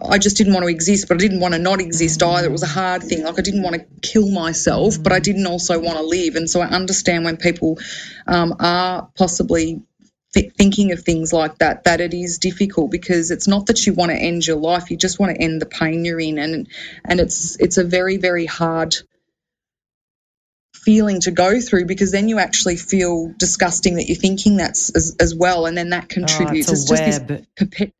I 0.03 0.17
just 0.17 0.37
didn't 0.37 0.53
want 0.53 0.63
to 0.63 0.69
exist, 0.69 1.07
but 1.07 1.15
I 1.15 1.19
didn't 1.19 1.39
want 1.39 1.53
to 1.53 1.59
not 1.59 1.79
exist 1.79 2.21
either. 2.21 2.47
It 2.47 2.51
was 2.51 2.63
a 2.63 2.67
hard 2.67 3.01
thing. 3.01 3.23
Like 3.23 3.39
I 3.39 3.41
didn't 3.41 3.63
want 3.63 3.75
to 3.75 3.85
kill 4.01 4.29
myself, 4.29 5.01
but 5.01 5.13
I 5.13 5.19
didn't 5.19 5.47
also 5.47 5.79
want 5.79 5.97
to 5.97 6.03
live. 6.03 6.35
And 6.35 6.49
so 6.49 6.61
I 6.61 6.67
understand 6.67 7.23
when 7.23 7.37
people 7.37 7.79
um, 8.27 8.55
are 8.59 9.09
possibly 9.17 9.81
th- 10.35 10.53
thinking 10.53 10.91
of 10.91 11.01
things 11.01 11.33
like 11.33 11.57
that 11.59 11.85
that 11.85 12.01
it 12.01 12.13
is 12.13 12.37
difficult 12.37 12.91
because 12.91 13.31
it's 13.31 13.47
not 13.47 13.65
that 13.67 13.87
you 13.87 13.93
want 13.93 14.11
to 14.11 14.17
end 14.17 14.45
your 14.45 14.57
life 14.57 14.91
you 14.91 14.97
just 14.97 15.17
want 15.19 15.35
to 15.35 15.41
end 15.41 15.61
the 15.61 15.65
pain 15.65 16.05
you're 16.05 16.19
in 16.19 16.37
and 16.37 16.67
and 17.05 17.19
it's 17.19 17.59
it's 17.59 17.77
a 17.77 17.83
very 17.83 18.17
very 18.17 18.45
hard 18.45 18.95
feeling 20.75 21.21
to 21.21 21.31
go 21.31 21.59
through 21.59 21.85
because 21.85 22.11
then 22.11 22.27
you 22.27 22.37
actually 22.37 22.75
feel 22.75 23.33
disgusting 23.39 23.95
that 23.95 24.07
you're 24.07 24.15
thinking 24.15 24.57
that's 24.57 24.95
as, 24.95 25.15
as 25.19 25.33
well 25.33 25.65
and 25.65 25.75
then 25.75 25.89
that 25.89 26.09
contributes 26.09 26.69
oh, 26.69 26.73
it's, 26.73 26.91
it's 26.91 27.01
just 27.01 27.27
this 27.27 27.43
perpe- 27.57 27.93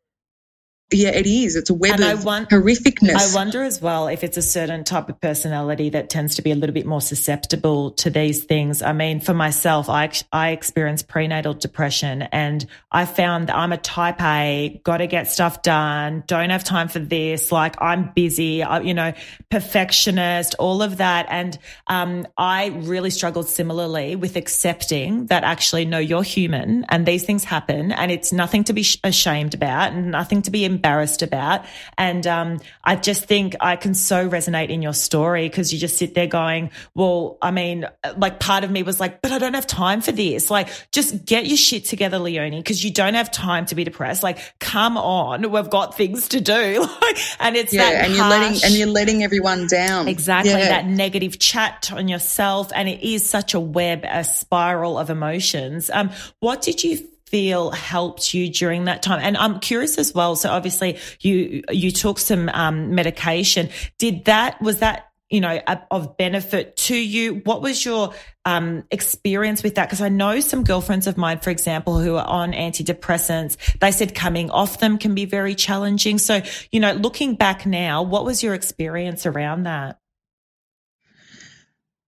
yeah, 0.92 1.10
it 1.10 1.26
is. 1.26 1.56
It's 1.56 1.72
a 1.72 1.74
web 1.74 2.00
and 2.00 2.04
of 2.04 2.26
want, 2.26 2.50
horrificness. 2.50 3.16
I 3.16 3.36
wonder 3.36 3.64
as 3.64 3.82
well 3.82 4.08
if 4.08 4.24
it's 4.24 4.38
a 4.38 4.42
certain 4.42 4.84
type 4.84 5.10
of 5.10 5.20
personality 5.20 5.90
that 5.90 6.12
tends 6.12 6.36
to 6.36 6.44
be 6.44 6.52
a 6.52 6.56
little 6.56 6.76
bit 6.76 6.86
more 6.86 7.02
susceptible 7.02 7.92
to 7.94 8.12
these 8.12 8.44
things. 8.44 8.84
I 8.84 8.94
mean, 8.94 9.20
for 9.20 9.34
myself, 9.34 9.90
I 9.90 10.12
I 10.32 10.50
experienced 10.50 11.08
prenatal 11.08 11.56
depression, 11.56 12.22
and 12.24 12.64
I 12.92 13.06
found 13.06 13.48
that 13.48 13.56
I'm 13.56 13.72
a 13.72 13.78
Type 13.78 14.22
A, 14.22 14.80
got 14.84 14.98
to 14.98 15.08
get 15.08 15.28
stuff 15.28 15.64
done, 15.64 16.24
don't 16.28 16.52
have 16.52 16.64
time 16.64 16.88
for 16.88 17.00
this. 17.00 17.52
Like 17.52 17.82
I'm 17.82 18.12
busy, 18.16 18.64
you 18.84 18.94
know, 18.94 19.14
perfectionist, 19.50 20.54
all 20.60 20.84
of 20.84 20.98
that, 20.98 21.26
and 21.30 21.58
um, 21.88 22.28
I 22.38 22.68
really 22.68 23.10
struggled 23.10 23.50
similarly 23.50 24.16
with 24.16 24.36
accepting 24.36 25.26
that 25.28 25.44
actually, 25.44 25.86
no, 25.86 25.98
you're 25.98 26.22
human, 26.22 26.86
and 26.90 27.08
these 27.08 27.24
things 27.24 27.44
happen, 27.44 27.92
and 27.92 28.12
it's 28.12 28.32
nothing 28.32 28.64
to 28.66 28.74
be 28.74 28.86
ashamed 29.04 29.56
about, 29.56 29.94
and 29.94 30.12
nothing 30.12 30.44
to 30.44 30.52
be 30.52 30.75
embarrassed 30.76 31.22
about. 31.22 31.66
And 31.98 32.26
um, 32.28 32.60
I 32.84 32.96
just 32.96 33.26
think 33.26 33.56
I 33.60 33.76
can 33.76 33.94
so 33.94 34.30
resonate 34.30 34.70
in 34.70 34.82
your 34.82 34.94
story 34.94 35.48
because 35.48 35.74
you 35.74 35.80
just 35.80 35.98
sit 35.98 36.14
there 36.14 36.28
going, 36.28 36.72
well, 36.94 37.38
I 37.42 37.52
mean, 37.52 37.86
like 38.18 38.40
part 38.40 38.64
of 38.64 38.72
me 38.72 38.84
was 38.84 39.00
like, 39.00 39.22
but 39.22 39.32
I 39.32 39.40
don't 39.40 39.54
have 39.54 39.68
time 39.68 40.02
for 40.02 40.12
this. 40.12 40.52
Like, 40.52 40.70
just 40.92 41.26
get 41.26 41.48
your 41.48 41.58
shit 41.58 41.86
together, 41.86 42.20
Leonie, 42.20 42.60
because 42.60 42.84
you 42.84 42.92
don't 42.92 43.14
have 43.14 43.32
time 43.32 43.66
to 43.68 43.76
be 43.76 43.84
depressed. 43.84 44.24
Like, 44.24 44.40
come 44.60 44.98
on, 44.98 45.50
we've 45.52 45.70
got 45.70 45.96
things 45.96 46.28
to 46.30 46.42
do. 46.42 46.86
and 47.40 47.56
it's 47.56 47.74
yeah, 47.74 47.92
that 47.92 48.06
and 48.06 48.16
you're 48.16 48.28
letting 48.28 48.64
and 48.64 48.74
you're 48.74 48.88
letting 48.88 49.24
everyone 49.24 49.68
down. 49.68 50.08
Exactly, 50.08 50.52
yeah. 50.52 50.70
that 50.70 50.86
negative 50.86 51.40
chat 51.40 51.92
on 51.94 52.08
yourself, 52.08 52.72
and 52.76 52.90
it 52.90 53.02
is 53.02 53.28
such 53.28 53.54
a 53.54 53.60
web, 53.60 54.04
a 54.04 54.24
spiral 54.24 54.98
of 54.98 55.10
emotions. 55.10 55.90
Um, 55.90 56.12
what 56.40 56.62
did 56.62 56.84
you 56.84 57.08
feel 57.36 57.70
helped 57.72 58.34
you 58.34 58.50
during 58.50 58.86
that 58.86 59.04
time? 59.04 59.20
And 59.22 59.36
I'm 59.36 59.60
curious 59.60 59.98
as 59.98 60.14
well. 60.14 60.38
So 60.38 60.50
obviously 60.50 61.00
you, 61.20 61.64
you 61.70 61.92
took 61.92 62.18
some 62.18 62.48
um, 62.48 62.96
medication. 62.96 63.72
Did 64.00 64.24
that, 64.24 64.62
was 64.62 64.80
that, 64.80 65.12
you 65.30 65.42
know, 65.42 65.60
of 65.92 66.16
benefit 66.16 66.78
to 66.78 66.96
you? 66.96 67.42
What 67.44 67.62
was 67.62 67.84
your 67.84 68.14
um, 68.46 68.86
experience 68.90 69.64
with 69.64 69.76
that? 69.76 69.90
Because 69.90 70.00
I 70.00 70.08
know 70.08 70.40
some 70.40 70.64
girlfriends 70.64 71.08
of 71.08 71.18
mine, 71.18 71.40
for 71.40 71.50
example, 71.50 72.00
who 72.00 72.16
are 72.16 72.26
on 72.26 72.54
antidepressants, 72.54 73.58
they 73.80 73.92
said 73.92 74.16
coming 74.16 74.50
off 74.50 74.80
them 74.80 74.98
can 74.98 75.14
be 75.14 75.26
very 75.26 75.56
challenging. 75.56 76.20
So, 76.20 76.42
you 76.72 76.80
know, 76.80 76.94
looking 76.94 77.36
back 77.36 77.66
now, 77.66 78.02
what 78.02 78.24
was 78.24 78.44
your 78.44 78.54
experience 78.54 79.26
around 79.26 79.64
that? 79.64 80.00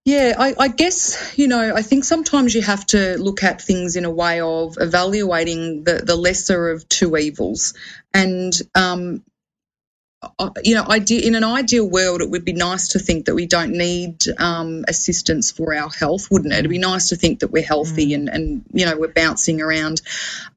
Yeah, 0.08 0.36
I, 0.38 0.54
I, 0.58 0.68
guess, 0.68 1.34
you 1.36 1.48
know, 1.48 1.74
I 1.76 1.82
think 1.82 2.02
sometimes 2.02 2.54
you 2.54 2.62
have 2.62 2.86
to 2.86 3.18
look 3.18 3.44
at 3.44 3.60
things 3.60 3.94
in 3.94 4.06
a 4.06 4.10
way 4.10 4.40
of 4.40 4.78
evaluating 4.80 5.84
the, 5.84 5.96
the 6.02 6.16
lesser 6.16 6.70
of 6.70 6.88
two 6.88 7.14
evils. 7.18 7.74
And, 8.14 8.58
um, 8.74 9.22
you 10.64 10.74
know, 10.74 10.86
in 10.88 11.34
an 11.34 11.44
ideal 11.44 11.88
world, 11.88 12.22
it 12.22 12.30
would 12.30 12.46
be 12.46 12.54
nice 12.54 12.88
to 12.88 12.98
think 12.98 13.26
that 13.26 13.34
we 13.34 13.44
don't 13.44 13.72
need 13.72 14.24
um, 14.38 14.86
assistance 14.88 15.52
for 15.52 15.74
our 15.74 15.90
health, 15.90 16.30
wouldn't 16.30 16.54
it? 16.54 16.60
It'd 16.60 16.70
be 16.70 16.78
nice 16.78 17.10
to 17.10 17.16
think 17.16 17.40
that 17.40 17.48
we're 17.48 17.62
healthy 17.62 18.12
mm. 18.12 18.14
and, 18.14 18.28
and 18.30 18.64
you 18.72 18.86
know, 18.86 18.96
we're 18.96 19.12
bouncing 19.12 19.60
around. 19.60 20.00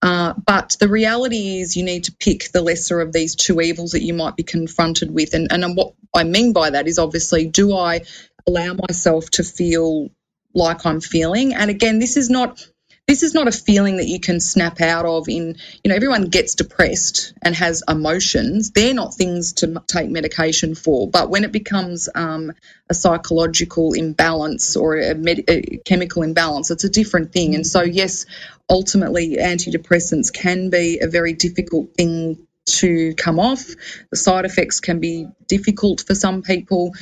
Uh, 0.02 0.34
but 0.46 0.78
the 0.80 0.88
reality 0.88 1.60
is, 1.60 1.76
you 1.76 1.84
need 1.84 2.06
to 2.06 2.14
pick 2.14 2.52
the 2.54 2.62
lesser 2.62 3.02
of 3.02 3.12
these 3.12 3.36
two 3.36 3.60
evils 3.60 3.92
that 3.92 4.02
you 4.02 4.14
might 4.14 4.38
be 4.38 4.44
confronted 4.44 5.14
with. 5.14 5.34
And, 5.34 5.52
and 5.52 5.76
what 5.76 5.94
I 6.16 6.24
mean 6.24 6.54
by 6.54 6.70
that 6.72 6.88
is 6.88 6.98
obviously, 6.98 7.48
do 7.48 7.76
I 7.76 8.02
allow 8.48 8.76
myself 8.88 9.30
to 9.32 9.44
feel 9.44 10.10
like 10.54 10.86
I'm 10.86 11.02
feeling. 11.02 11.54
And 11.54 11.70
again, 11.70 12.00
this 12.00 12.18
is 12.18 12.30
not 12.30 12.66
this 13.08 13.24
is 13.24 13.34
not 13.34 13.48
a 13.48 13.52
feeling 13.52 13.98
that 13.98 14.08
you 14.08 14.20
can 14.20 14.40
snap 14.40 14.80
out 14.80 15.06
of 15.06 15.28
in 15.28 15.58
you 15.84 15.90
know 15.90 15.96
everyone 15.96 16.26
gets 16.26 16.56
depressed 16.56 17.34
and 17.42 17.56
has 17.56 17.84
emotions. 17.88 18.72
They're 18.72 18.94
not 18.94 19.16
things 19.16 19.54
to 19.54 19.82
take 19.88 20.10
medication 20.10 20.76
for. 20.76 21.10
But 21.10 21.30
when 21.30 21.44
it 21.44 21.52
becomes 21.52 22.08
um, 22.14 22.54
a 22.90 22.94
psychological 22.94 23.94
imbalance 23.94 24.78
or 24.78 24.98
a, 24.98 25.16
med- 25.16 25.44
a, 25.50 25.80
chemical 25.84 26.24
imbalance 26.24 26.72
it's 26.72 26.84
a 26.84 26.90
different 26.90 27.34
thing. 27.34 27.56
And 27.56 27.66
so 27.66 27.82
yes 27.82 28.26
ultimately 28.70 29.38
antidepressants 29.38 30.32
can 30.32 30.70
be 30.70 31.00
a 31.02 31.08
very 31.08 31.34
difficult 31.34 31.94
thing 31.96 32.48
to 32.66 33.14
come 33.16 33.40
off. 33.40 33.66
The 34.12 34.18
side 34.18 34.46
effects 34.46 34.80
can 34.80 35.00
be 35.00 35.28
difficult 35.48 36.04
for 36.06 36.16
some 36.16 36.42
people 36.44 36.94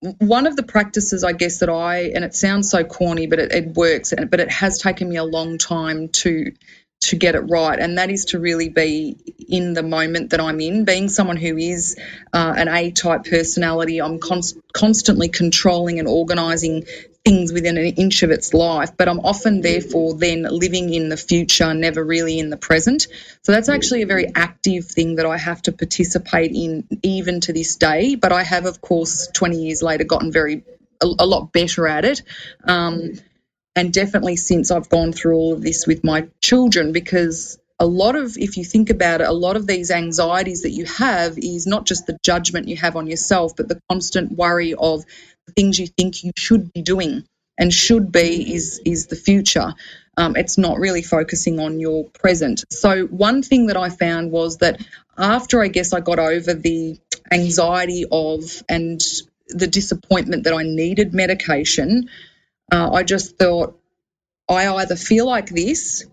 one 0.00 0.46
of 0.46 0.56
the 0.56 0.62
practices, 0.62 1.24
I 1.24 1.32
guess, 1.32 1.58
that 1.58 1.68
I, 1.68 2.12
and 2.14 2.24
it 2.24 2.34
sounds 2.34 2.70
so 2.70 2.84
corny, 2.84 3.26
but 3.26 3.38
it, 3.38 3.52
it 3.52 3.66
works, 3.74 4.14
but 4.30 4.40
it 4.40 4.50
has 4.50 4.78
taken 4.78 5.08
me 5.08 5.16
a 5.16 5.24
long 5.24 5.58
time 5.58 6.08
to 6.08 6.52
to 7.02 7.16
get 7.16 7.34
it 7.34 7.40
right, 7.40 7.78
and 7.78 7.96
that 7.96 8.10
is 8.10 8.26
to 8.26 8.38
really 8.38 8.68
be 8.68 9.16
in 9.48 9.72
the 9.72 9.82
moment 9.82 10.30
that 10.30 10.40
I'm 10.40 10.60
in. 10.60 10.84
Being 10.84 11.08
someone 11.08 11.38
who 11.38 11.56
is 11.56 11.96
uh, 12.32 12.54
an 12.56 12.68
A 12.68 12.90
type 12.90 13.24
personality, 13.24 14.02
I'm 14.02 14.18
const- 14.18 14.58
constantly 14.74 15.28
controlling 15.28 15.98
and 15.98 16.06
organising 16.06 16.84
things 17.30 17.52
within 17.52 17.78
an 17.78 17.84
inch 17.84 18.24
of 18.24 18.30
its 18.30 18.52
life, 18.52 18.96
but 18.96 19.08
I'm 19.08 19.20
often 19.20 19.60
therefore 19.60 20.14
then 20.14 20.42
living 20.42 20.92
in 20.92 21.08
the 21.08 21.16
future, 21.16 21.72
never 21.72 22.04
really 22.04 22.40
in 22.40 22.50
the 22.50 22.56
present. 22.56 23.06
So 23.42 23.52
that's 23.52 23.68
actually 23.68 24.02
a 24.02 24.06
very 24.06 24.26
active 24.34 24.86
thing 24.86 25.14
that 25.16 25.26
I 25.26 25.38
have 25.38 25.62
to 25.62 25.72
participate 25.72 26.50
in 26.52 26.88
even 27.04 27.40
to 27.42 27.52
this 27.52 27.76
day. 27.76 28.16
But 28.16 28.32
I 28.32 28.42
have, 28.42 28.66
of 28.66 28.80
course, 28.80 29.28
20 29.32 29.58
years 29.58 29.80
later 29.80 30.02
gotten 30.02 30.32
very 30.32 30.64
a, 31.00 31.06
a 31.20 31.26
lot 31.26 31.52
better 31.52 31.86
at 31.86 32.04
it. 32.04 32.22
Um, 32.64 33.12
and 33.76 33.92
definitely 33.92 34.34
since 34.34 34.72
I've 34.72 34.88
gone 34.88 35.12
through 35.12 35.36
all 35.36 35.52
of 35.52 35.62
this 35.62 35.86
with 35.86 36.02
my 36.02 36.26
children, 36.42 36.90
because 36.90 37.60
a 37.78 37.86
lot 37.86 38.16
of, 38.16 38.36
if 38.36 38.58
you 38.58 38.64
think 38.64 38.90
about 38.90 39.20
it, 39.20 39.28
a 39.28 39.32
lot 39.32 39.56
of 39.56 39.66
these 39.66 39.90
anxieties 39.90 40.62
that 40.62 40.70
you 40.70 40.84
have 40.84 41.38
is 41.38 41.66
not 41.66 41.86
just 41.86 42.06
the 42.06 42.18
judgment 42.22 42.68
you 42.68 42.76
have 42.76 42.96
on 42.96 43.06
yourself, 43.06 43.54
but 43.56 43.68
the 43.68 43.80
constant 43.88 44.32
worry 44.32 44.74
of 44.74 45.04
things 45.50 45.78
you 45.78 45.86
think 45.86 46.24
you 46.24 46.32
should 46.36 46.72
be 46.72 46.82
doing 46.82 47.24
and 47.58 47.72
should 47.72 48.10
be 48.10 48.54
is 48.54 48.80
is 48.84 49.06
the 49.06 49.16
future. 49.16 49.74
Um, 50.16 50.36
it's 50.36 50.58
not 50.58 50.78
really 50.78 51.02
focusing 51.02 51.60
on 51.60 51.80
your 51.80 52.04
present. 52.04 52.64
So 52.70 53.06
one 53.06 53.42
thing 53.42 53.66
that 53.66 53.76
I 53.76 53.90
found 53.90 54.32
was 54.32 54.58
that 54.58 54.80
after 55.16 55.62
I 55.62 55.68
guess 55.68 55.92
I 55.92 56.00
got 56.00 56.18
over 56.18 56.54
the 56.54 56.98
anxiety 57.30 58.04
of 58.10 58.62
and 58.68 59.00
the 59.48 59.66
disappointment 59.66 60.44
that 60.44 60.54
I 60.54 60.62
needed 60.62 61.14
medication, 61.14 62.08
uh, 62.72 62.90
I 62.92 63.02
just 63.02 63.38
thought 63.38 63.78
I 64.48 64.68
either 64.68 64.96
feel 64.96 65.26
like 65.26 65.48
this 65.48 66.04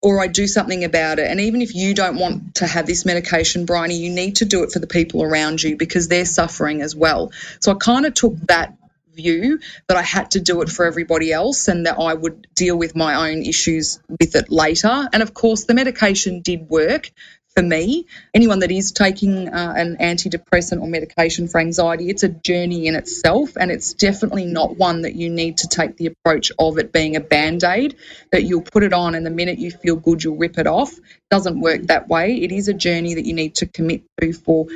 or 0.00 0.20
I 0.20 0.28
do 0.28 0.46
something 0.46 0.84
about 0.84 1.18
it. 1.18 1.28
And 1.28 1.40
even 1.40 1.60
if 1.60 1.74
you 1.74 1.94
don't 1.94 2.18
want 2.18 2.56
to 2.56 2.66
have 2.66 2.86
this 2.86 3.04
medication, 3.04 3.66
Briony, 3.66 3.96
you 3.96 4.10
need 4.10 4.36
to 4.36 4.44
do 4.44 4.62
it 4.62 4.70
for 4.70 4.78
the 4.78 4.86
people 4.86 5.22
around 5.22 5.62
you 5.62 5.76
because 5.76 6.08
they're 6.08 6.24
suffering 6.24 6.82
as 6.82 6.94
well. 6.94 7.32
So 7.60 7.72
I 7.72 7.74
kind 7.74 8.06
of 8.06 8.14
took 8.14 8.36
that 8.46 8.76
view 9.14 9.58
that 9.88 9.96
I 9.96 10.02
had 10.02 10.30
to 10.32 10.40
do 10.40 10.62
it 10.62 10.68
for 10.68 10.86
everybody 10.86 11.32
else 11.32 11.66
and 11.66 11.86
that 11.86 11.98
I 11.98 12.14
would 12.14 12.46
deal 12.54 12.76
with 12.78 12.94
my 12.94 13.30
own 13.30 13.42
issues 13.42 13.98
with 14.08 14.36
it 14.36 14.50
later. 14.50 15.08
And 15.12 15.22
of 15.22 15.34
course, 15.34 15.64
the 15.64 15.74
medication 15.74 16.40
did 16.40 16.70
work 16.70 17.10
for 17.58 17.64
me. 17.64 18.06
Anyone 18.32 18.60
that 18.60 18.70
is 18.70 18.92
taking 18.92 19.48
uh, 19.48 19.74
an 19.76 19.96
antidepressant 19.96 20.80
or 20.80 20.86
medication 20.86 21.48
for 21.48 21.58
anxiety, 21.60 22.08
it's 22.08 22.22
a 22.22 22.28
journey 22.28 22.86
in 22.86 22.94
itself, 22.94 23.56
and 23.56 23.72
it's 23.72 23.94
definitely 23.94 24.44
not 24.44 24.76
one 24.76 25.02
that 25.02 25.16
you 25.16 25.28
need 25.28 25.58
to 25.58 25.68
take 25.68 25.96
the 25.96 26.06
approach 26.06 26.52
of 26.56 26.78
it 26.78 26.92
being 26.92 27.16
a 27.16 27.20
band 27.20 27.64
aid 27.64 27.96
that 28.30 28.44
you'll 28.44 28.62
put 28.62 28.84
it 28.84 28.92
on 28.92 29.16
and 29.16 29.26
the 29.26 29.30
minute 29.30 29.58
you 29.58 29.72
feel 29.72 29.96
good, 29.96 30.22
you'll 30.22 30.36
rip 30.36 30.56
it 30.58 30.68
off. 30.68 30.96
It 30.96 31.30
doesn't 31.30 31.60
work 31.60 31.82
that 31.88 32.06
way. 32.06 32.36
It 32.36 32.52
is 32.52 32.68
a 32.68 32.74
journey 32.74 33.14
that 33.14 33.26
you 33.26 33.34
need 33.34 33.56
to 33.56 33.66
commit 33.66 34.02
to 34.20 34.32
for, 34.32 34.66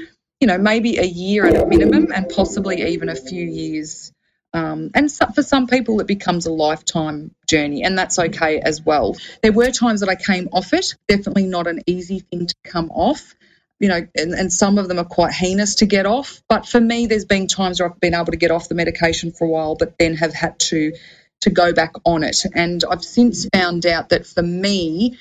you 0.40 0.48
know, 0.48 0.58
maybe 0.58 0.98
a 0.98 1.04
year 1.04 1.46
at 1.46 1.54
a 1.54 1.64
minimum 1.64 2.10
and 2.12 2.28
possibly 2.28 2.82
even 2.82 3.08
a 3.08 3.14
few 3.14 3.44
years 3.44 4.12
um, 4.54 4.90
and 4.94 5.10
so, 5.10 5.26
for 5.34 5.42
some 5.42 5.66
people, 5.66 6.00
it 6.00 6.06
becomes 6.06 6.46
a 6.46 6.52
lifetime 6.52 7.34
journey, 7.46 7.84
and 7.84 7.96
that's 7.96 8.18
okay 8.18 8.60
as 8.60 8.82
well. 8.82 9.16
There 9.42 9.52
were 9.52 9.70
times 9.70 10.00
that 10.00 10.08
I 10.08 10.14
came 10.14 10.48
off 10.52 10.74
it, 10.74 10.94
definitely 11.08 11.46
not 11.46 11.66
an 11.66 11.80
easy 11.86 12.20
thing 12.20 12.46
to 12.46 12.54
come 12.64 12.90
off. 12.90 13.34
You 13.80 13.88
know, 13.88 14.06
and, 14.16 14.32
and 14.32 14.52
some 14.52 14.78
of 14.78 14.86
them 14.86 15.00
are 15.00 15.04
quite 15.04 15.32
heinous 15.32 15.76
to 15.76 15.86
get 15.86 16.06
off. 16.06 16.40
But 16.48 16.66
for 16.66 16.80
me, 16.80 17.06
there's 17.06 17.24
been 17.24 17.48
times 17.48 17.80
where 17.80 17.90
I've 17.90 17.98
been 17.98 18.14
able 18.14 18.26
to 18.26 18.36
get 18.36 18.52
off 18.52 18.68
the 18.68 18.76
medication 18.76 19.32
for 19.32 19.44
a 19.44 19.50
while, 19.50 19.74
but 19.74 19.98
then 19.98 20.14
have 20.16 20.32
had 20.32 20.60
to 20.60 20.92
to 21.40 21.50
go 21.50 21.72
back 21.72 21.94
on 22.04 22.22
it. 22.22 22.44
And 22.54 22.84
I've 22.88 23.02
since 23.02 23.48
found 23.52 23.84
out 23.86 24.10
that 24.10 24.26
for 24.26 24.42
me, 24.42 25.18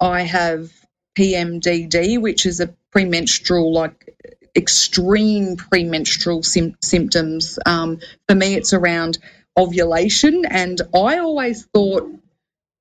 I 0.00 0.22
have 0.22 0.70
PMDD, 1.18 2.20
which 2.20 2.46
is 2.46 2.60
a 2.60 2.74
premenstrual 2.92 3.72
like 3.74 4.14
extreme 4.56 5.56
premenstrual 5.56 6.42
sim- 6.42 6.76
symptoms. 6.82 7.58
Um, 7.64 8.00
for 8.28 8.34
me, 8.34 8.54
it's 8.54 8.72
around 8.72 9.18
ovulation, 9.56 10.44
and 10.44 10.80
I 10.94 11.18
always 11.18 11.66
thought, 11.66 12.10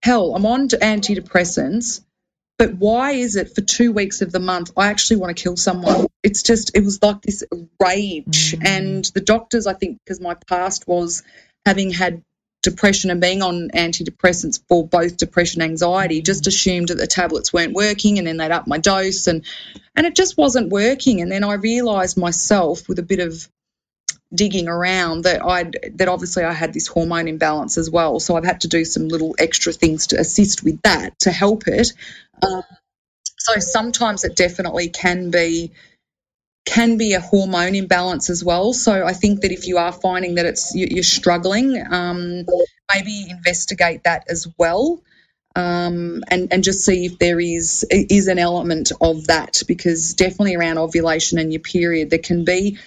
hell, 0.04 0.36
I'm 0.36 0.46
on 0.46 0.68
antidepressants, 0.70 2.02
but 2.58 2.74
why 2.76 3.12
is 3.12 3.36
it 3.36 3.54
for 3.54 3.62
two 3.62 3.92
weeks 3.92 4.22
of 4.22 4.32
the 4.32 4.40
month 4.40 4.72
I 4.76 4.88
actually 4.88 5.18
want 5.18 5.36
to 5.36 5.44
kill 5.44 5.58
someone? 5.58 6.08
It's 6.24 6.44
just, 6.44 6.76
it 6.76 6.84
was 6.84 7.02
like 7.02 7.22
this 7.22 7.44
rage. 7.80 8.56
Mm. 8.56 8.66
And 8.66 9.06
the 9.14 9.22
doctors, 9.22 9.68
I 9.68 9.74
think, 9.74 10.00
because 10.04 10.20
my 10.20 10.36
past 10.48 10.88
was 10.88 11.24
having 11.66 11.92
had 11.92 12.24
depression 12.64 13.12
and 13.12 13.22
being 13.22 13.42
on 13.42 13.70
antidepressants 13.70 14.62
for 14.68 14.88
both 14.88 15.18
depression 15.18 15.62
and 15.62 15.72
anxiety 15.72 16.22
just 16.22 16.48
assumed 16.48 16.90
that 16.90 16.98
the 16.98 17.08
tablets 17.08 17.54
weren't 17.54 17.74
working 17.74 18.18
and 18.18 18.28
then 18.28 18.38
they'd 18.38 18.52
up 18.52 18.68
my 18.68 18.78
dose 18.78 19.28
and 19.28 19.46
and 19.96 20.06
it 20.06 20.16
just 20.16 20.38
wasn't 20.38 20.70
working. 20.70 21.22
And 21.22 21.32
then 21.32 21.44
I 21.44 21.54
realized 21.54 22.18
myself 22.18 22.88
with 22.88 23.00
a 23.00 23.04
bit 23.04 23.20
of 23.20 23.48
digging 24.34 24.68
around 24.68 25.24
that 25.24 25.44
I 25.44 25.72
that 25.96 26.08
obviously 26.08 26.44
I 26.44 26.52
had 26.52 26.74
this 26.74 26.88
hormone 26.88 27.28
imbalance 27.28 27.78
as 27.78 27.90
well. 27.90 28.20
So 28.20 28.36
I've 28.36 28.46
had 28.46 28.62
to 28.62 28.68
do 28.68 28.84
some 28.86 29.08
little 29.08 29.36
extra 29.40 29.72
things 29.72 30.08
to 30.08 30.20
assist 30.20 30.64
with 30.64 30.82
that 30.82 31.18
to 31.20 31.32
help 31.32 31.68
it. 31.68 31.94
Um, 32.42 32.64
so 33.38 33.60
sometimes 33.60 34.24
it 34.24 34.36
definitely 34.36 34.90
can 34.90 35.32
be 35.32 35.72
can 36.68 36.98
be 36.98 37.14
a 37.14 37.22
hormone 37.22 37.76
imbalance 37.76 38.30
as 38.30 38.44
well. 38.44 38.74
So 38.74 39.06
I 39.06 39.14
think 39.14 39.42
that 39.42 39.52
if 39.54 39.68
you 39.68 39.78
are 39.78 39.94
finding 39.94 40.36
that 40.36 40.46
it's 40.46 40.76
you're 40.76 41.02
struggling, 41.02 41.82
um, 41.90 42.46
maybe 42.94 43.26
investigate 43.30 44.04
that 44.04 44.26
as 44.30 44.48
well, 44.58 45.02
um, 45.56 46.24
and 46.28 46.52
and 46.52 46.64
just 46.66 46.84
see 46.84 47.06
if 47.06 47.20
there 47.20 47.40
is 47.40 47.86
is 47.90 48.28
an 48.28 48.38
element 48.38 48.92
of 49.00 49.28
that 49.28 49.64
because 49.66 50.14
definitely 50.14 50.56
around 50.56 50.78
ovulation 50.78 51.40
and 51.40 51.54
your 51.54 51.62
period 51.62 52.10
there 52.10 52.20
can 52.20 52.44
be 52.44 52.78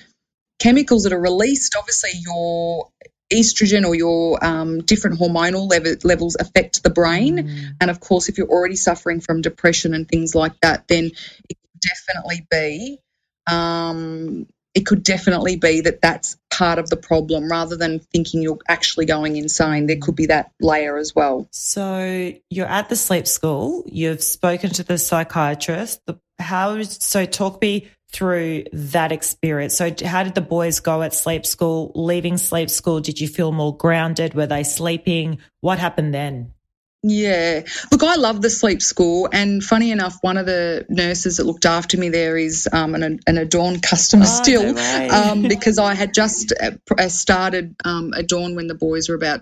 chemicals 0.58 1.04
that 1.04 1.14
are 1.14 1.20
released. 1.20 1.74
Obviously, 1.74 2.10
your 2.20 2.90
estrogen 3.32 3.86
or 3.86 3.94
your 3.94 4.44
um, 4.44 4.82
different 4.82 5.18
hormonal 5.18 5.70
level, 5.70 5.94
levels 6.04 6.36
affect 6.38 6.82
the 6.82 6.90
brain, 6.90 7.38
mm. 7.38 7.68
and 7.80 7.90
of 7.90 7.98
course, 7.98 8.28
if 8.28 8.36
you're 8.36 8.50
already 8.50 8.76
suffering 8.76 9.20
from 9.20 9.40
depression 9.40 9.94
and 9.94 10.06
things 10.06 10.34
like 10.34 10.52
that, 10.60 10.86
then 10.86 11.06
it 11.06 11.56
can 11.56 11.80
definitely 11.80 12.46
be 12.50 13.00
um, 13.46 14.46
it 14.74 14.86
could 14.86 15.02
definitely 15.02 15.56
be 15.56 15.80
that 15.80 16.00
that's 16.00 16.36
part 16.50 16.78
of 16.78 16.90
the 16.90 16.96
problem 16.96 17.50
rather 17.50 17.76
than 17.76 17.98
thinking 17.98 18.42
you're 18.42 18.58
actually 18.68 19.06
going 19.06 19.36
insane. 19.36 19.86
There 19.86 19.96
could 20.00 20.14
be 20.14 20.26
that 20.26 20.52
layer 20.60 20.96
as 20.96 21.14
well. 21.14 21.48
So 21.50 22.32
you're 22.50 22.66
at 22.66 22.88
the 22.88 22.96
sleep 22.96 23.26
school, 23.26 23.84
you've 23.86 24.22
spoken 24.22 24.70
to 24.70 24.84
the 24.84 24.98
psychiatrist. 24.98 26.00
How, 26.38 26.82
so 26.82 27.26
talk 27.26 27.60
me 27.60 27.88
through 28.12 28.64
that 28.72 29.12
experience. 29.12 29.76
So, 29.76 29.94
how 30.04 30.22
did 30.22 30.34
the 30.34 30.40
boys 30.40 30.80
go 30.80 31.02
at 31.02 31.14
sleep 31.14 31.46
school? 31.46 31.92
Leaving 31.94 32.38
sleep 32.38 32.70
school, 32.70 33.00
did 33.00 33.20
you 33.20 33.28
feel 33.28 33.52
more 33.52 33.76
grounded? 33.76 34.34
Were 34.34 34.46
they 34.46 34.64
sleeping? 34.64 35.38
What 35.60 35.78
happened 35.78 36.12
then? 36.12 36.52
Yeah. 37.02 37.62
Look, 37.90 38.02
I 38.02 38.16
love 38.16 38.42
the 38.42 38.50
sleep 38.50 38.82
school. 38.82 39.28
And 39.32 39.64
funny 39.64 39.90
enough, 39.90 40.18
one 40.20 40.36
of 40.36 40.44
the 40.44 40.84
nurses 40.88 41.38
that 41.38 41.44
looked 41.44 41.64
after 41.64 41.96
me 41.96 42.10
there 42.10 42.36
is 42.36 42.68
um, 42.70 42.94
an, 42.94 43.20
an 43.26 43.38
Adorn 43.38 43.80
customer 43.80 44.26
oh, 44.26 44.42
still 44.42 44.78
um, 44.78 45.42
because 45.48 45.78
I 45.78 45.94
had 45.94 46.12
just 46.12 46.52
uh, 46.60 46.72
uh, 46.98 47.08
started 47.08 47.74
um, 47.84 48.12
Adorn 48.14 48.54
when 48.54 48.66
the 48.66 48.74
boys 48.74 49.08
were 49.08 49.14
about 49.14 49.40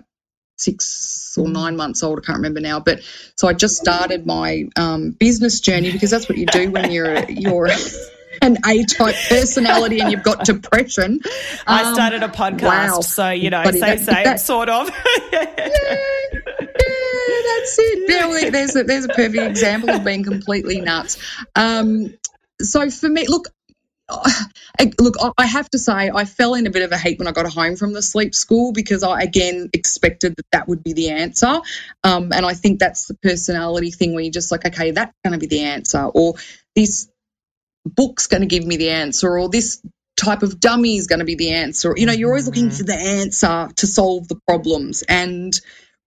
six 0.57 1.37
or 1.37 1.49
nine 1.49 1.75
months 1.75 2.01
old. 2.01 2.19
I 2.19 2.21
can't 2.21 2.37
remember 2.37 2.61
now. 2.61 2.79
But 2.79 3.01
so 3.35 3.47
I 3.47 3.53
just 3.53 3.77
started 3.77 4.25
my 4.25 4.65
um, 4.77 5.11
business 5.11 5.59
journey 5.59 5.91
because 5.91 6.11
that's 6.11 6.29
what 6.29 6.37
you 6.37 6.45
do 6.45 6.71
when 6.71 6.91
you're, 6.91 7.29
you're, 7.29 7.69
an 8.41 8.57
A 8.65 8.83
type 8.85 9.15
personality 9.27 9.99
and 9.99 10.11
you've 10.11 10.23
got 10.23 10.45
depression. 10.45 11.19
I 11.67 11.93
started 11.93 12.21
a 12.21 12.25
um, 12.25 12.31
podcast, 12.31 12.61
wow. 12.63 13.01
so 13.01 13.29
you 13.29 13.49
know, 13.49 13.63
Buddy, 13.63 13.79
same, 13.79 14.05
that, 14.05 14.25
same, 14.25 14.37
sort 14.37 14.69
of. 14.69 14.89
yeah 15.31 15.55
that's 17.59 17.77
it. 17.79 18.51
there's 18.51 18.75
a, 18.75 18.83
there's 18.83 19.05
a 19.05 19.09
perfect 19.09 19.43
example 19.43 19.89
of 19.89 20.03
being 20.03 20.23
completely 20.23 20.81
nuts. 20.81 21.17
Um, 21.55 22.13
so 22.61 22.89
for 22.89 23.09
me, 23.09 23.27
look, 23.27 23.49
look, 24.99 25.15
I 25.37 25.45
have 25.45 25.69
to 25.71 25.79
say, 25.79 26.11
I 26.13 26.25
fell 26.25 26.55
in 26.55 26.67
a 26.67 26.71
bit 26.71 26.81
of 26.81 26.91
a 26.91 26.97
heap 26.97 27.19
when 27.19 27.27
I 27.27 27.31
got 27.31 27.47
home 27.51 27.75
from 27.75 27.93
the 27.93 28.01
sleep 28.01 28.33
school 28.33 28.71
because 28.71 29.03
I 29.03 29.21
again 29.21 29.69
expected 29.73 30.35
that 30.35 30.45
that 30.51 30.67
would 30.67 30.83
be 30.83 30.93
the 30.93 31.11
answer. 31.11 31.59
Um, 32.03 32.31
and 32.33 32.45
I 32.45 32.53
think 32.53 32.79
that's 32.79 33.05
the 33.05 33.15
personality 33.15 33.91
thing 33.91 34.13
where 34.13 34.23
you're 34.23 34.31
just 34.31 34.51
like, 34.51 34.65
okay, 34.65 34.91
that's 34.91 35.13
going 35.23 35.33
to 35.33 35.39
be 35.39 35.47
the 35.47 35.63
answer, 35.63 36.03
or 36.03 36.35
this 36.75 37.09
book's 37.95 38.27
going 38.27 38.41
to 38.41 38.47
give 38.47 38.65
me 38.65 38.77
the 38.77 38.89
answer, 38.89 39.37
or 39.37 39.49
this 39.49 39.81
type 40.17 40.43
of 40.43 40.59
dummy 40.59 40.97
is 40.97 41.07
going 41.07 41.19
to 41.19 41.25
be 41.25 41.35
the 41.35 41.51
answer. 41.51 41.93
You 41.95 42.05
know, 42.05 42.13
you're 42.13 42.29
always 42.29 42.45
looking 42.45 42.67
mm-hmm. 42.67 42.77
for 42.77 42.83
the 42.83 42.95
answer 42.97 43.69
to 43.75 43.87
solve 43.87 44.27
the 44.27 44.39
problems. 44.47 45.03
And 45.07 45.59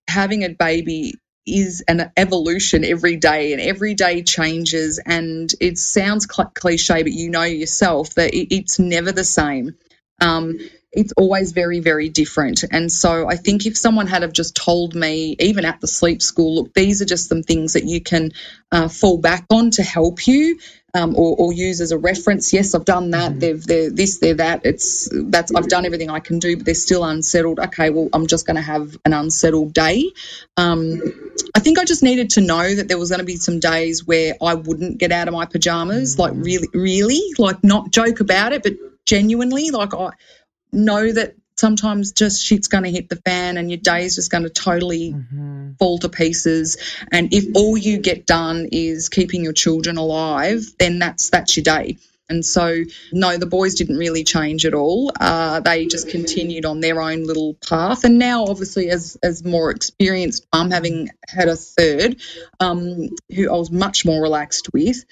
having 0.09 0.45
a 0.45 0.51
baby 0.51 1.15
is 1.47 1.83
an 1.89 2.13
evolution 2.17 2.85
every 2.85 3.17
day 3.17 3.53
and 3.53 3.61
every 3.61 3.95
day 3.95 4.23
changes 4.23 5.01
and 5.05 5.53
it 5.61 5.77
sounds 5.77 6.27
cl- 6.33 6.53
cliche 6.55 7.03
but 7.03 7.13
you 7.13 7.31
know 7.31 7.43
yourself 7.43 8.15
that 8.15 8.33
it, 8.33 8.55
it's 8.55 8.79
never 8.79 9.11
the 9.11 9.25
same 9.25 9.75
um, 10.21 10.57
it's 10.93 11.13
always 11.17 11.51
very 11.51 11.81
very 11.81 12.09
different 12.09 12.63
and 12.71 12.93
so 12.93 13.29
i 13.29 13.35
think 13.35 13.67
if 13.67 13.77
someone 13.77 14.07
had 14.07 14.23
have 14.23 14.33
just 14.33 14.55
told 14.55 14.95
me 14.95 15.35
even 15.41 15.65
at 15.65 15.81
the 15.81 15.89
sleep 15.89 16.23
school 16.23 16.55
look 16.55 16.75
these 16.75 17.03
are 17.03 17.07
just 17.07 17.29
some 17.29 17.43
things 17.43 17.73
that 17.73 17.85
you 17.85 18.01
can 18.01 18.31
uh, 18.71 18.87
fall 18.87 19.19
back 19.19 19.45
on 19.51 19.73
to 19.73 19.83
help 19.83 20.29
you 20.29 20.61
um, 20.95 21.17
or, 21.17 21.37
or, 21.39 21.53
use 21.53 21.81
as 21.81 21.91
a 21.91 21.99
reference. 21.99 22.53
Yes, 22.53 22.75
I've 22.75 22.85
done 22.85 23.11
that. 23.11 23.31
Mm-hmm. 23.31 23.39
They've 23.39 23.67
they're 23.67 23.91
this, 23.91 24.19
they're 24.19 24.35
that. 24.35 24.67
It's 24.67 25.09
that's 25.13 25.55
I've 25.55 25.69
done 25.69 25.87
everything 25.87 26.11
I 26.11 26.21
can 26.21 26.39
do, 26.39 26.57
but 26.57 26.67
they're 26.67 26.75
still 26.75 27.05
unsettled. 27.05 27.59
Okay, 27.59 27.91
well, 27.91 28.09
I'm 28.13 28.27
just 28.27 28.47
going 28.47 28.57
to 28.57 28.63
have 28.63 28.97
an 29.05 29.15
unsettled 29.15 29.73
day. 29.73 30.13
Um, 30.57 31.01
I 31.57 31.61
think 31.61 31.79
I 31.79 31.85
just 31.85 32.03
needed 32.03 32.31
to 32.31 32.43
know 32.43 32.75
that 32.75 32.89
there 32.89 32.99
was 32.99 33.09
going 33.09 33.21
to 33.21 33.25
be 33.25 33.37
some 33.37 33.59
days 33.59 34.07
where 34.07 34.35
I 34.43 34.55
wouldn't 34.55 34.99
get 34.99 35.13
out 35.13 35.29
of 35.29 35.35
my 35.35 35.47
pajamas, 35.47 36.17
mm-hmm. 36.17 36.23
like 36.23 36.45
really, 36.45 36.69
really, 36.75 37.23
like 37.39 37.65
not 37.65 37.91
joke 37.91 38.21
about 38.21 38.53
it, 38.53 38.63
but 38.63 38.75
genuinely, 39.07 39.71
like 39.71 39.95
I 39.95 40.11
know 40.73 41.11
that 41.11 41.37
sometimes 41.63 42.11
just 42.11 42.45
shit's 42.45 42.67
going 42.67 42.83
to 42.83 42.91
hit 42.91 43.09
the 43.09 43.17
fan 43.25 43.57
and 43.57 43.71
your 43.71 43.79
day 43.79 44.05
is 44.05 44.17
just 44.17 44.33
going 44.33 44.43
to 44.43 44.51
totally 44.51 45.13
mm-hmm. 45.13 45.75
fall 45.79 45.97
to 45.97 46.09
pieces. 46.09 46.77
And 47.13 47.33
if 47.33 47.45
all 47.55 47.79
you 47.79 47.99
get 47.99 48.27
done 48.27 48.69
is 48.73 49.09
keeping 49.09 49.45
your 49.45 49.53
children 49.53 49.97
alive, 49.97 50.65
then 50.81 50.99
that's 50.99 51.31
that's 51.31 51.57
your 51.57 51.63
day. 51.63 51.99
And 52.29 52.45
so, 52.45 52.83
no, 53.13 53.37
the 53.37 53.47
boys 53.47 53.75
didn't 53.75 53.97
really 53.97 54.25
change 54.25 54.67
at 54.67 54.75
all. 54.75 55.13
Uh, 55.21 55.61
they 55.61 55.87
just 55.87 56.09
continued 56.09 56.65
on 56.65 56.81
their 56.81 57.01
own 57.01 57.25
little 57.25 57.55
path. 57.55 58.05
And 58.05 58.19
now, 58.19 58.47
obviously, 58.47 58.91
as 58.91 59.17
as 59.23 59.45
more 59.45 59.71
experienced 59.71 60.47
mum, 60.53 60.71
having 60.71 61.11
had 61.29 61.49
a 61.49 61.57
third, 61.57 62.17
um, 62.59 63.11
who 63.35 63.53
I 63.53 63.57
was 63.57 63.71
much 63.71 64.05
more 64.05 64.21
relaxed 64.21 64.73
with, 64.73 65.05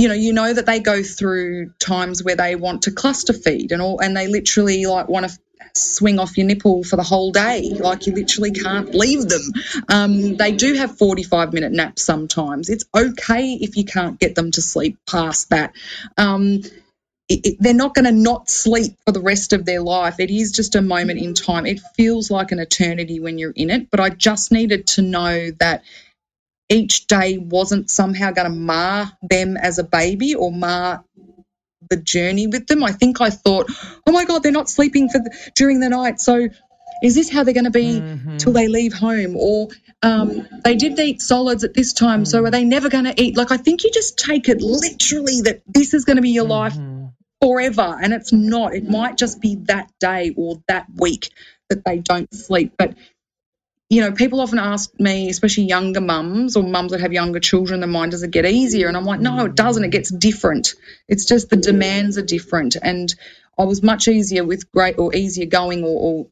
you 0.00 0.08
know, 0.08 0.14
you 0.14 0.32
know 0.32 0.52
that 0.52 0.64
they 0.64 0.80
go 0.80 1.02
through 1.02 1.72
times 1.78 2.24
where 2.24 2.36
they 2.36 2.56
want 2.56 2.82
to 2.82 2.90
cluster 2.90 3.34
feed 3.34 3.70
and 3.70 3.82
all, 3.82 4.00
and 4.00 4.16
they 4.16 4.28
literally 4.28 4.86
like 4.86 5.08
want 5.08 5.28
to 5.28 5.38
swing 5.74 6.18
off 6.18 6.38
your 6.38 6.46
nipple 6.46 6.82
for 6.82 6.96
the 6.96 7.02
whole 7.02 7.32
day. 7.32 7.70
Like 7.78 8.06
you 8.06 8.14
literally 8.14 8.52
can't 8.52 8.94
leave 8.94 9.28
them. 9.28 9.42
Um, 9.90 10.36
they 10.36 10.52
do 10.52 10.72
have 10.72 10.96
45 10.96 11.52
minute 11.52 11.72
naps 11.72 12.02
sometimes. 12.02 12.70
It's 12.70 12.86
okay 12.96 13.52
if 13.60 13.76
you 13.76 13.84
can't 13.84 14.18
get 14.18 14.34
them 14.34 14.50
to 14.52 14.62
sleep 14.62 14.96
past 15.06 15.50
that. 15.50 15.74
Um, 16.16 16.62
it, 17.28 17.46
it, 17.46 17.56
they're 17.60 17.74
not 17.74 17.94
going 17.94 18.06
to 18.06 18.12
not 18.12 18.48
sleep 18.48 18.96
for 19.04 19.12
the 19.12 19.20
rest 19.20 19.52
of 19.52 19.66
their 19.66 19.82
life. 19.82 20.18
It 20.18 20.30
is 20.30 20.50
just 20.50 20.74
a 20.76 20.82
moment 20.82 21.20
in 21.20 21.34
time. 21.34 21.66
It 21.66 21.80
feels 21.94 22.30
like 22.30 22.52
an 22.52 22.58
eternity 22.58 23.20
when 23.20 23.36
you're 23.38 23.52
in 23.52 23.68
it, 23.68 23.90
but 23.90 24.00
I 24.00 24.08
just 24.08 24.50
needed 24.50 24.86
to 24.88 25.02
know 25.02 25.50
that 25.60 25.82
each 26.70 27.06
day 27.06 27.36
wasn't 27.36 27.90
somehow 27.90 28.30
going 28.30 28.50
to 28.50 28.56
mar 28.56 29.12
them 29.22 29.56
as 29.56 29.78
a 29.78 29.84
baby 29.84 30.34
or 30.34 30.52
mar 30.52 31.04
the 31.90 31.96
journey 31.96 32.46
with 32.46 32.66
them. 32.68 32.84
I 32.84 32.92
think 32.92 33.20
I 33.20 33.30
thought, 33.30 33.68
oh 34.06 34.12
my 34.12 34.24
God, 34.24 34.42
they're 34.42 34.52
not 34.52 34.70
sleeping 34.70 35.08
for 35.08 35.18
the, 35.18 35.36
during 35.56 35.80
the 35.80 35.88
night. 35.88 36.20
So 36.20 36.48
is 37.02 37.14
this 37.14 37.30
how 37.30 37.42
they're 37.42 37.54
going 37.54 37.64
to 37.64 37.70
be 37.70 38.00
mm-hmm. 38.00 38.36
till 38.36 38.52
they 38.52 38.68
leave 38.68 38.92
home? 38.92 39.36
Or 39.36 39.68
um, 40.02 40.46
they 40.64 40.76
did 40.76 40.98
eat 40.98 41.20
solids 41.20 41.64
at 41.64 41.74
this 41.74 41.92
time, 41.92 42.20
mm-hmm. 42.20 42.24
so 42.26 42.44
are 42.44 42.50
they 42.50 42.64
never 42.64 42.88
going 42.88 43.04
to 43.04 43.20
eat? 43.20 43.36
Like, 43.36 43.50
I 43.50 43.56
think 43.56 43.84
you 43.84 43.90
just 43.90 44.18
take 44.18 44.48
it 44.48 44.60
literally 44.60 45.40
that 45.42 45.62
this 45.66 45.94
is 45.94 46.04
going 46.04 46.16
to 46.16 46.22
be 46.22 46.30
your 46.30 46.44
mm-hmm. 46.44 46.52
life 46.52 47.12
forever. 47.42 47.98
And 48.00 48.12
it's 48.12 48.32
not. 48.32 48.74
It 48.74 48.88
might 48.88 49.16
just 49.16 49.40
be 49.40 49.56
that 49.64 49.90
day 49.98 50.32
or 50.36 50.62
that 50.68 50.86
week 50.94 51.30
that 51.70 51.84
they 51.84 51.98
don't 51.98 52.32
sleep. 52.34 52.74
But 52.76 52.94
you 53.90 54.00
know, 54.00 54.12
people 54.12 54.40
often 54.40 54.60
ask 54.60 54.98
me, 55.00 55.28
especially 55.28 55.64
younger 55.64 56.00
mums 56.00 56.56
or 56.56 56.62
mums 56.62 56.92
that 56.92 57.00
have 57.00 57.12
younger 57.12 57.40
children 57.40 57.80
than 57.80 57.90
mine, 57.90 58.10
does 58.10 58.22
it 58.22 58.30
get 58.30 58.46
easier? 58.46 58.86
And 58.86 58.96
I'm 58.96 59.04
like, 59.04 59.18
no, 59.18 59.44
it 59.46 59.56
doesn't. 59.56 59.84
It 59.84 59.90
gets 59.90 60.10
different. 60.10 60.74
It's 61.08 61.24
just 61.24 61.50
the 61.50 61.56
demands 61.56 62.16
are 62.16 62.22
different. 62.22 62.76
And 62.80 63.12
I 63.58 63.64
was 63.64 63.82
much 63.82 64.06
easier 64.06 64.44
with 64.44 64.70
great 64.70 64.96
or 64.98 65.12
easier 65.12 65.46
going 65.46 65.82
or, 65.82 65.88
or 65.88 66.26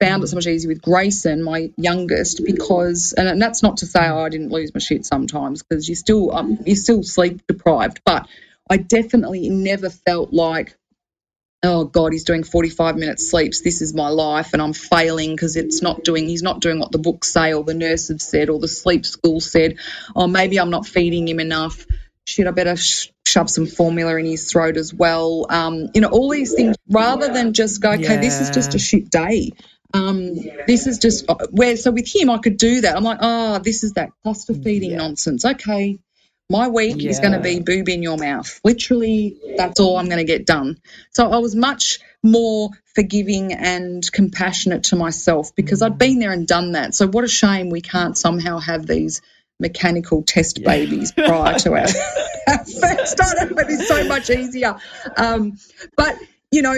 found 0.00 0.24
it 0.24 0.28
so 0.28 0.36
much 0.36 0.46
easier 0.46 0.70
with 0.70 0.80
Grayson, 0.80 1.42
my 1.42 1.70
youngest, 1.76 2.44
because 2.44 3.12
and 3.12 3.40
that's 3.40 3.62
not 3.62 3.76
to 3.78 3.86
say 3.86 4.08
oh, 4.08 4.24
I 4.24 4.30
didn't 4.30 4.50
lose 4.50 4.72
my 4.72 4.80
shit 4.80 5.04
sometimes 5.04 5.62
because 5.62 5.88
you 5.88 5.94
still 5.94 6.34
um, 6.34 6.58
you're 6.64 6.76
still 6.76 7.02
sleep 7.02 7.46
deprived, 7.46 8.00
but 8.06 8.26
I 8.68 8.78
definitely 8.78 9.50
never 9.50 9.90
felt 9.90 10.32
like 10.32 10.76
oh 11.62 11.84
god 11.84 12.12
he's 12.12 12.24
doing 12.24 12.42
45 12.42 12.96
minute 12.96 13.20
sleeps 13.20 13.60
this 13.60 13.82
is 13.82 13.94
my 13.94 14.08
life 14.08 14.52
and 14.52 14.62
i'm 14.62 14.72
failing 14.72 15.30
because 15.30 15.56
it's 15.56 15.82
not 15.82 16.04
doing 16.04 16.28
he's 16.28 16.42
not 16.42 16.60
doing 16.60 16.78
what 16.78 16.92
the 16.92 16.98
books 16.98 17.32
say 17.32 17.52
or 17.52 17.64
the 17.64 17.74
nurse 17.74 18.08
have 18.08 18.20
said 18.20 18.50
or 18.50 18.58
the 18.58 18.68
sleep 18.68 19.06
school 19.06 19.40
said 19.40 19.76
oh 20.16 20.26
maybe 20.26 20.58
i'm 20.58 20.70
not 20.70 20.86
feeding 20.86 21.26
him 21.26 21.40
enough 21.40 21.86
shit 22.24 22.46
i 22.46 22.50
better 22.50 22.76
sh- 22.76 23.08
shove 23.24 23.48
some 23.48 23.66
formula 23.66 24.16
in 24.16 24.26
his 24.26 24.50
throat 24.50 24.76
as 24.76 24.92
well 24.92 25.46
um, 25.50 25.88
you 25.94 26.00
know 26.00 26.08
all 26.08 26.28
these 26.28 26.54
things 26.54 26.76
rather 26.88 27.32
than 27.32 27.52
just 27.52 27.80
go 27.80 27.92
okay 27.92 28.02
yeah. 28.02 28.20
this 28.20 28.40
is 28.40 28.50
just 28.50 28.74
a 28.74 28.78
shit 28.78 29.10
day 29.10 29.50
um, 29.94 30.34
this 30.66 30.86
is 30.86 30.98
just 30.98 31.28
uh, 31.28 31.36
where 31.50 31.76
so 31.76 31.90
with 31.90 32.12
him 32.14 32.30
I 32.30 32.38
could 32.38 32.56
do 32.56 32.80
that. 32.80 32.96
I'm 32.96 33.04
like, 33.04 33.18
oh, 33.20 33.58
this 33.58 33.84
is 33.84 33.92
that 33.92 34.10
cluster 34.22 34.54
feeding 34.54 34.92
yeah. 34.92 34.98
nonsense. 34.98 35.44
Okay, 35.44 35.98
my 36.52 36.68
week 36.68 36.96
yeah. 36.98 37.10
is 37.10 37.18
going 37.18 37.32
to 37.32 37.40
be 37.40 37.60
boob 37.60 37.88
in 37.88 38.02
your 38.02 38.18
mouth. 38.18 38.60
Literally, 38.62 39.38
that's 39.56 39.80
all 39.80 39.96
I'm 39.96 40.06
going 40.06 40.18
to 40.18 40.24
get 40.24 40.46
done. 40.46 40.78
So 41.10 41.30
I 41.30 41.38
was 41.38 41.56
much 41.56 41.98
more 42.22 42.70
forgiving 42.94 43.52
and 43.52 44.10
compassionate 44.12 44.84
to 44.84 44.96
myself 44.96 45.56
because 45.56 45.80
mm. 45.80 45.86
I'd 45.86 45.98
been 45.98 46.18
there 46.18 46.30
and 46.30 46.46
done 46.46 46.72
that. 46.72 46.94
So 46.94 47.08
what 47.08 47.24
a 47.24 47.28
shame 47.28 47.70
we 47.70 47.80
can't 47.80 48.16
somehow 48.16 48.58
have 48.58 48.86
these 48.86 49.22
mechanical 49.58 50.22
test 50.22 50.58
yeah. 50.58 50.68
babies 50.68 51.12
prior 51.12 51.58
to 51.60 51.72
our, 51.72 51.78
our 52.48 52.64
first. 52.64 53.18
It 53.18 53.70
is 53.70 53.88
so 53.88 54.04
much 54.06 54.28
easier. 54.30 54.76
Um, 55.16 55.56
but 55.96 56.16
you 56.52 56.60
know, 56.60 56.74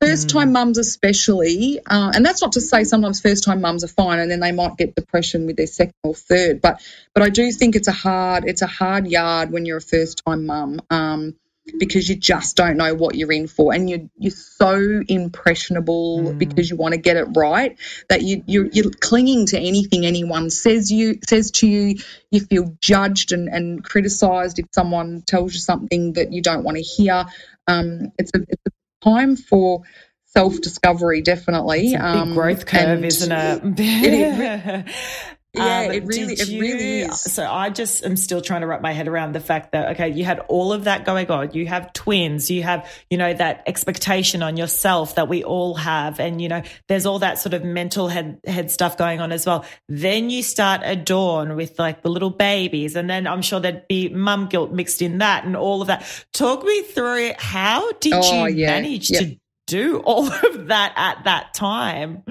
first 0.00 0.30
time 0.30 0.48
mm. 0.48 0.52
mums 0.52 0.78
especially, 0.78 1.78
uh, 1.86 2.12
and 2.14 2.24
that's 2.24 2.40
not 2.40 2.52
to 2.52 2.62
say 2.62 2.84
sometimes 2.84 3.20
first 3.20 3.44
time 3.44 3.60
mums 3.60 3.84
are 3.84 3.88
fine 3.88 4.18
and 4.18 4.30
then 4.30 4.40
they 4.40 4.52
might 4.52 4.78
get 4.78 4.94
depression 4.94 5.44
with 5.44 5.56
their 5.56 5.66
second 5.66 5.94
or 6.02 6.14
third, 6.14 6.62
but 6.62 6.80
but 7.14 7.22
I 7.22 7.28
do 7.28 7.52
think 7.52 7.76
it's 7.76 7.88
a 7.88 7.92
hard 7.92 8.44
it's 8.46 8.62
a 8.62 8.66
hard 8.66 9.06
yard 9.06 9.52
when 9.52 9.66
you're 9.66 9.76
a 9.76 9.82
first 9.82 10.22
time 10.26 10.46
mum. 10.46 10.80
Um, 10.90 11.36
because 11.78 12.08
you 12.08 12.16
just 12.16 12.56
don't 12.56 12.78
know 12.78 12.94
what 12.94 13.14
you're 13.14 13.30
in 13.30 13.46
for 13.46 13.74
and 13.74 13.90
you're 13.90 14.08
you're 14.16 14.30
so 14.30 15.02
impressionable 15.06 16.20
mm. 16.20 16.38
because 16.38 16.70
you 16.70 16.76
want 16.76 16.94
to 16.94 16.98
get 16.98 17.18
it 17.18 17.24
right 17.36 17.76
that 18.08 18.22
you 18.22 18.42
you're, 18.46 18.68
you're, 18.68 18.90
clinging 18.90 19.44
to 19.44 19.58
anything 19.58 20.06
anyone 20.06 20.48
says 20.48 20.90
you 20.90 21.18
says 21.28 21.50
to 21.50 21.68
you 21.68 21.96
you 22.30 22.40
feel 22.40 22.74
judged 22.80 23.32
and, 23.32 23.48
and 23.48 23.84
criticized 23.84 24.58
if 24.58 24.66
someone 24.72 25.22
tells 25.26 25.52
you 25.52 25.60
something 25.60 26.14
that 26.14 26.32
you 26.32 26.40
don't 26.40 26.64
want 26.64 26.78
to 26.78 26.82
hear 26.82 27.26
um, 27.66 28.12
it's 28.18 28.30
a 28.34 28.38
it's 28.48 28.62
a 28.66 28.70
time 29.02 29.36
for 29.36 29.82
self 30.26 30.60
discovery, 30.60 31.22
definitely. 31.22 31.94
Um, 31.94 32.34
growth 32.34 32.66
curve, 32.66 33.04
isn't 33.04 33.32
it? 33.32 33.62
it 33.78 34.86
yeah, 35.58 35.80
um, 35.86 35.90
it 35.92 36.04
really, 36.04 36.34
it 36.34 36.48
you, 36.48 36.60
really 36.60 37.00
is. 37.00 37.20
So 37.20 37.44
I 37.44 37.70
just 37.70 38.04
am 38.04 38.16
still 38.16 38.40
trying 38.40 38.62
to 38.62 38.66
wrap 38.66 38.80
my 38.80 38.92
head 38.92 39.08
around 39.08 39.34
the 39.34 39.40
fact 39.40 39.72
that 39.72 39.92
okay, 39.92 40.08
you 40.08 40.24
had 40.24 40.40
all 40.48 40.72
of 40.72 40.84
that 40.84 41.04
going 41.04 41.30
on. 41.30 41.52
You 41.52 41.66
have 41.66 41.92
twins. 41.92 42.50
You 42.50 42.62
have 42.62 42.90
you 43.10 43.18
know 43.18 43.32
that 43.32 43.62
expectation 43.66 44.42
on 44.42 44.56
yourself 44.56 45.16
that 45.16 45.28
we 45.28 45.44
all 45.44 45.74
have, 45.74 46.20
and 46.20 46.40
you 46.40 46.48
know 46.48 46.62
there's 46.86 47.06
all 47.06 47.18
that 47.20 47.38
sort 47.38 47.54
of 47.54 47.64
mental 47.64 48.08
head 48.08 48.40
head 48.46 48.70
stuff 48.70 48.96
going 48.96 49.20
on 49.20 49.32
as 49.32 49.46
well. 49.46 49.64
Then 49.88 50.30
you 50.30 50.42
start 50.42 50.82
Adorn 50.84 51.56
with 51.56 51.78
like 51.78 52.02
the 52.02 52.10
little 52.10 52.30
babies, 52.30 52.96
and 52.96 53.08
then 53.08 53.26
I'm 53.26 53.42
sure 53.42 53.60
there'd 53.60 53.86
be 53.88 54.08
mum 54.08 54.46
guilt 54.46 54.72
mixed 54.72 55.02
in 55.02 55.18
that 55.18 55.44
and 55.44 55.56
all 55.56 55.82
of 55.82 55.88
that. 55.88 56.04
Talk 56.32 56.64
me 56.64 56.82
through 56.82 57.28
it. 57.28 57.40
how 57.40 57.92
did 57.92 58.12
oh, 58.14 58.46
you 58.46 58.56
yeah. 58.56 58.80
manage 58.80 59.10
yeah. 59.10 59.20
to 59.20 59.36
do 59.66 59.98
all 59.98 60.26
of 60.44 60.68
that 60.68 60.92
at 60.96 61.24
that 61.24 61.54
time? 61.54 62.22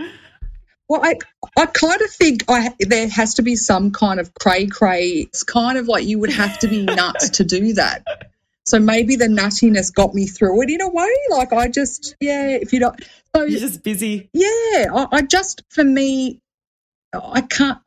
Well, 0.90 1.02
I, 1.04 1.16
I 1.58 1.66
kind 1.66 2.02
of 2.02 2.10
think 2.10 2.46
I, 2.48 2.74
there 2.80 3.10
has 3.10 3.36
to 3.36 3.42
be 3.42 3.56
some 3.56 3.92
kind 3.92 4.20
of 4.20 4.34
cray 4.34 4.68
cray. 4.68 5.28
It's 5.28 5.44
kind 5.44 5.78
of 5.78 5.88
like 5.88 6.06
you 6.06 6.20
would 6.20 6.32
have 6.32 6.60
to 6.60 6.68
be 6.68 6.84
nuts 6.84 7.30
to 7.32 7.44
do 7.44 7.74
that. 7.74 8.06
So 8.66 8.80
maybe 8.80 9.16
the 9.16 9.28
nuttiness 9.28 9.94
got 9.94 10.14
me 10.14 10.28
through 10.28 10.62
it 10.64 10.70
in 10.70 10.82
a 10.82 10.90
way. 10.90 11.14
Like 11.30 11.54
I 11.54 11.70
just, 11.70 12.16
yeah, 12.20 12.50
if 12.50 12.74
you 12.74 12.80
don't, 12.80 13.02
so 13.36 13.44
you're 13.44 13.60
just 13.60 13.84
busy. 13.84 14.30
Yeah, 14.34 14.88
I, 14.94 15.08
I 15.12 15.22
just 15.22 15.64
for 15.70 15.84
me, 15.84 16.42
I 17.14 17.42
can't. 17.42 17.80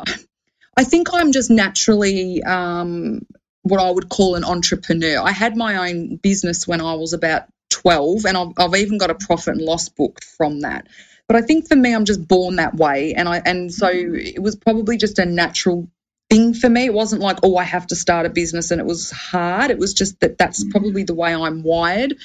I 0.76 0.84
think 0.84 1.08
I'm 1.12 1.32
just 1.32 1.50
naturally 1.50 2.42
um, 2.42 3.26
what 3.62 3.80
I 3.80 3.90
would 3.90 4.08
call 4.08 4.36
an 4.36 4.44
entrepreneur. 4.44 5.20
I 5.20 5.32
had 5.32 5.56
my 5.56 5.90
own 5.90 6.16
business 6.16 6.66
when 6.66 6.80
I 6.80 6.94
was 6.94 7.12
about 7.12 7.42
12, 7.70 8.24
and 8.24 8.36
I've, 8.36 8.52
I've 8.58 8.74
even 8.74 8.98
got 8.98 9.10
a 9.10 9.14
profit 9.14 9.56
and 9.56 9.62
loss 9.62 9.88
book 9.88 10.22
from 10.22 10.60
that. 10.60 10.86
But 11.30 11.36
I 11.36 11.42
think 11.42 11.68
for 11.68 11.76
me, 11.76 11.94
I'm 11.94 12.06
just 12.06 12.26
born 12.26 12.56
that 12.56 12.74
way, 12.74 13.14
and 13.14 13.28
I 13.28 13.40
and 13.46 13.72
so 13.72 13.88
it 13.88 14.42
was 14.42 14.56
probably 14.56 14.96
just 14.96 15.20
a 15.20 15.24
natural 15.24 15.88
thing 16.28 16.54
for 16.54 16.68
me. 16.68 16.86
It 16.86 16.92
wasn't 16.92 17.22
like, 17.22 17.38
oh, 17.44 17.56
I 17.56 17.62
have 17.62 17.86
to 17.86 17.94
start 17.94 18.26
a 18.26 18.30
business, 18.30 18.72
and 18.72 18.80
it 18.80 18.84
was 18.84 19.12
hard. 19.12 19.70
It 19.70 19.78
was 19.78 19.94
just 19.94 20.18
that 20.18 20.38
that's 20.38 20.64
probably 20.72 21.04
the 21.04 21.14
way 21.14 21.32
I'm 21.32 21.62
wired. 21.62 22.16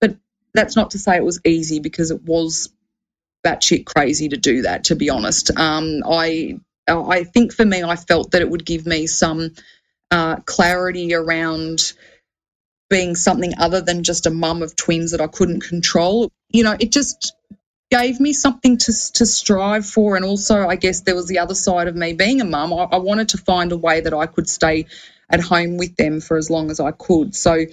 But 0.00 0.14
that's 0.54 0.76
not 0.76 0.92
to 0.92 1.00
say 1.00 1.16
it 1.16 1.24
was 1.24 1.40
easy 1.44 1.80
because 1.80 2.12
it 2.12 2.22
was 2.22 2.72
batshit 3.44 3.84
crazy 3.84 4.28
to 4.28 4.36
do 4.36 4.62
that. 4.62 4.84
To 4.84 4.94
be 4.94 5.10
honest, 5.10 5.50
um, 5.58 6.04
I 6.08 6.60
I 6.86 7.24
think 7.24 7.52
for 7.52 7.64
me, 7.64 7.82
I 7.82 7.96
felt 7.96 8.30
that 8.30 8.42
it 8.42 8.48
would 8.48 8.64
give 8.64 8.86
me 8.86 9.08
some 9.08 9.54
uh, 10.12 10.36
clarity 10.36 11.14
around 11.14 11.94
being 12.88 13.16
something 13.16 13.54
other 13.58 13.80
than 13.80 14.04
just 14.04 14.26
a 14.26 14.30
mum 14.30 14.62
of 14.62 14.76
twins 14.76 15.10
that 15.10 15.20
I 15.20 15.26
couldn't 15.26 15.64
control. 15.64 16.30
You 16.52 16.62
know, 16.62 16.76
it 16.78 16.92
just 16.92 17.34
gave 17.92 18.18
me 18.20 18.32
something 18.32 18.78
to, 18.78 18.92
to 19.12 19.26
strive 19.26 19.84
for. 19.84 20.16
And 20.16 20.24
also, 20.24 20.66
I 20.66 20.76
guess 20.76 21.02
there 21.02 21.14
was 21.14 21.28
the 21.28 21.40
other 21.40 21.54
side 21.54 21.88
of 21.88 21.94
me 21.94 22.14
being 22.14 22.40
a 22.40 22.44
mum. 22.46 22.72
I, 22.72 22.84
I 22.84 22.96
wanted 22.96 23.28
to 23.30 23.38
find 23.38 23.70
a 23.70 23.76
way 23.76 24.00
that 24.00 24.14
I 24.14 24.24
could 24.24 24.48
stay 24.48 24.86
at 25.28 25.40
home 25.40 25.76
with 25.76 25.94
them 25.96 26.22
for 26.22 26.38
as 26.38 26.48
long 26.48 26.70
as 26.70 26.80
I 26.80 26.92
could. 26.92 27.34
So 27.34 27.66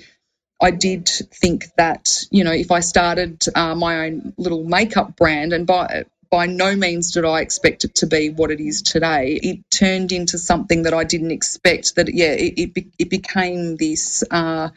I 0.62 0.72
did 0.72 1.08
think 1.08 1.68
that, 1.78 2.26
you 2.32 2.44
know, 2.44 2.52
if 2.52 2.70
I 2.70 2.82
started 2.82 3.46
uh, 3.56 3.76
my 3.76 4.08
own 4.08 4.34
little 4.38 4.66
makeup 4.66 5.16
brand, 5.16 5.54
and 5.54 5.66
by, 5.66 6.04
by 6.30 6.48
no 6.48 6.76
means 6.76 7.14
did 7.14 7.24
I 7.24 7.40
expect 7.40 7.86
it 7.86 7.96
to 7.96 8.06
be 8.06 8.30
what 8.30 8.52
it 8.52 8.60
is 8.60 8.82
today, 8.82 9.40
it 9.42 9.72
turned 9.72 10.12
into 10.12 10.38
something 10.38 10.84
that 10.84 10.94
I 10.94 11.06
didn't 11.06 11.32
expect. 11.32 11.96
That, 11.96 12.14
yeah, 12.14 12.34
it, 12.34 12.54
it, 12.76 12.88
it 13.00 13.10
became 13.10 13.78
this. 13.78 14.22
Uh, 14.30 14.70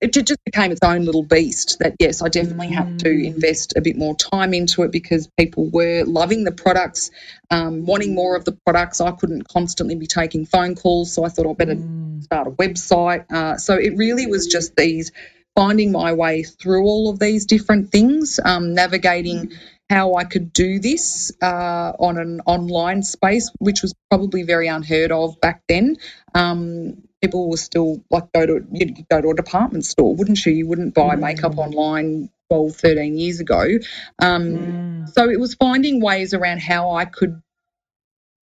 it 0.00 0.12
just 0.12 0.42
became 0.44 0.72
its 0.72 0.80
own 0.82 1.04
little 1.04 1.22
beast 1.22 1.78
that 1.80 1.94
yes 1.98 2.22
i 2.22 2.28
definitely 2.28 2.68
had 2.68 2.98
to 2.98 3.08
mm. 3.08 3.26
invest 3.26 3.74
a 3.76 3.80
bit 3.80 3.96
more 3.96 4.14
time 4.16 4.54
into 4.54 4.82
it 4.82 4.90
because 4.90 5.28
people 5.38 5.68
were 5.70 6.04
loving 6.04 6.44
the 6.44 6.52
products 6.52 7.10
um, 7.50 7.84
wanting 7.84 8.14
more 8.14 8.36
of 8.36 8.44
the 8.44 8.56
products 8.64 9.00
i 9.00 9.10
couldn't 9.10 9.46
constantly 9.48 9.94
be 9.94 10.06
taking 10.06 10.46
phone 10.46 10.74
calls 10.74 11.12
so 11.12 11.24
i 11.24 11.28
thought 11.28 11.46
i'd 11.46 11.58
better 11.58 11.74
mm. 11.74 12.22
start 12.22 12.46
a 12.46 12.50
website 12.52 13.30
uh, 13.30 13.56
so 13.56 13.74
it 13.74 13.96
really 13.96 14.26
was 14.26 14.46
just 14.46 14.74
these 14.76 15.12
finding 15.54 15.92
my 15.92 16.12
way 16.12 16.42
through 16.42 16.84
all 16.84 17.10
of 17.10 17.18
these 17.18 17.46
different 17.46 17.90
things 17.90 18.40
um, 18.44 18.74
navigating 18.74 19.48
mm. 19.48 19.58
how 19.88 20.14
I 20.14 20.24
could 20.24 20.52
do 20.52 20.78
this 20.78 21.32
uh, 21.42 21.92
on 21.98 22.18
an 22.18 22.40
online 22.46 23.02
space, 23.02 23.50
which 23.58 23.82
was 23.82 23.92
probably 24.08 24.44
very 24.44 24.68
unheard 24.68 25.12
of 25.12 25.40
back 25.40 25.62
then. 25.68 25.96
Um, 26.34 27.02
people 27.20 27.48
will 27.48 27.56
still 27.56 28.02
like 28.10 28.32
go 28.32 28.46
to 28.46 28.66
you'd 28.72 29.06
go 29.08 29.20
to 29.20 29.30
a 29.30 29.34
department 29.34 29.84
store, 29.84 30.14
wouldn't 30.14 30.44
you? 30.44 30.52
You 30.52 30.66
wouldn't 30.66 30.94
buy 30.94 31.16
mm. 31.16 31.20
makeup 31.20 31.58
online 31.58 32.30
12, 32.50 32.76
13 32.76 33.18
years 33.18 33.40
ago. 33.40 33.64
Um, 34.18 34.42
mm. 34.42 35.08
So 35.10 35.28
it 35.28 35.38
was 35.38 35.54
finding 35.54 36.00
ways 36.00 36.34
around 36.34 36.60
how 36.60 36.92
I 36.92 37.04
could 37.04 37.40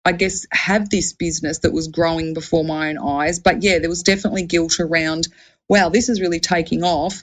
I 0.02 0.12
guess, 0.12 0.46
have 0.50 0.88
this 0.88 1.12
business 1.12 1.58
that 1.58 1.74
was 1.74 1.88
growing 1.88 2.32
before 2.32 2.64
my 2.64 2.88
own 2.88 2.96
eyes. 2.96 3.38
But 3.38 3.62
yeah, 3.62 3.80
there 3.80 3.90
was 3.90 4.02
definitely 4.02 4.46
guilt 4.46 4.80
around, 4.80 5.28
wow, 5.68 5.90
this 5.90 6.08
is 6.08 6.22
really 6.22 6.40
taking 6.40 6.82
off 6.82 7.22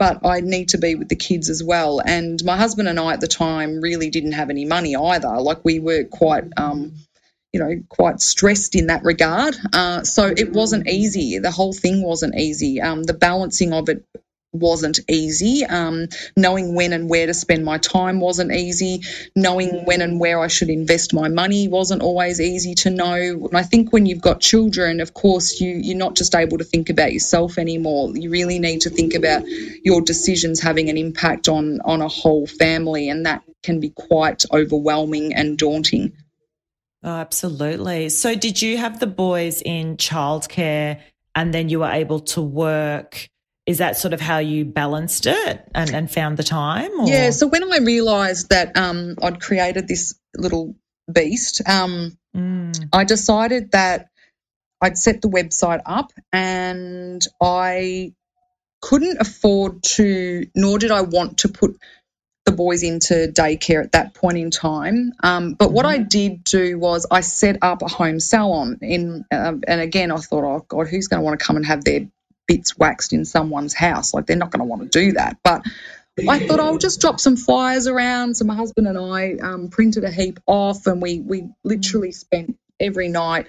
but 0.00 0.24
I 0.24 0.40
need 0.40 0.70
to 0.70 0.78
be 0.78 0.94
with 0.94 1.10
the 1.10 1.14
kids 1.14 1.50
as 1.50 1.62
well. 1.62 2.00
And 2.00 2.42
my 2.42 2.56
husband 2.56 2.88
and 2.88 2.98
I 2.98 3.12
at 3.12 3.20
the 3.20 3.28
time 3.28 3.82
really 3.82 4.08
didn't 4.08 4.32
have 4.32 4.48
any 4.48 4.64
money 4.64 4.96
either. 4.96 5.28
Like 5.28 5.62
we 5.62 5.78
were 5.78 6.04
quite, 6.04 6.44
um, 6.56 6.94
you 7.52 7.60
know, 7.60 7.82
quite 7.88 8.20
stressed 8.20 8.76
in 8.76 8.86
that 8.86 9.02
regard. 9.04 9.56
Uh, 9.72 10.02
so 10.04 10.26
it 10.26 10.52
wasn't 10.52 10.88
easy. 10.88 11.38
The 11.38 11.50
whole 11.50 11.72
thing 11.72 12.02
wasn't 12.02 12.36
easy. 12.36 12.80
Um, 12.80 13.02
the 13.02 13.14
balancing 13.14 13.72
of 13.72 13.88
it 13.88 14.04
wasn't 14.52 15.00
easy. 15.08 15.64
Um, 15.64 16.08
knowing 16.36 16.74
when 16.74 16.92
and 16.92 17.08
where 17.08 17.26
to 17.26 17.34
spend 17.34 17.64
my 17.64 17.78
time 17.78 18.20
wasn't 18.20 18.52
easy. 18.52 19.02
Knowing 19.36 19.84
when 19.84 20.00
and 20.00 20.18
where 20.20 20.40
I 20.40 20.48
should 20.48 20.70
invest 20.70 21.14
my 21.14 21.28
money 21.28 21.68
wasn't 21.68 22.02
always 22.02 22.40
easy 22.40 22.74
to 22.76 22.90
know. 22.90 23.14
And 23.14 23.56
I 23.56 23.62
think 23.62 23.92
when 23.92 24.06
you've 24.06 24.20
got 24.20 24.40
children, 24.40 25.00
of 25.00 25.14
course, 25.14 25.60
you, 25.60 25.70
you're 25.70 25.96
not 25.96 26.16
just 26.16 26.34
able 26.34 26.58
to 26.58 26.64
think 26.64 26.90
about 26.90 27.12
yourself 27.12 27.58
anymore. 27.58 28.16
You 28.16 28.30
really 28.30 28.58
need 28.58 28.82
to 28.82 28.90
think 28.90 29.14
about 29.14 29.42
your 29.46 30.00
decisions 30.00 30.60
having 30.60 30.88
an 30.88 30.96
impact 30.96 31.48
on, 31.48 31.80
on 31.84 32.00
a 32.00 32.08
whole 32.08 32.46
family, 32.46 33.08
and 33.08 33.26
that 33.26 33.42
can 33.62 33.80
be 33.80 33.90
quite 33.90 34.44
overwhelming 34.52 35.34
and 35.34 35.58
daunting. 35.58 36.12
Oh, 37.02 37.10
absolutely. 37.10 38.10
So, 38.10 38.34
did 38.34 38.60
you 38.60 38.76
have 38.76 39.00
the 39.00 39.06
boys 39.06 39.62
in 39.62 39.96
childcare 39.96 41.00
and 41.34 41.54
then 41.54 41.68
you 41.68 41.80
were 41.80 41.90
able 41.90 42.20
to 42.20 42.42
work? 42.42 43.30
is 43.70 43.78
that 43.78 43.96
sort 43.96 44.12
of 44.12 44.20
how 44.20 44.38
you 44.38 44.64
balanced 44.64 45.26
it 45.26 45.70
and, 45.74 45.90
and 45.94 46.10
found 46.10 46.36
the 46.36 46.42
time? 46.42 46.90
Or? 46.98 47.06
Yeah. 47.06 47.30
So 47.30 47.46
when 47.46 47.72
I 47.72 47.78
realised 47.78 48.48
that 48.48 48.76
um, 48.76 49.14
I'd 49.22 49.40
created 49.40 49.86
this 49.86 50.18
little 50.36 50.74
beast, 51.12 51.62
um, 51.68 52.18
mm. 52.36 52.88
I 52.92 53.04
decided 53.04 53.70
that 53.70 54.08
I'd 54.80 54.98
set 54.98 55.22
the 55.22 55.28
website 55.28 55.82
up 55.86 56.10
and 56.32 57.24
I 57.40 58.14
couldn't 58.80 59.20
afford 59.20 59.84
to, 59.84 60.46
nor 60.56 60.78
did 60.80 60.90
I 60.90 61.02
want 61.02 61.38
to 61.38 61.48
put 61.48 61.78
the 62.50 62.56
boys 62.56 62.82
into 62.82 63.14
daycare 63.32 63.82
at 63.84 63.92
that 63.92 64.14
point 64.14 64.38
in 64.38 64.50
time. 64.50 65.12
Um, 65.22 65.54
but 65.54 65.72
what 65.72 65.86
I 65.86 65.98
mm-hmm. 65.98 66.08
did 66.08 66.44
do 66.44 66.78
was 66.78 67.06
I 67.10 67.20
set 67.20 67.58
up 67.62 67.82
a 67.82 67.88
home 67.88 68.20
salon 68.20 68.78
in, 68.82 69.24
uh, 69.30 69.54
and 69.66 69.80
again 69.80 70.10
I 70.10 70.16
thought, 70.16 70.44
oh 70.44 70.64
God, 70.68 70.88
who's 70.88 71.08
going 71.08 71.20
to 71.20 71.24
want 71.24 71.38
to 71.38 71.44
come 71.44 71.56
and 71.56 71.66
have 71.66 71.84
their 71.84 72.08
bits 72.46 72.76
waxed 72.76 73.12
in 73.12 73.24
someone's 73.24 73.74
house. 73.74 74.12
Like 74.12 74.26
they're 74.26 74.36
not 74.36 74.50
going 74.50 74.60
to 74.60 74.64
want 74.64 74.82
to 74.82 74.88
do 74.88 75.12
that. 75.12 75.38
But 75.44 75.64
I 76.28 76.40
thought 76.40 76.60
I'll 76.60 76.78
just 76.78 77.00
drop 77.00 77.20
some 77.20 77.36
flyers 77.36 77.86
around. 77.86 78.36
So 78.36 78.44
my 78.44 78.54
husband 78.54 78.86
and 78.88 78.98
I 78.98 79.34
um, 79.34 79.68
printed 79.68 80.04
a 80.04 80.10
heap 80.10 80.40
off, 80.46 80.86
and 80.86 81.00
we 81.00 81.20
we 81.20 81.48
literally 81.64 82.12
spent 82.12 82.58
every 82.78 83.08
night 83.08 83.46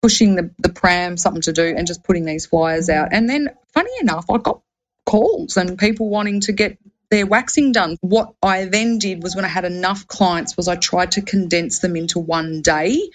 pushing 0.00 0.34
the, 0.34 0.50
the 0.58 0.70
pram 0.70 1.16
something 1.16 1.42
to 1.42 1.52
do 1.52 1.74
and 1.76 1.86
just 1.86 2.02
putting 2.02 2.24
these 2.24 2.46
flyers 2.46 2.88
out. 2.88 3.10
And 3.12 3.28
then, 3.28 3.50
funny 3.72 3.92
enough, 4.00 4.24
I 4.30 4.38
got 4.38 4.62
calls 5.06 5.56
and 5.56 5.78
people 5.78 6.08
wanting 6.08 6.40
to 6.40 6.52
get 6.52 6.78
their 7.12 7.26
waxing 7.26 7.72
done. 7.72 7.98
What 8.00 8.32
I 8.42 8.64
then 8.64 8.98
did 8.98 9.22
was 9.22 9.36
when 9.36 9.44
I 9.44 9.48
had 9.48 9.66
enough 9.66 10.08
clients 10.08 10.56
was 10.56 10.66
I 10.66 10.76
tried 10.76 11.12
to 11.12 11.22
condense 11.22 11.80
them 11.80 11.94
into 11.94 12.18
one 12.18 12.62
day 12.62 13.10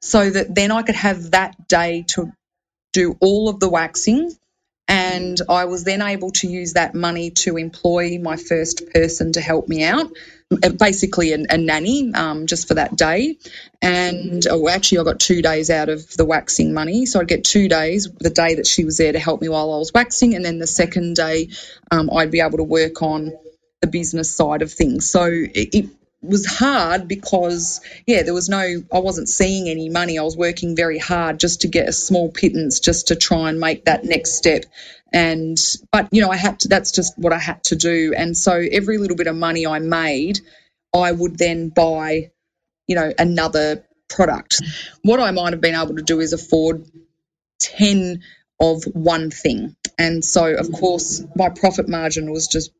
so 0.00 0.30
that 0.30 0.54
then 0.54 0.70
I 0.70 0.82
could 0.82 0.94
have 0.94 1.32
that 1.32 1.68
day 1.68 2.04
to 2.10 2.32
do 2.92 3.16
all 3.20 3.48
of 3.48 3.58
the 3.58 3.68
waxing 3.68 4.32
and 4.88 5.40
I 5.48 5.66
was 5.66 5.84
then 5.84 6.02
able 6.02 6.30
to 6.32 6.48
use 6.48 6.74
that 6.74 6.94
money 6.94 7.30
to 7.30 7.56
employ 7.56 8.18
my 8.18 8.36
first 8.36 8.90
person 8.92 9.32
to 9.32 9.40
help 9.40 9.68
me 9.68 9.84
out, 9.84 10.10
basically 10.78 11.32
a, 11.32 11.38
a 11.48 11.56
nanny 11.56 12.12
um, 12.14 12.46
just 12.46 12.68
for 12.68 12.74
that 12.74 12.96
day. 12.96 13.38
And 13.80 14.46
oh, 14.48 14.68
actually, 14.68 14.98
I 14.98 15.04
got 15.04 15.20
two 15.20 15.40
days 15.40 15.70
out 15.70 15.88
of 15.88 16.16
the 16.16 16.24
waxing 16.24 16.74
money. 16.74 17.06
So 17.06 17.20
I'd 17.20 17.28
get 17.28 17.44
two 17.44 17.68
days, 17.68 18.08
the 18.18 18.30
day 18.30 18.56
that 18.56 18.66
she 18.66 18.84
was 18.84 18.98
there 18.98 19.12
to 19.12 19.18
help 19.18 19.40
me 19.40 19.48
while 19.48 19.72
I 19.72 19.78
was 19.78 19.92
waxing. 19.94 20.34
And 20.34 20.44
then 20.44 20.58
the 20.58 20.66
second 20.66 21.16
day, 21.16 21.50
um, 21.90 22.10
I'd 22.10 22.30
be 22.30 22.40
able 22.40 22.58
to 22.58 22.64
work 22.64 23.02
on 23.02 23.32
the 23.80 23.86
business 23.86 24.34
side 24.34 24.62
of 24.62 24.72
things. 24.72 25.10
So 25.10 25.28
it 25.30 25.86
was 26.22 26.46
hard 26.46 27.08
because 27.08 27.80
yeah 28.06 28.22
there 28.22 28.34
was 28.34 28.48
no 28.48 28.62
i 28.92 28.98
wasn't 28.98 29.28
seeing 29.28 29.68
any 29.68 29.88
money. 29.88 30.18
I 30.18 30.22
was 30.22 30.36
working 30.36 30.76
very 30.76 30.98
hard 30.98 31.40
just 31.40 31.62
to 31.62 31.68
get 31.68 31.88
a 31.88 31.92
small 31.92 32.30
pittance 32.30 32.80
just 32.80 33.08
to 33.08 33.16
try 33.16 33.48
and 33.48 33.58
make 33.58 33.86
that 33.86 34.04
next 34.04 34.34
step. 34.34 34.64
And 35.12 35.58
but 35.90 36.08
you 36.12 36.22
know 36.22 36.30
i 36.30 36.36
had 36.36 36.60
to 36.60 36.68
that's 36.68 36.92
just 36.92 37.18
what 37.18 37.32
i 37.32 37.38
had 37.38 37.64
to 37.64 37.76
do. 37.76 38.14
And 38.16 38.36
so 38.36 38.52
every 38.52 38.98
little 38.98 39.16
bit 39.16 39.26
of 39.26 39.36
money 39.36 39.66
i 39.66 39.80
made 39.80 40.40
i 40.94 41.10
would 41.10 41.38
then 41.38 41.70
buy 41.70 42.30
you 42.86 42.94
know 42.94 43.12
another 43.18 43.84
product. 44.08 44.62
What 45.02 45.18
i 45.20 45.32
might 45.32 45.52
have 45.52 45.60
been 45.60 45.74
able 45.74 45.96
to 45.96 46.02
do 46.02 46.20
is 46.20 46.32
afford 46.32 46.86
10 47.60 48.22
of 48.60 48.84
one 48.84 49.30
thing. 49.30 49.74
And 49.98 50.24
so 50.24 50.54
of 50.54 50.70
course 50.70 51.24
my 51.34 51.48
profit 51.48 51.88
margin 51.88 52.30
was 52.30 52.46
just 52.46 52.70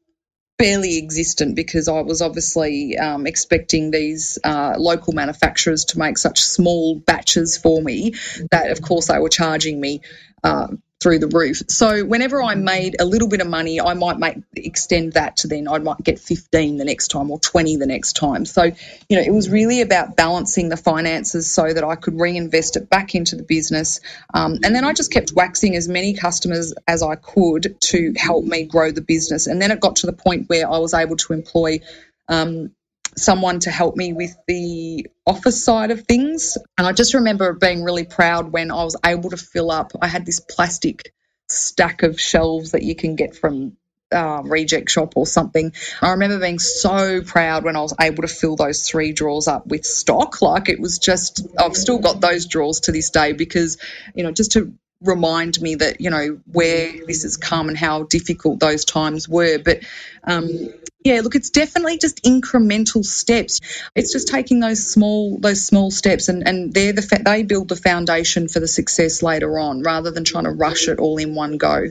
barely 0.63 0.97
existent 0.97 1.57
because 1.57 1.89
I 1.89 2.03
was 2.03 2.23
obviously 2.23 2.97
um, 2.97 3.27
expecting 3.27 3.91
these 3.91 4.39
uh, 4.45 4.77
local 4.79 5.13
manufacturers 5.13 5.87
to 5.87 5.99
make 5.99 6.17
such 6.17 6.41
small 6.41 7.01
batches 7.01 7.59
for 7.59 7.83
me 7.83 8.15
that, 8.53 8.71
of 8.71 8.81
course, 8.81 9.09
they 9.09 9.19
were 9.19 9.29
charging 9.29 9.81
me 9.81 10.03
uh, 10.45 10.69
through 11.03 11.19
the 11.19 11.27
roof. 11.27 11.63
So 11.69 12.05
whenever 12.05 12.43
I 12.43 12.55
made 12.55 12.97
a 13.01 13.05
little 13.05 13.29
bit 13.29 13.41
of 13.41 13.49
money, 13.49 13.81
I 13.81 13.95
might 13.95 14.19
make 14.19 14.39
extend 14.55 15.15
that 15.15 15.39
to 15.39 15.49
then 15.49 15.69
I 15.69 15.79
might 15.79 16.03
get 16.03 16.19
15 16.19 16.77
the 16.77 16.85
next 16.85 17.09
time 17.09 17.31
or 17.31 17.39
20 17.41 17.77
the 17.77 17.87
next 17.87 18.15
time. 18.15 18.45
So, 18.45 18.65
you 18.65 19.17
know, 19.17 19.23
it 19.23 19.33
was 19.33 19.51
really 19.51 19.81
about 19.81 20.17
balancing 20.17 20.69
the 20.69 20.77
finances 20.77 21.51
so 21.51 21.73
that 21.73 21.83
I 21.83 21.97
could 21.97 22.21
reinvest 22.21 22.77
it 22.77 22.89
back 22.89 23.15
into 23.15 23.37
the 23.37 23.43
business. 23.43 24.01
Um, 24.33 24.59
and 24.63 24.75
then 24.75 24.85
I 24.85 24.93
just 24.93 25.13
kept 25.13 25.33
waxing 25.33 25.77
as 25.77 25.89
many 25.89 26.15
customers 26.15 26.73
as 26.87 27.03
I 27.03 27.17
could 27.17 27.81
to 27.81 28.15
help 28.17 28.45
me 28.45 28.65
grow 28.65 28.93
the 28.93 29.01
business. 29.01 29.47
And 29.47 29.61
then 29.61 29.71
it 29.71 29.81
got 29.81 29.97
to 29.97 30.07
the 30.07 30.13
point 30.13 30.49
where 30.49 30.71
I 30.71 30.79
was 30.79 30.95
able 30.95 31.17
to 31.17 31.33
employ 31.33 31.81
um, 32.29 32.73
someone 33.17 33.61
to 33.61 33.71
help 33.71 33.97
me 33.97 34.13
with 34.13 34.35
the 34.47 35.07
office 35.27 35.65
side 35.65 35.91
of 35.91 36.05
things. 36.05 36.57
And 36.79 36.87
I 36.87 36.93
just 36.93 37.15
remember 37.15 37.53
being 37.53 37.83
really 37.83 38.05
proud 38.05 38.53
when 38.53 38.71
I 38.71 38.85
was 38.85 38.97
able 39.05 39.31
to 39.31 39.37
fill 39.37 39.71
up. 39.71 39.93
I 40.01 40.09
had 40.09 40.27
this 40.27 40.41
plastic 40.41 41.13
stack 41.49 42.03
of 42.03 42.21
shelves 42.21 42.73
that 42.73 42.83
you 42.83 42.95
can 42.95 43.17
get 43.17 43.37
from 43.37 43.77
uh, 44.13 44.43
reject 44.45 44.91
shop 44.91 45.15
or 45.17 45.27
something. 45.27 45.73
I 46.01 46.11
remember 46.11 46.39
being 46.39 46.59
so 46.59 47.23
proud 47.23 47.65
when 47.65 47.77
I 47.77 47.81
was 47.81 47.95
able 48.01 48.23
to 48.23 48.29
fill 48.29 48.57
those 48.57 48.87
three 48.89 49.13
drawers 49.13 49.49
up 49.49 49.67
with 49.67 49.85
stock. 49.85 50.43
Like 50.43 50.69
it 50.69 50.81
was 50.81 50.99
just, 50.99 51.47
I've 51.59 51.77
still 51.77 51.99
got 51.99 52.21
those 52.21 52.47
drawers 52.47 52.81
to 52.81 52.93
this 52.93 53.11
day 53.11 53.33
because, 53.33 53.79
you 54.15 54.23
know, 54.23 54.33
just 54.33 54.53
to 54.53 54.75
remind 55.03 55.61
me 55.61 55.75
that 55.75 56.01
you 56.01 56.11
know 56.11 56.39
where 56.47 56.93
this 57.07 57.25
has 57.25 57.37
come 57.37 57.69
and 57.69 57.77
how 57.77 58.05
difficult 58.05 58.61
those 58.61 58.85
times 58.85 59.29
were 59.29 59.59
but 59.59 59.81
um, 60.23 60.71
yeah 61.05 61.21
look 61.21 61.35
it's 61.35 61.51
definitely 61.51 61.99
just 61.99 62.23
incremental 62.23 63.05
steps 63.05 63.61
it's 63.95 64.13
just 64.13 64.29
taking 64.29 64.61
those 64.61 64.87
small 64.91 65.39
those 65.39 65.67
small 65.67 65.91
steps 65.91 66.29
and 66.29 66.47
and 66.47 66.73
they're 66.73 66.93
the 66.93 67.03
fa- 67.03 67.23
they 67.25 67.43
build 67.43 67.69
the 67.69 67.77
foundation 67.77 68.49
for 68.49 68.61
the 68.61 68.69
success 68.69 69.23
later 69.23 69.59
on 69.59 69.83
rather 69.83 70.11
than 70.11 70.25
trying 70.25 70.45
to 70.45 70.51
rush 70.51 70.89
it 70.89 70.99
all 70.99 71.19
in 71.19 71.35
one 71.35 71.57
go 71.57 71.87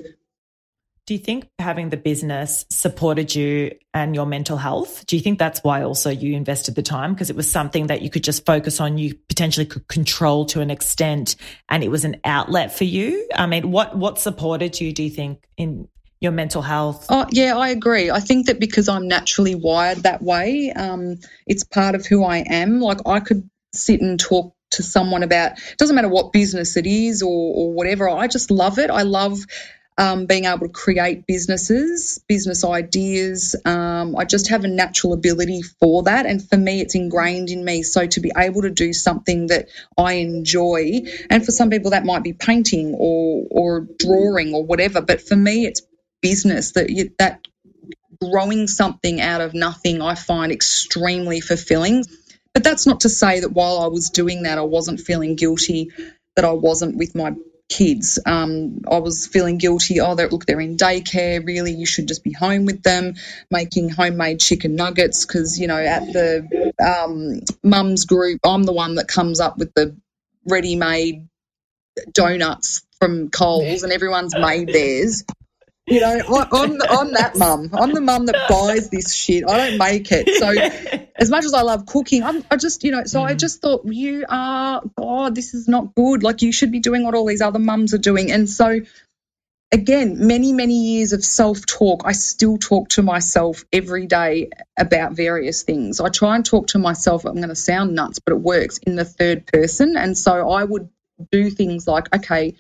do 1.08 1.16
you 1.16 1.20
think 1.20 1.50
having 1.60 1.90
the 1.90 1.98
business 1.98 2.66
supported 2.70 3.34
you 3.34 3.72
and 3.94 4.16
your 4.16 4.26
mental 4.26 4.56
health? 4.56 5.06
Do 5.08 5.18
you 5.18 5.22
think 5.22 5.40
that's 5.40 5.60
why 5.62 5.82
also 5.82 6.10
you 6.10 6.36
invested 6.36 6.76
the 6.76 6.84
time? 6.84 7.14
Because 7.14 7.30
it 7.30 7.36
was 7.36 7.52
something 7.52 7.88
that 7.88 8.02
you 8.02 8.10
could 8.10 8.24
just 8.24 8.46
focus 8.46 8.80
on, 8.80 8.98
you 8.98 9.16
potentially 9.28 9.66
could 9.66 9.88
control 9.88 10.46
to 10.46 10.62
an 10.62 10.70
extent, 10.70 11.36
and 11.68 11.84
it 11.84 11.90
was 11.90 12.06
an 12.06 12.22
outlet 12.24 12.78
for 12.78 12.84
you? 12.84 13.28
I 13.36 13.48
mean, 13.48 13.72
what, 13.72 13.98
what 13.98 14.20
supported 14.20 14.80
you, 14.80 14.94
do 14.94 15.04
you 15.04 15.10
think, 15.10 15.44
in 15.58 15.90
your 16.22 16.32
mental 16.32 16.62
health? 16.62 17.08
Oh, 17.10 17.26
yeah, 17.32 17.58
I 17.58 17.70
agree. 17.70 18.12
I 18.12 18.20
think 18.20 18.46
that 18.46 18.60
because 18.60 18.88
I'm 18.88 19.08
naturally 19.08 19.56
wired 19.56 20.04
that 20.04 20.22
way, 20.22 20.72
um, 20.72 21.18
it's 21.48 21.64
part 21.64 21.96
of 21.96 22.06
who 22.06 22.24
I 22.24 22.38
am. 22.38 22.80
Like, 22.80 23.00
I 23.06 23.20
could 23.20 23.50
sit 23.74 24.02
and 24.02 24.20
talk 24.20 24.56
to 24.72 24.84
someone 24.84 25.24
about, 25.24 25.54
doesn't 25.78 25.96
matter 25.96 26.08
what 26.08 26.32
business 26.32 26.78
it 26.78 26.86
is 26.86 27.24
or, 27.24 27.54
or 27.56 27.74
whatever, 27.74 28.08
I 28.08 28.28
just 28.28 28.52
love 28.52 28.78
it. 28.78 28.90
I 28.90 29.02
love 29.02 29.40
um, 29.98 30.26
being 30.26 30.46
able 30.46 30.60
to 30.60 30.70
create 30.70 31.28
businesses, 31.28 32.24
business 32.28 32.64
ideas. 32.64 33.56
Um, 33.66 34.16
I 34.16 34.26
just 34.26 34.50
have 34.50 34.64
a 34.64 34.68
natural 34.68 35.14
ability 35.14 35.64
for 35.64 36.04
that. 36.04 36.26
And 36.26 36.48
for 36.48 36.58
me, 36.58 36.82
it's 36.82 36.96
ingrained 36.96 37.50
in 37.50 37.66
me. 37.66 37.84
So 37.84 38.06
to 38.08 38.20
be 38.20 38.32
able 38.38 38.62
to 38.62 38.70
do 38.70 38.94
something 38.94 39.48
that 39.48 39.70
I 39.98 40.14
enjoy, 40.14 41.02
and 41.30 41.46
for 41.46 41.52
some 41.52 41.70
people, 41.70 41.92
that 41.92 42.06
might 42.06 42.24
be 42.24 42.34
painting 42.34 42.96
or, 42.98 43.46
or 43.52 43.88
drawing 43.98 44.54
or 44.54 44.64
whatever. 44.64 45.02
But 45.02 45.22
for 45.22 45.36
me, 45.36 45.66
it's 45.66 45.82
business 46.22 46.74
that, 46.74 46.90
you, 46.90 47.12
that 47.18 47.42
growing 48.22 48.68
something 48.68 49.20
out 49.22 49.42
of 49.42 49.54
nothing, 49.54 50.02
I 50.02 50.16
find 50.16 50.52
extremely 50.52 51.42
fulfilling. 51.42 52.06
But 52.54 52.64
that's 52.64 52.86
not 52.86 53.02
to 53.02 53.10
say 53.10 53.40
that 53.40 53.54
while 53.54 53.80
I 53.80 53.88
was 53.88 54.10
doing 54.10 54.44
that, 54.44 54.58
I 54.58 54.64
wasn't 54.64 55.00
feeling 55.00 55.36
guilty 55.36 55.90
that 56.36 56.46
I 56.46 56.52
wasn't 56.52 56.98
with 56.98 57.16
my 57.16 57.34
kids. 57.70 58.20
Um, 58.26 58.82
I 58.92 59.00
was 59.00 59.26
feeling 59.28 59.58
guilty. 59.58 60.02
Oh, 60.02 60.16
they're, 60.16 60.30
look, 60.30 60.46
they're 60.46 60.60
in 60.60 60.76
daycare. 60.76 61.46
Really, 61.46 61.72
you 61.72 61.86
should 61.86 62.10
just 62.10 62.24
be 62.24 62.34
home 62.34 62.66
with 62.66 62.84
them, 62.84 63.14
making 63.50 63.90
homemade 63.90 64.42
chicken 64.42 64.76
nuggets. 64.76 65.26
Because 65.26 65.60
you 65.60 65.68
know, 65.68 65.78
at 65.78 66.12
the 66.12 66.74
um, 66.86 67.40
mums 67.64 68.06
group, 68.06 68.42
I'm 68.46 68.64
the 68.64 68.74
one 68.74 68.96
that 68.96 69.08
comes 69.08 69.40
up 69.40 69.58
with 69.58 69.74
the 69.74 69.96
ready-made 70.46 71.28
donuts 72.12 72.86
from 73.00 73.30
Coles, 73.30 73.84
and 73.84 73.94
everyone's 73.94 74.36
made 74.38 74.68
theirs. 74.68 75.24
You 75.92 76.00
know, 76.00 76.22
I'm, 76.54 76.78
I'm 76.90 77.14
that 77.14 77.34
mum. 77.38 77.70
I'm 77.74 77.94
the 77.94 78.00
mum 78.00 78.28
that 78.28 78.48
buys 78.48 78.90
this 78.90 79.14
shit. 79.14 79.44
I 79.46 79.58
don't 79.58 79.78
make 79.78 80.10
it. 80.10 80.30
So, 80.36 80.50
as 81.18 81.30
much 81.30 81.44
as 81.44 81.54
I 81.54 81.64
love 81.64 81.86
cooking, 81.86 82.24
I'm, 82.24 82.46
I 82.50 82.56
just, 82.56 82.86
you 82.86 82.92
know, 82.92 83.04
so 83.04 83.20
mm. 83.20 83.26
I 83.26 83.34
just 83.34 83.62
thought, 83.62 83.82
you 83.84 84.24
are, 84.30 84.84
God, 84.96 85.36
this 85.36 85.54
is 85.54 85.68
not 85.68 85.94
good. 85.94 86.24
Like, 86.24 86.44
you 86.44 86.54
should 86.54 86.72
be 86.72 86.80
doing 86.80 87.04
what 87.04 87.14
all 87.14 87.26
these 87.26 87.42
other 87.42 87.60
mums 87.60 87.94
are 87.94 87.98
doing. 87.98 88.32
And 88.32 88.50
so, 88.50 88.80
again, 89.74 90.28
many, 90.28 90.54
many 90.54 90.76
years 90.76 91.12
of 91.12 91.26
self 91.26 91.66
talk, 91.66 92.04
I 92.06 92.14
still 92.14 92.58
talk 92.58 92.88
to 92.90 93.02
myself 93.02 93.66
every 93.74 94.08
day 94.08 94.50
about 94.78 95.12
various 95.12 95.64
things. 95.64 96.00
I 96.00 96.08
try 96.08 96.38
and 96.38 96.46
talk 96.46 96.68
to 96.68 96.80
myself, 96.80 97.26
I'm 97.26 97.36
going 97.36 97.50
to 97.50 97.56
sound 97.56 97.96
nuts, 97.96 98.20
but 98.20 98.34
it 98.34 98.40
works 98.40 98.78
in 98.78 98.96
the 98.96 99.04
third 99.04 99.46
person. 99.46 99.98
And 99.98 100.18
so 100.18 100.50
I 100.50 100.64
would 100.64 100.90
do 101.32 101.50
things 101.50 101.86
like, 101.86 102.16
okay, 102.16 102.56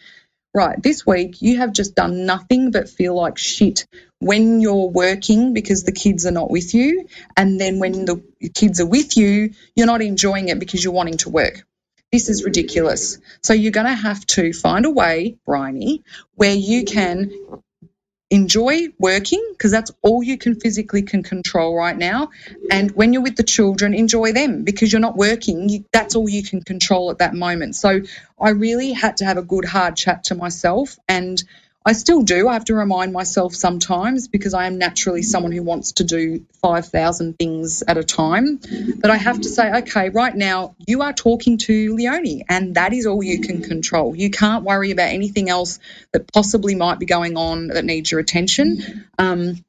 right, 0.53 0.81
this 0.81 1.05
week 1.05 1.41
you 1.41 1.57
have 1.57 1.73
just 1.73 1.95
done 1.95 2.25
nothing 2.25 2.71
but 2.71 2.89
feel 2.89 3.15
like 3.15 3.37
shit 3.37 3.85
when 4.19 4.61
you're 4.61 4.89
working 4.89 5.53
because 5.53 5.83
the 5.83 5.91
kids 5.91 6.25
are 6.25 6.31
not 6.31 6.51
with 6.51 6.73
you. 6.73 7.07
And 7.35 7.59
then 7.59 7.79
when 7.79 8.05
the 8.05 8.21
kids 8.53 8.79
are 8.79 8.85
with 8.85 9.17
you, 9.17 9.53
you're 9.75 9.87
not 9.87 10.01
enjoying 10.01 10.49
it 10.49 10.59
because 10.59 10.83
you're 10.83 10.93
wanting 10.93 11.17
to 11.17 11.29
work. 11.29 11.65
This 12.11 12.29
is 12.29 12.43
ridiculous. 12.43 13.19
So 13.41 13.53
you're 13.53 13.71
going 13.71 13.87
to 13.87 13.93
have 13.93 14.25
to 14.27 14.51
find 14.51 14.85
a 14.85 14.89
way, 14.89 15.37
Briony, 15.45 16.03
where 16.35 16.53
you 16.53 16.83
can 16.83 17.31
enjoy 18.31 18.87
working 18.97 19.45
because 19.51 19.71
that's 19.71 19.91
all 20.01 20.23
you 20.23 20.37
can 20.37 20.59
physically 20.59 21.03
can 21.03 21.21
control 21.21 21.75
right 21.75 21.97
now. 21.97 22.29
And 22.71 22.89
when 22.91 23.11
you're 23.11 23.21
with 23.21 23.35
the 23.35 23.43
children 23.43 23.93
enjoy 23.93 24.31
them 24.31 24.63
because 24.63 24.91
you're 24.91 25.01
not 25.01 25.17
working 25.17 25.67
you, 25.69 25.85
that's 25.91 26.15
all 26.15 26.29
you 26.29 26.41
can 26.41 26.63
control 26.63 27.11
at 27.11 27.19
that 27.19 27.35
moment. 27.35 27.75
So 27.75 28.01
i 28.39 28.49
really 28.49 28.93
had 28.93 29.17
to 29.17 29.25
have 29.25 29.37
a 29.37 29.43
good 29.43 29.65
hard 29.65 29.95
chat 29.95 30.23
to 30.25 30.35
myself 30.35 30.97
and 31.07 31.43
I 31.83 31.93
still 31.93 32.21
do. 32.21 32.47
I 32.47 32.53
have 32.53 32.65
to 32.65 32.75
remind 32.75 33.11
myself 33.11 33.55
sometimes 33.55 34.27
because 34.27 34.53
I 34.53 34.67
am 34.67 34.77
naturally 34.77 35.23
someone 35.23 35.51
who 35.51 35.63
wants 35.63 35.93
to 35.93 36.03
do 36.03 36.45
5,000 36.61 37.39
things 37.39 37.81
at 37.87 37.97
a 37.97 38.03
time. 38.03 38.59
But 38.99 39.09
I 39.09 39.17
have 39.17 39.41
to 39.41 39.49
say, 39.49 39.71
okay, 39.79 40.09
right 40.09 40.35
now 40.35 40.75
you 40.85 41.01
are 41.01 41.11
talking 41.11 41.57
to 41.59 41.95
Leonie, 41.95 42.45
and 42.47 42.75
that 42.75 42.93
is 42.93 43.07
all 43.07 43.23
you 43.23 43.41
can 43.41 43.63
control. 43.63 44.15
You 44.15 44.29
can't 44.29 44.63
worry 44.63 44.91
about 44.91 45.09
anything 45.09 45.49
else 45.49 45.79
that 46.11 46.31
possibly 46.31 46.75
might 46.75 46.99
be 46.99 47.07
going 47.07 47.35
on 47.35 47.67
that 47.69 47.83
needs 47.83 48.11
your 48.11 48.19
attention. 48.19 49.09
Um, 49.17 49.63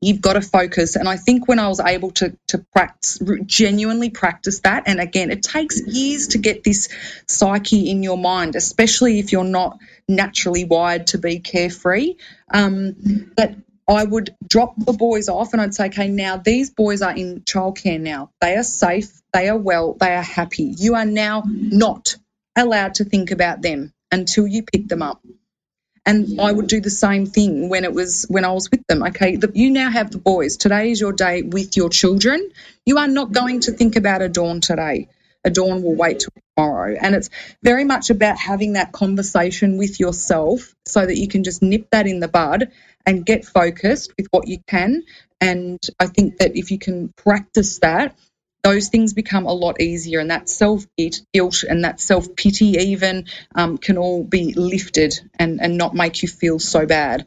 you've 0.00 0.20
got 0.20 0.34
to 0.34 0.40
focus. 0.40 0.96
And 0.96 1.08
I 1.08 1.16
think 1.16 1.46
when 1.48 1.58
I 1.58 1.68
was 1.68 1.80
able 1.80 2.10
to 2.12 2.36
to 2.48 2.58
practice, 2.72 3.20
genuinely 3.46 4.10
practice 4.10 4.60
that, 4.60 4.84
and 4.86 5.00
again, 5.00 5.30
it 5.30 5.42
takes 5.42 5.80
years 5.86 6.28
to 6.28 6.38
get 6.38 6.64
this 6.64 6.88
psyche 7.26 7.90
in 7.90 8.02
your 8.02 8.18
mind, 8.18 8.56
especially 8.56 9.18
if 9.18 9.32
you're 9.32 9.44
not 9.44 9.78
naturally 10.08 10.64
wired 10.64 11.08
to 11.08 11.18
be 11.18 11.38
carefree. 11.40 12.16
Um, 12.52 13.32
but 13.36 13.54
I 13.88 14.04
would 14.04 14.36
drop 14.46 14.74
the 14.78 14.92
boys 14.92 15.28
off 15.28 15.52
and 15.52 15.60
I'd 15.60 15.74
say, 15.74 15.86
okay, 15.86 16.08
now 16.08 16.36
these 16.36 16.70
boys 16.70 17.02
are 17.02 17.14
in 17.14 17.40
childcare 17.40 18.00
now. 18.00 18.30
They 18.40 18.56
are 18.56 18.62
safe, 18.62 19.20
they 19.32 19.48
are 19.48 19.58
well, 19.58 19.94
they 19.94 20.14
are 20.14 20.22
happy. 20.22 20.74
You 20.78 20.94
are 20.94 21.04
now 21.04 21.42
not 21.46 22.16
allowed 22.56 22.96
to 22.96 23.04
think 23.04 23.32
about 23.32 23.62
them 23.62 23.92
until 24.12 24.46
you 24.46 24.62
pick 24.62 24.88
them 24.88 25.02
up. 25.02 25.20
And 26.06 26.40
I 26.40 26.50
would 26.50 26.66
do 26.66 26.80
the 26.80 26.90
same 26.90 27.26
thing 27.26 27.68
when 27.68 27.84
it 27.84 27.92
was 27.92 28.24
when 28.28 28.44
I 28.44 28.52
was 28.52 28.70
with 28.70 28.86
them. 28.86 29.02
Okay, 29.02 29.36
the, 29.36 29.50
you 29.54 29.70
now 29.70 29.90
have 29.90 30.10
the 30.10 30.18
boys. 30.18 30.56
Today 30.56 30.90
is 30.90 31.00
your 31.00 31.12
day 31.12 31.42
with 31.42 31.76
your 31.76 31.90
children. 31.90 32.50
You 32.86 32.98
are 32.98 33.08
not 33.08 33.32
going 33.32 33.60
to 33.60 33.72
think 33.72 33.96
about 33.96 34.22
Adorn 34.22 34.60
today. 34.60 35.08
Adorn 35.44 35.82
will 35.82 35.94
wait 35.94 36.20
till 36.20 36.32
tomorrow. 36.56 36.96
And 37.00 37.14
it's 37.14 37.30
very 37.62 37.84
much 37.84 38.10
about 38.10 38.38
having 38.38 38.74
that 38.74 38.92
conversation 38.92 39.78
with 39.78 40.00
yourself 40.00 40.74
so 40.86 41.04
that 41.04 41.16
you 41.16 41.28
can 41.28 41.44
just 41.44 41.62
nip 41.62 41.88
that 41.90 42.06
in 42.06 42.20
the 42.20 42.28
bud 42.28 42.70
and 43.06 43.24
get 43.24 43.44
focused 43.44 44.12
with 44.16 44.26
what 44.30 44.48
you 44.48 44.58
can. 44.66 45.02
And 45.40 45.78
I 45.98 46.06
think 46.06 46.38
that 46.38 46.56
if 46.56 46.70
you 46.70 46.78
can 46.78 47.12
practice 47.16 47.78
that, 47.78 48.14
those 48.62 48.88
things 48.88 49.12
become 49.12 49.46
a 49.46 49.52
lot 49.52 49.80
easier, 49.80 50.20
and 50.20 50.30
that 50.30 50.48
self 50.48 50.84
guilt 50.96 51.64
and 51.68 51.84
that 51.84 52.00
self 52.00 52.34
pity 52.36 52.76
even 52.78 53.26
um, 53.54 53.78
can 53.78 53.98
all 53.98 54.24
be 54.24 54.52
lifted 54.54 55.18
and, 55.38 55.60
and 55.60 55.76
not 55.76 55.94
make 55.94 56.22
you 56.22 56.28
feel 56.28 56.58
so 56.58 56.86
bad. 56.86 57.26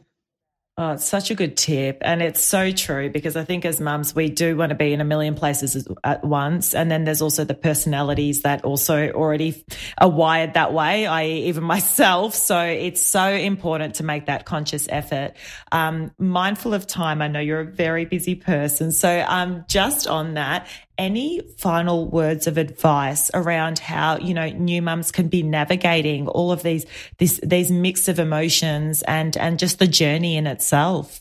Oh, 0.76 0.90
it's 0.94 1.04
such 1.04 1.30
a 1.30 1.36
good 1.36 1.56
tip. 1.56 1.98
And 2.00 2.20
it's 2.20 2.42
so 2.42 2.72
true 2.72 3.08
because 3.08 3.36
I 3.36 3.44
think 3.44 3.64
as 3.64 3.80
mums, 3.80 4.12
we 4.12 4.28
do 4.28 4.56
want 4.56 4.70
to 4.70 4.74
be 4.74 4.92
in 4.92 5.00
a 5.00 5.04
million 5.04 5.36
places 5.36 5.86
at 6.02 6.24
once. 6.24 6.74
And 6.74 6.90
then 6.90 7.04
there's 7.04 7.22
also 7.22 7.44
the 7.44 7.54
personalities 7.54 8.42
that 8.42 8.64
also 8.64 9.10
already 9.10 9.64
are 9.98 10.08
wired 10.08 10.54
that 10.54 10.72
way, 10.72 11.06
i.e., 11.06 11.44
even 11.44 11.62
myself. 11.74 12.34
So 12.34 12.60
it's 12.60 13.00
so 13.00 13.24
important 13.24 13.96
to 13.96 14.02
make 14.02 14.26
that 14.26 14.46
conscious 14.46 14.88
effort. 14.90 15.34
Um, 15.70 16.10
mindful 16.18 16.74
of 16.74 16.88
time. 16.88 17.22
I 17.22 17.28
know 17.28 17.38
you're 17.38 17.60
a 17.60 17.64
very 17.64 18.04
busy 18.04 18.34
person. 18.34 18.90
So 18.90 19.24
um, 19.28 19.64
just 19.68 20.08
on 20.08 20.34
that, 20.34 20.66
any 20.96 21.40
final 21.58 22.06
words 22.06 22.46
of 22.46 22.56
advice 22.56 23.30
around 23.34 23.78
how 23.78 24.18
you 24.18 24.34
know 24.34 24.48
new 24.48 24.80
mums 24.80 25.10
can 25.10 25.28
be 25.28 25.42
navigating 25.42 26.28
all 26.28 26.52
of 26.52 26.62
these 26.62 26.86
this 27.18 27.40
these 27.42 27.70
mix 27.70 28.08
of 28.08 28.18
emotions 28.18 29.02
and 29.02 29.36
and 29.36 29.58
just 29.58 29.78
the 29.78 29.86
journey 29.86 30.36
in 30.36 30.46
itself 30.46 31.20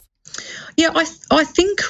yeah 0.78 0.92
i 0.94 1.06
i 1.32 1.44
think 1.44 1.82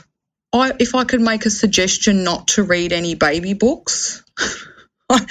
i 0.53 0.71
if 0.79 0.95
i 0.95 1.03
could 1.03 1.21
make 1.21 1.45
a 1.45 1.49
suggestion 1.49 2.23
not 2.23 2.47
to 2.47 2.63
read 2.63 2.93
any 2.93 3.15
baby 3.15 3.53
books 3.53 4.23
I, 5.09 5.25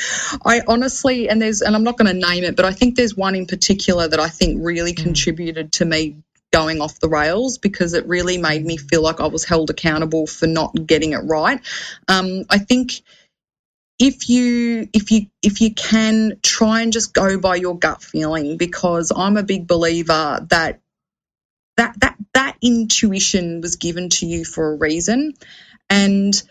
I 0.44 0.62
honestly 0.68 1.30
and 1.30 1.40
there's 1.40 1.62
and 1.62 1.74
i'm 1.74 1.84
not 1.84 1.96
going 1.96 2.12
to 2.12 2.28
name 2.28 2.44
it 2.44 2.54
but 2.54 2.66
i 2.66 2.72
think 2.72 2.96
there's 2.96 3.16
one 3.16 3.34
in 3.34 3.46
particular 3.46 4.06
that 4.06 4.20
i 4.20 4.28
think 4.28 4.60
really 4.62 4.92
mm. 4.92 5.02
contributed 5.02 5.72
to 5.74 5.86
me 5.86 6.16
going 6.52 6.80
off 6.80 7.00
the 7.00 7.08
rails 7.08 7.58
because 7.58 7.94
it 7.94 8.06
really 8.06 8.38
made 8.38 8.64
me 8.64 8.76
feel 8.76 9.02
like 9.02 9.20
I 9.20 9.26
was 9.26 9.44
held 9.44 9.70
accountable 9.70 10.26
for 10.26 10.46
not 10.46 10.74
getting 10.86 11.12
it 11.12 11.22
right. 11.24 11.60
Um, 12.08 12.44
I 12.50 12.58
think 12.58 13.02
if 13.98 14.28
you 14.28 14.88
if 14.92 15.10
you 15.10 15.26
if 15.42 15.60
you 15.60 15.72
can 15.74 16.38
try 16.42 16.82
and 16.82 16.92
just 16.92 17.14
go 17.14 17.38
by 17.38 17.56
your 17.56 17.78
gut 17.78 18.02
feeling 18.02 18.56
because 18.56 19.12
I'm 19.14 19.36
a 19.36 19.42
big 19.42 19.66
believer 19.66 20.46
that 20.50 20.80
that 21.76 22.00
that 22.00 22.16
that 22.34 22.56
intuition 22.60 23.60
was 23.60 23.76
given 23.76 24.08
to 24.10 24.26
you 24.26 24.44
for 24.44 24.72
a 24.72 24.76
reason 24.76 25.34
and 25.88 26.42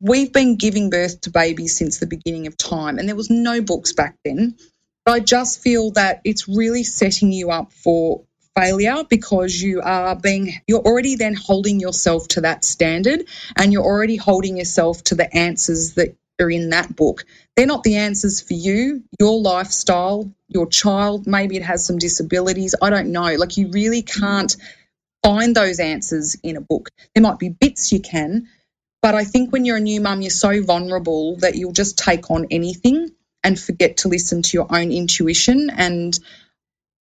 we've 0.00 0.32
been 0.32 0.56
giving 0.56 0.90
birth 0.90 1.20
to 1.22 1.30
babies 1.30 1.76
since 1.76 1.98
the 1.98 2.06
beginning 2.06 2.46
of 2.46 2.56
time 2.56 2.98
and 2.98 3.08
there 3.08 3.16
was 3.16 3.30
no 3.30 3.60
books 3.60 3.92
back 3.92 4.16
then 4.24 4.56
but 5.04 5.12
I 5.12 5.20
just 5.20 5.62
feel 5.62 5.92
that 5.92 6.20
it's 6.24 6.48
really 6.48 6.84
setting 6.84 7.32
you 7.32 7.50
up 7.50 7.72
for 7.72 8.24
failure 8.58 9.04
because 9.08 9.60
you 9.60 9.80
are 9.82 10.16
being 10.16 10.52
you're 10.66 10.80
already 10.80 11.14
then 11.14 11.34
holding 11.34 11.78
yourself 11.78 12.26
to 12.26 12.40
that 12.40 12.64
standard 12.64 13.24
and 13.56 13.72
you're 13.72 13.84
already 13.84 14.16
holding 14.16 14.56
yourself 14.56 15.02
to 15.04 15.14
the 15.14 15.32
answers 15.36 15.94
that 15.94 16.16
are 16.40 16.50
in 16.50 16.70
that 16.70 16.94
book. 16.94 17.24
They're 17.56 17.66
not 17.66 17.82
the 17.82 17.96
answers 17.96 18.40
for 18.40 18.54
you, 18.54 19.04
your 19.18 19.40
lifestyle, 19.40 20.32
your 20.48 20.66
child, 20.66 21.26
maybe 21.26 21.56
it 21.56 21.62
has 21.62 21.86
some 21.86 21.98
disabilities, 21.98 22.74
I 22.80 22.90
don't 22.90 23.12
know. 23.12 23.34
Like 23.34 23.56
you 23.56 23.68
really 23.68 24.02
can't 24.02 24.56
find 25.22 25.54
those 25.54 25.78
answers 25.80 26.36
in 26.42 26.56
a 26.56 26.60
book. 26.60 26.90
There 27.14 27.22
might 27.22 27.38
be 27.38 27.48
bits 27.48 27.92
you 27.92 28.00
can, 28.00 28.48
but 29.02 29.14
I 29.14 29.24
think 29.24 29.52
when 29.52 29.64
you're 29.64 29.76
a 29.76 29.80
new 29.80 30.00
mum, 30.00 30.20
you're 30.20 30.30
so 30.30 30.62
vulnerable 30.62 31.36
that 31.36 31.54
you'll 31.54 31.72
just 31.72 31.98
take 31.98 32.30
on 32.30 32.46
anything 32.50 33.10
and 33.44 33.58
forget 33.58 33.98
to 33.98 34.08
listen 34.08 34.42
to 34.42 34.56
your 34.56 34.66
own 34.70 34.90
intuition 34.90 35.70
and 35.70 36.18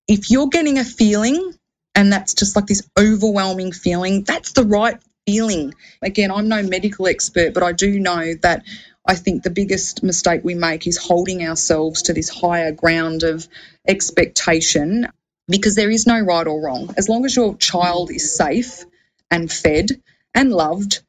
if 0.07 0.31
you're 0.31 0.47
getting 0.47 0.79
a 0.79 0.83
feeling 0.85 1.53
and 1.95 2.11
that's 2.11 2.33
just 2.33 2.55
like 2.55 2.67
this 2.67 2.87
overwhelming 2.97 3.71
feeling, 3.71 4.23
that's 4.23 4.53
the 4.53 4.63
right 4.63 4.99
feeling. 5.25 5.73
Again, 6.01 6.31
I'm 6.31 6.47
no 6.47 6.63
medical 6.63 7.07
expert, 7.07 7.53
but 7.53 7.63
I 7.63 7.73
do 7.73 7.99
know 7.99 8.33
that 8.41 8.63
I 9.05 9.15
think 9.15 9.43
the 9.43 9.49
biggest 9.49 10.03
mistake 10.03 10.41
we 10.43 10.55
make 10.55 10.85
is 10.85 10.97
holding 10.97 11.45
ourselves 11.45 12.03
to 12.03 12.13
this 12.13 12.29
higher 12.29 12.71
ground 12.71 13.23
of 13.23 13.47
expectation 13.87 15.07
because 15.47 15.75
there 15.75 15.89
is 15.89 16.05
no 16.05 16.19
right 16.19 16.45
or 16.45 16.61
wrong. 16.61 16.93
As 16.97 17.07
long 17.07 17.25
as 17.25 17.35
your 17.35 17.55
child 17.55 18.11
is 18.11 18.35
safe 18.35 18.83
and 19.31 19.51
fed 19.51 20.01
and 20.33 20.51
loved, 20.51 21.01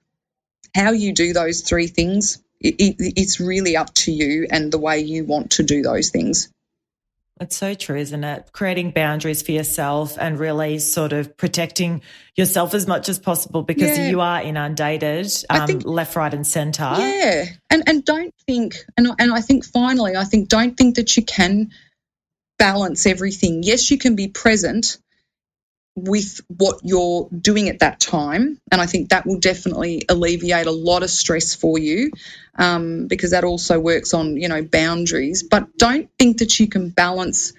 how 0.75 0.93
you 0.93 1.13
do 1.13 1.33
those 1.33 1.63
three 1.63 1.89
things, 1.89 2.43
it, 2.61 2.77
it, 2.79 2.97
it's 3.17 3.41
really 3.41 3.77
up 3.77 3.93
to 3.95 4.13
you 4.13 4.47
and 4.51 4.73
the 4.73 4.79
way 4.79 5.01
you 5.01 5.25
want 5.25 5.53
to 5.53 5.63
do 5.63 5.83
those 5.83 6.11
things. 6.11 6.49
It's 7.41 7.57
so 7.57 7.75
true, 7.75 7.97
isn't 7.97 8.25
it? 8.25 8.51
Creating 8.53 8.91
boundaries 8.91 9.43
for 9.43 9.53
yourself 9.53 10.17
and 10.19 10.39
really 10.39 10.79
sort 10.79 11.13
of 11.13 11.37
protecting 11.37 12.03
yourself 12.37 12.75
as 12.75 12.87
much 12.87 13.09
as 13.09 13.19
possible 13.19 13.63
because 13.63 13.97
yeah. 13.97 14.09
you 14.09 14.21
are 14.21 14.43
inundated 14.43 15.31
um, 15.49 15.67
think, 15.67 15.85
left, 15.85 16.17
right, 16.17 16.33
and 16.33 16.47
centre. 16.47 16.95
Yeah, 16.99 17.45
and 17.71 17.85
and 17.87 18.05
don't 18.05 18.35
think, 18.47 18.77
and 18.97 19.09
and 19.19 19.33
I 19.33 19.41
think 19.41 19.65
finally, 19.65 20.17
I 20.17 20.25
think 20.25 20.49
don't 20.49 20.77
think 20.77 20.97
that 20.97 21.17
you 21.17 21.25
can 21.25 21.71
balance 22.59 23.07
everything. 23.07 23.63
Yes, 23.63 23.91
you 23.91 23.99
can 23.99 24.17
be 24.17 24.29
present 24.29 24.99
with 26.05 26.41
what 26.49 26.81
you're 26.83 27.29
doing 27.31 27.69
at 27.69 27.81
that 27.81 28.01
time. 28.01 28.59
And 28.71 28.81
I 28.81 28.87
think 28.87 29.11
that 29.11 29.27
will 29.27 29.39
definitely 29.39 30.05
alleviate 30.09 30.67
a 30.67 30.73
lot 30.73 31.03
of 31.03 31.11
stress 31.11 31.55
for 31.55 31.79
you 31.79 32.11
um, 32.57 33.07
because 33.07 33.33
that 33.33 33.45
also 33.45 33.79
works 33.79 34.15
on, 34.15 34.37
you 34.37 34.49
know, 34.49 34.63
boundaries. 34.63 35.43
But 35.43 35.77
don't 35.77 36.11
think 36.19 36.39
that 36.39 36.59
you 36.61 36.69
can 36.69 36.91
balance 36.91 37.53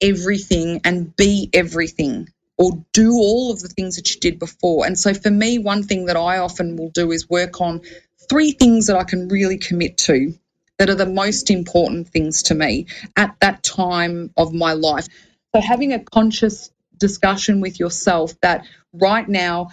everything 0.00 0.80
and 0.84 1.14
be 1.16 1.50
everything 1.52 2.28
or 2.58 2.84
do 2.92 3.12
all 3.12 3.52
of 3.52 3.60
the 3.60 3.68
things 3.68 3.96
that 3.96 4.14
you 4.14 4.20
did 4.20 4.38
before. 4.38 4.86
And 4.86 4.98
so 4.98 5.12
for 5.14 5.30
me, 5.30 5.58
one 5.58 5.82
thing 5.82 6.06
that 6.06 6.16
I 6.16 6.38
often 6.38 6.76
will 6.76 6.90
do 6.90 7.12
is 7.12 7.28
work 7.28 7.60
on 7.60 7.82
three 8.28 8.52
things 8.52 8.86
that 8.86 8.96
I 8.96 9.04
can 9.04 9.28
really 9.28 9.58
commit 9.58 9.98
to 9.98 10.34
that 10.78 10.90
are 10.90 10.94
the 10.94 11.06
most 11.06 11.50
important 11.50 12.08
things 12.08 12.44
to 12.44 12.54
me 12.54 12.86
at 13.16 13.36
that 13.40 13.62
time 13.62 14.30
of 14.36 14.52
my 14.52 14.72
life. 14.72 15.06
So 15.54 15.60
having 15.60 15.92
a 15.92 16.02
conscious 16.02 16.70
discussion 16.98 17.60
with 17.60 17.80
yourself 17.80 18.38
that 18.40 18.66
right 18.92 19.28
now, 19.28 19.68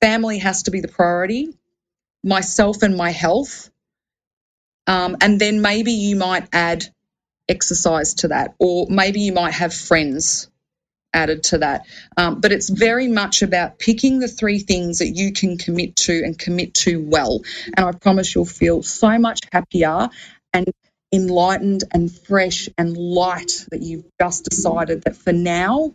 family 0.00 0.38
has 0.38 0.64
to 0.64 0.70
be 0.70 0.80
the 0.80 0.88
priority, 0.88 1.56
myself 2.22 2.82
and 2.82 2.96
my 2.96 3.10
health. 3.10 3.70
Um, 4.86 5.16
and 5.20 5.40
then 5.40 5.60
maybe 5.60 5.92
you 5.92 6.16
might 6.16 6.48
add 6.52 6.84
exercise 7.48 8.14
to 8.14 8.28
that, 8.28 8.54
or 8.58 8.86
maybe 8.88 9.20
you 9.20 9.32
might 9.32 9.54
have 9.54 9.74
friends 9.74 10.48
added 11.12 11.42
to 11.42 11.58
that. 11.58 11.86
Um, 12.16 12.40
but 12.40 12.52
it's 12.52 12.68
very 12.68 13.08
much 13.08 13.42
about 13.42 13.78
picking 13.78 14.18
the 14.18 14.28
three 14.28 14.58
things 14.58 14.98
that 14.98 15.08
you 15.08 15.32
can 15.32 15.56
commit 15.58 15.96
to 15.96 16.22
and 16.24 16.38
commit 16.38 16.74
to 16.74 17.00
well. 17.00 17.40
And 17.76 17.86
I 17.86 17.92
promise 17.92 18.34
you'll 18.34 18.44
feel 18.44 18.82
so 18.82 19.18
much 19.18 19.40
happier 19.52 20.08
and 20.52 20.66
enlightened 21.12 21.84
and 21.92 22.10
fresh 22.10 22.68
and 22.76 22.96
light 22.96 23.64
that 23.70 23.80
you've 23.82 24.04
just 24.20 24.44
decided 24.44 25.02
that 25.04 25.16
for 25.16 25.32
now, 25.32 25.94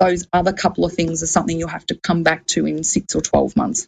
those 0.00 0.26
other 0.32 0.52
couple 0.52 0.84
of 0.84 0.92
things 0.92 1.22
are 1.22 1.26
something 1.26 1.58
you'll 1.58 1.68
have 1.68 1.86
to 1.86 1.94
come 1.94 2.22
back 2.22 2.46
to 2.46 2.66
in 2.66 2.82
six 2.82 3.14
or 3.14 3.20
12 3.20 3.56
months. 3.56 3.86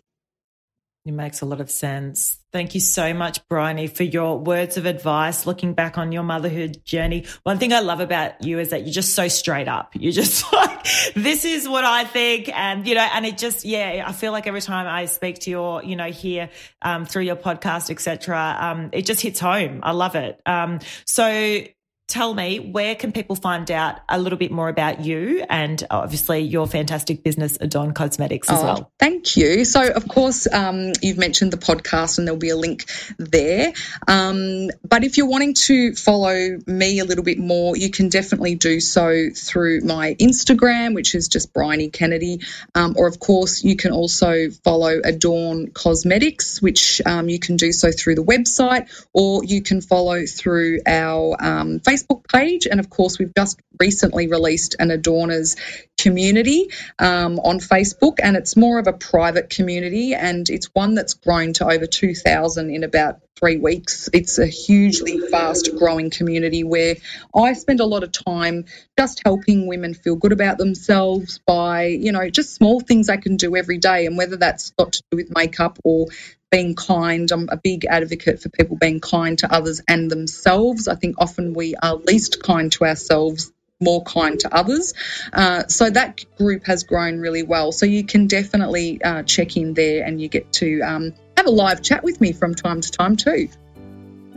It 1.04 1.12
makes 1.12 1.40
a 1.40 1.46
lot 1.46 1.60
of 1.60 1.68
sense. 1.68 2.38
Thank 2.52 2.74
you 2.74 2.80
so 2.80 3.12
much, 3.12 3.40
Briony, 3.48 3.88
for 3.88 4.04
your 4.04 4.38
words 4.38 4.76
of 4.76 4.86
advice, 4.86 5.46
looking 5.46 5.74
back 5.74 5.98
on 5.98 6.12
your 6.12 6.22
motherhood 6.22 6.84
journey. 6.84 7.24
One 7.42 7.58
thing 7.58 7.72
I 7.72 7.80
love 7.80 7.98
about 7.98 8.44
you 8.44 8.60
is 8.60 8.70
that 8.70 8.82
you're 8.82 8.92
just 8.92 9.14
so 9.14 9.26
straight 9.26 9.66
up. 9.66 9.94
You're 9.94 10.12
just 10.12 10.52
like, 10.52 10.86
this 11.16 11.44
is 11.44 11.68
what 11.68 11.84
I 11.84 12.04
think. 12.04 12.48
And, 12.50 12.86
you 12.86 12.94
know, 12.94 13.08
and 13.14 13.26
it 13.26 13.36
just, 13.36 13.64
yeah, 13.64 14.04
I 14.06 14.12
feel 14.12 14.30
like 14.30 14.46
every 14.46 14.60
time 14.60 14.86
I 14.86 15.06
speak 15.06 15.40
to 15.40 15.50
your, 15.50 15.82
you 15.82 15.96
know, 15.96 16.12
here 16.12 16.50
um, 16.82 17.04
through 17.04 17.22
your 17.22 17.36
podcast, 17.36 17.90
etc., 17.90 18.56
um, 18.60 18.90
it 18.92 19.04
just 19.04 19.20
hits 19.20 19.40
home. 19.40 19.80
I 19.82 19.90
love 19.90 20.14
it. 20.14 20.40
Um, 20.46 20.78
so 21.04 21.64
tell 22.12 22.34
me 22.34 22.60
where 22.60 22.94
can 22.94 23.10
people 23.10 23.34
find 23.34 23.70
out 23.70 23.98
a 24.06 24.18
little 24.18 24.38
bit 24.38 24.52
more 24.52 24.68
about 24.68 25.02
you 25.02 25.42
and 25.48 25.82
obviously 25.90 26.40
your 26.40 26.66
fantastic 26.66 27.24
business 27.24 27.56
adorn 27.58 27.94
cosmetics 27.94 28.50
as 28.50 28.58
oh, 28.58 28.64
well? 28.64 28.92
thank 28.98 29.34
you. 29.34 29.64
So 29.64 29.90
of 29.90 30.06
course 30.06 30.46
um, 30.52 30.92
you've 31.00 31.16
mentioned 31.16 31.54
the 31.54 31.56
podcast 31.56 32.18
and 32.18 32.28
there'll 32.28 32.38
be 32.38 32.50
a 32.50 32.56
link 32.56 32.84
there. 33.16 33.72
Um, 34.06 34.68
but 34.86 35.04
if 35.04 35.16
you're 35.16 35.26
wanting 35.26 35.54
to 35.54 35.94
follow 35.94 36.58
me 36.66 36.98
a 36.98 37.06
little 37.06 37.24
bit 37.24 37.38
more 37.38 37.78
you 37.78 37.90
can 37.90 38.10
definitely 38.10 38.56
do 38.56 38.78
so 38.78 39.30
through 39.34 39.80
my 39.80 40.14
instagram 40.20 40.94
which 40.94 41.14
is 41.14 41.28
just 41.28 41.54
briony 41.54 41.88
kennedy. 41.88 42.40
Um, 42.74 42.94
or 42.98 43.06
of 43.06 43.20
course 43.20 43.64
you 43.64 43.74
can 43.74 43.92
also 43.92 44.50
follow 44.50 45.00
adorn 45.02 45.70
cosmetics 45.70 46.60
which 46.60 47.00
um, 47.06 47.30
you 47.30 47.38
can 47.38 47.56
do 47.56 47.72
so 47.72 47.90
through 47.90 48.16
the 48.16 48.24
website 48.24 48.90
or 49.14 49.44
you 49.44 49.62
can 49.62 49.80
follow 49.80 50.26
through 50.26 50.80
our 50.86 51.36
um, 51.40 51.80
facebook 51.80 52.01
Facebook 52.02 52.26
page. 52.28 52.66
And 52.66 52.80
of 52.80 52.90
course, 52.90 53.18
we've 53.18 53.34
just 53.36 53.60
recently 53.80 54.28
released 54.28 54.76
an 54.78 54.88
Adorners 54.88 55.56
community 55.98 56.68
um, 56.98 57.38
on 57.38 57.60
Facebook, 57.60 58.18
and 58.22 58.36
it's 58.36 58.56
more 58.56 58.78
of 58.78 58.86
a 58.86 58.92
private 58.92 59.50
community, 59.50 60.14
and 60.14 60.48
it's 60.50 60.66
one 60.72 60.94
that's 60.94 61.14
grown 61.14 61.52
to 61.54 61.66
over 61.66 61.86
2,000 61.86 62.70
in 62.70 62.84
about 62.84 63.20
three 63.38 63.56
weeks. 63.56 64.08
It's 64.12 64.38
a 64.38 64.46
hugely 64.46 65.18
fast 65.18 65.70
growing 65.76 66.10
community 66.10 66.64
where 66.64 66.96
I 67.34 67.54
spend 67.54 67.80
a 67.80 67.86
lot 67.86 68.04
of 68.04 68.12
time 68.12 68.66
just 68.98 69.22
helping 69.24 69.66
women 69.66 69.94
feel 69.94 70.16
good 70.16 70.32
about 70.32 70.58
themselves 70.58 71.40
by, 71.46 71.86
you 71.86 72.12
know, 72.12 72.30
just 72.30 72.54
small 72.54 72.80
things 72.80 73.08
they 73.08 73.16
can 73.16 73.36
do 73.36 73.56
every 73.56 73.78
day. 73.78 74.06
And 74.06 74.16
whether 74.16 74.36
that's 74.36 74.70
got 74.70 74.92
to 74.92 75.02
do 75.10 75.16
with 75.16 75.34
makeup 75.34 75.78
or 75.82 76.06
being 76.52 76.76
kind. 76.76 77.32
I'm 77.32 77.48
a 77.50 77.56
big 77.56 77.86
advocate 77.86 78.40
for 78.40 78.50
people 78.50 78.76
being 78.76 79.00
kind 79.00 79.36
to 79.40 79.52
others 79.52 79.80
and 79.88 80.08
themselves. 80.08 80.86
I 80.86 80.94
think 80.94 81.16
often 81.18 81.54
we 81.54 81.74
are 81.74 81.96
least 81.96 82.42
kind 82.42 82.70
to 82.72 82.84
ourselves 82.84 83.50
more 83.80 84.04
kind 84.04 84.38
to 84.40 84.54
others. 84.54 84.94
Uh, 85.32 85.66
so 85.66 85.90
that 85.90 86.24
group 86.36 86.64
has 86.66 86.84
grown 86.84 87.18
really 87.18 87.42
well. 87.42 87.72
So 87.72 87.86
you 87.86 88.04
can 88.04 88.28
definitely 88.28 89.02
uh, 89.02 89.24
check 89.24 89.56
in 89.56 89.74
there 89.74 90.04
and 90.04 90.20
you 90.20 90.28
get 90.28 90.52
to 90.54 90.80
um, 90.82 91.14
have 91.36 91.46
a 91.46 91.50
live 91.50 91.82
chat 91.82 92.04
with 92.04 92.20
me 92.20 92.32
from 92.32 92.54
time 92.54 92.80
to 92.82 92.90
time 92.90 93.16
too. 93.16 93.48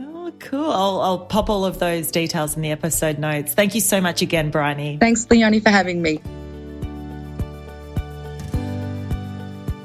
Oh, 0.00 0.32
cool. 0.40 0.70
I'll, 0.70 1.00
I'll, 1.00 1.18
pop 1.18 1.48
all 1.50 1.64
of 1.64 1.78
those 1.78 2.10
details 2.10 2.56
in 2.56 2.62
the 2.62 2.72
episode 2.72 3.18
notes. 3.18 3.54
Thank 3.54 3.76
you 3.76 3.80
so 3.80 4.00
much 4.00 4.22
again, 4.22 4.50
Briony. 4.50 4.96
Thanks, 4.98 5.30
Leonie, 5.30 5.60
for 5.60 5.70
having 5.70 6.02
me. 6.02 6.20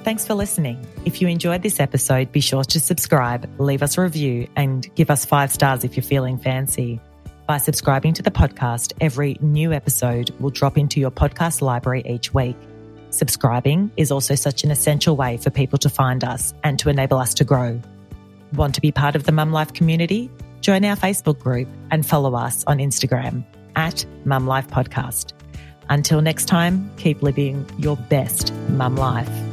Thanks 0.03 0.25
for 0.25 0.33
listening. 0.33 0.83
If 1.05 1.21
you 1.21 1.27
enjoyed 1.27 1.61
this 1.61 1.79
episode, 1.79 2.31
be 2.31 2.39
sure 2.39 2.63
to 2.63 2.79
subscribe, 2.79 3.47
leave 3.59 3.83
us 3.83 3.97
a 3.97 4.01
review, 4.01 4.47
and 4.55 4.93
give 4.95 5.11
us 5.11 5.25
five 5.25 5.51
stars 5.51 5.83
if 5.83 5.95
you're 5.95 6.03
feeling 6.03 6.39
fancy. 6.39 6.99
By 7.45 7.57
subscribing 7.57 8.13
to 8.13 8.23
the 8.23 8.31
podcast, 8.31 8.93
every 8.99 9.37
new 9.41 9.73
episode 9.73 10.31
will 10.39 10.49
drop 10.49 10.77
into 10.77 10.99
your 10.99 11.11
podcast 11.11 11.61
library 11.61 12.01
each 12.05 12.33
week. 12.33 12.55
Subscribing 13.11 13.91
is 13.95 14.11
also 14.11 14.35
such 14.35 14.63
an 14.63 14.71
essential 14.71 15.15
way 15.15 15.37
for 15.37 15.51
people 15.51 15.77
to 15.79 15.89
find 15.89 16.23
us 16.23 16.53
and 16.63 16.79
to 16.79 16.89
enable 16.89 17.17
us 17.17 17.35
to 17.35 17.43
grow. 17.43 17.79
Want 18.53 18.73
to 18.75 18.81
be 18.81 18.91
part 18.91 19.15
of 19.15 19.25
the 19.25 19.31
Mum 19.31 19.51
Life 19.51 19.73
community? 19.73 20.31
Join 20.61 20.83
our 20.83 20.95
Facebook 20.95 21.39
group 21.39 21.67
and 21.91 22.05
follow 22.05 22.33
us 22.35 22.63
on 22.65 22.79
Instagram 22.79 23.43
at 23.75 24.05
Mum 24.25 24.47
Life 24.47 24.67
Podcast. 24.67 25.33
Until 25.89 26.21
next 26.21 26.45
time, 26.45 26.89
keep 26.97 27.21
living 27.21 27.65
your 27.77 27.97
best 27.97 28.53
mum 28.69 28.95
life. 28.95 29.50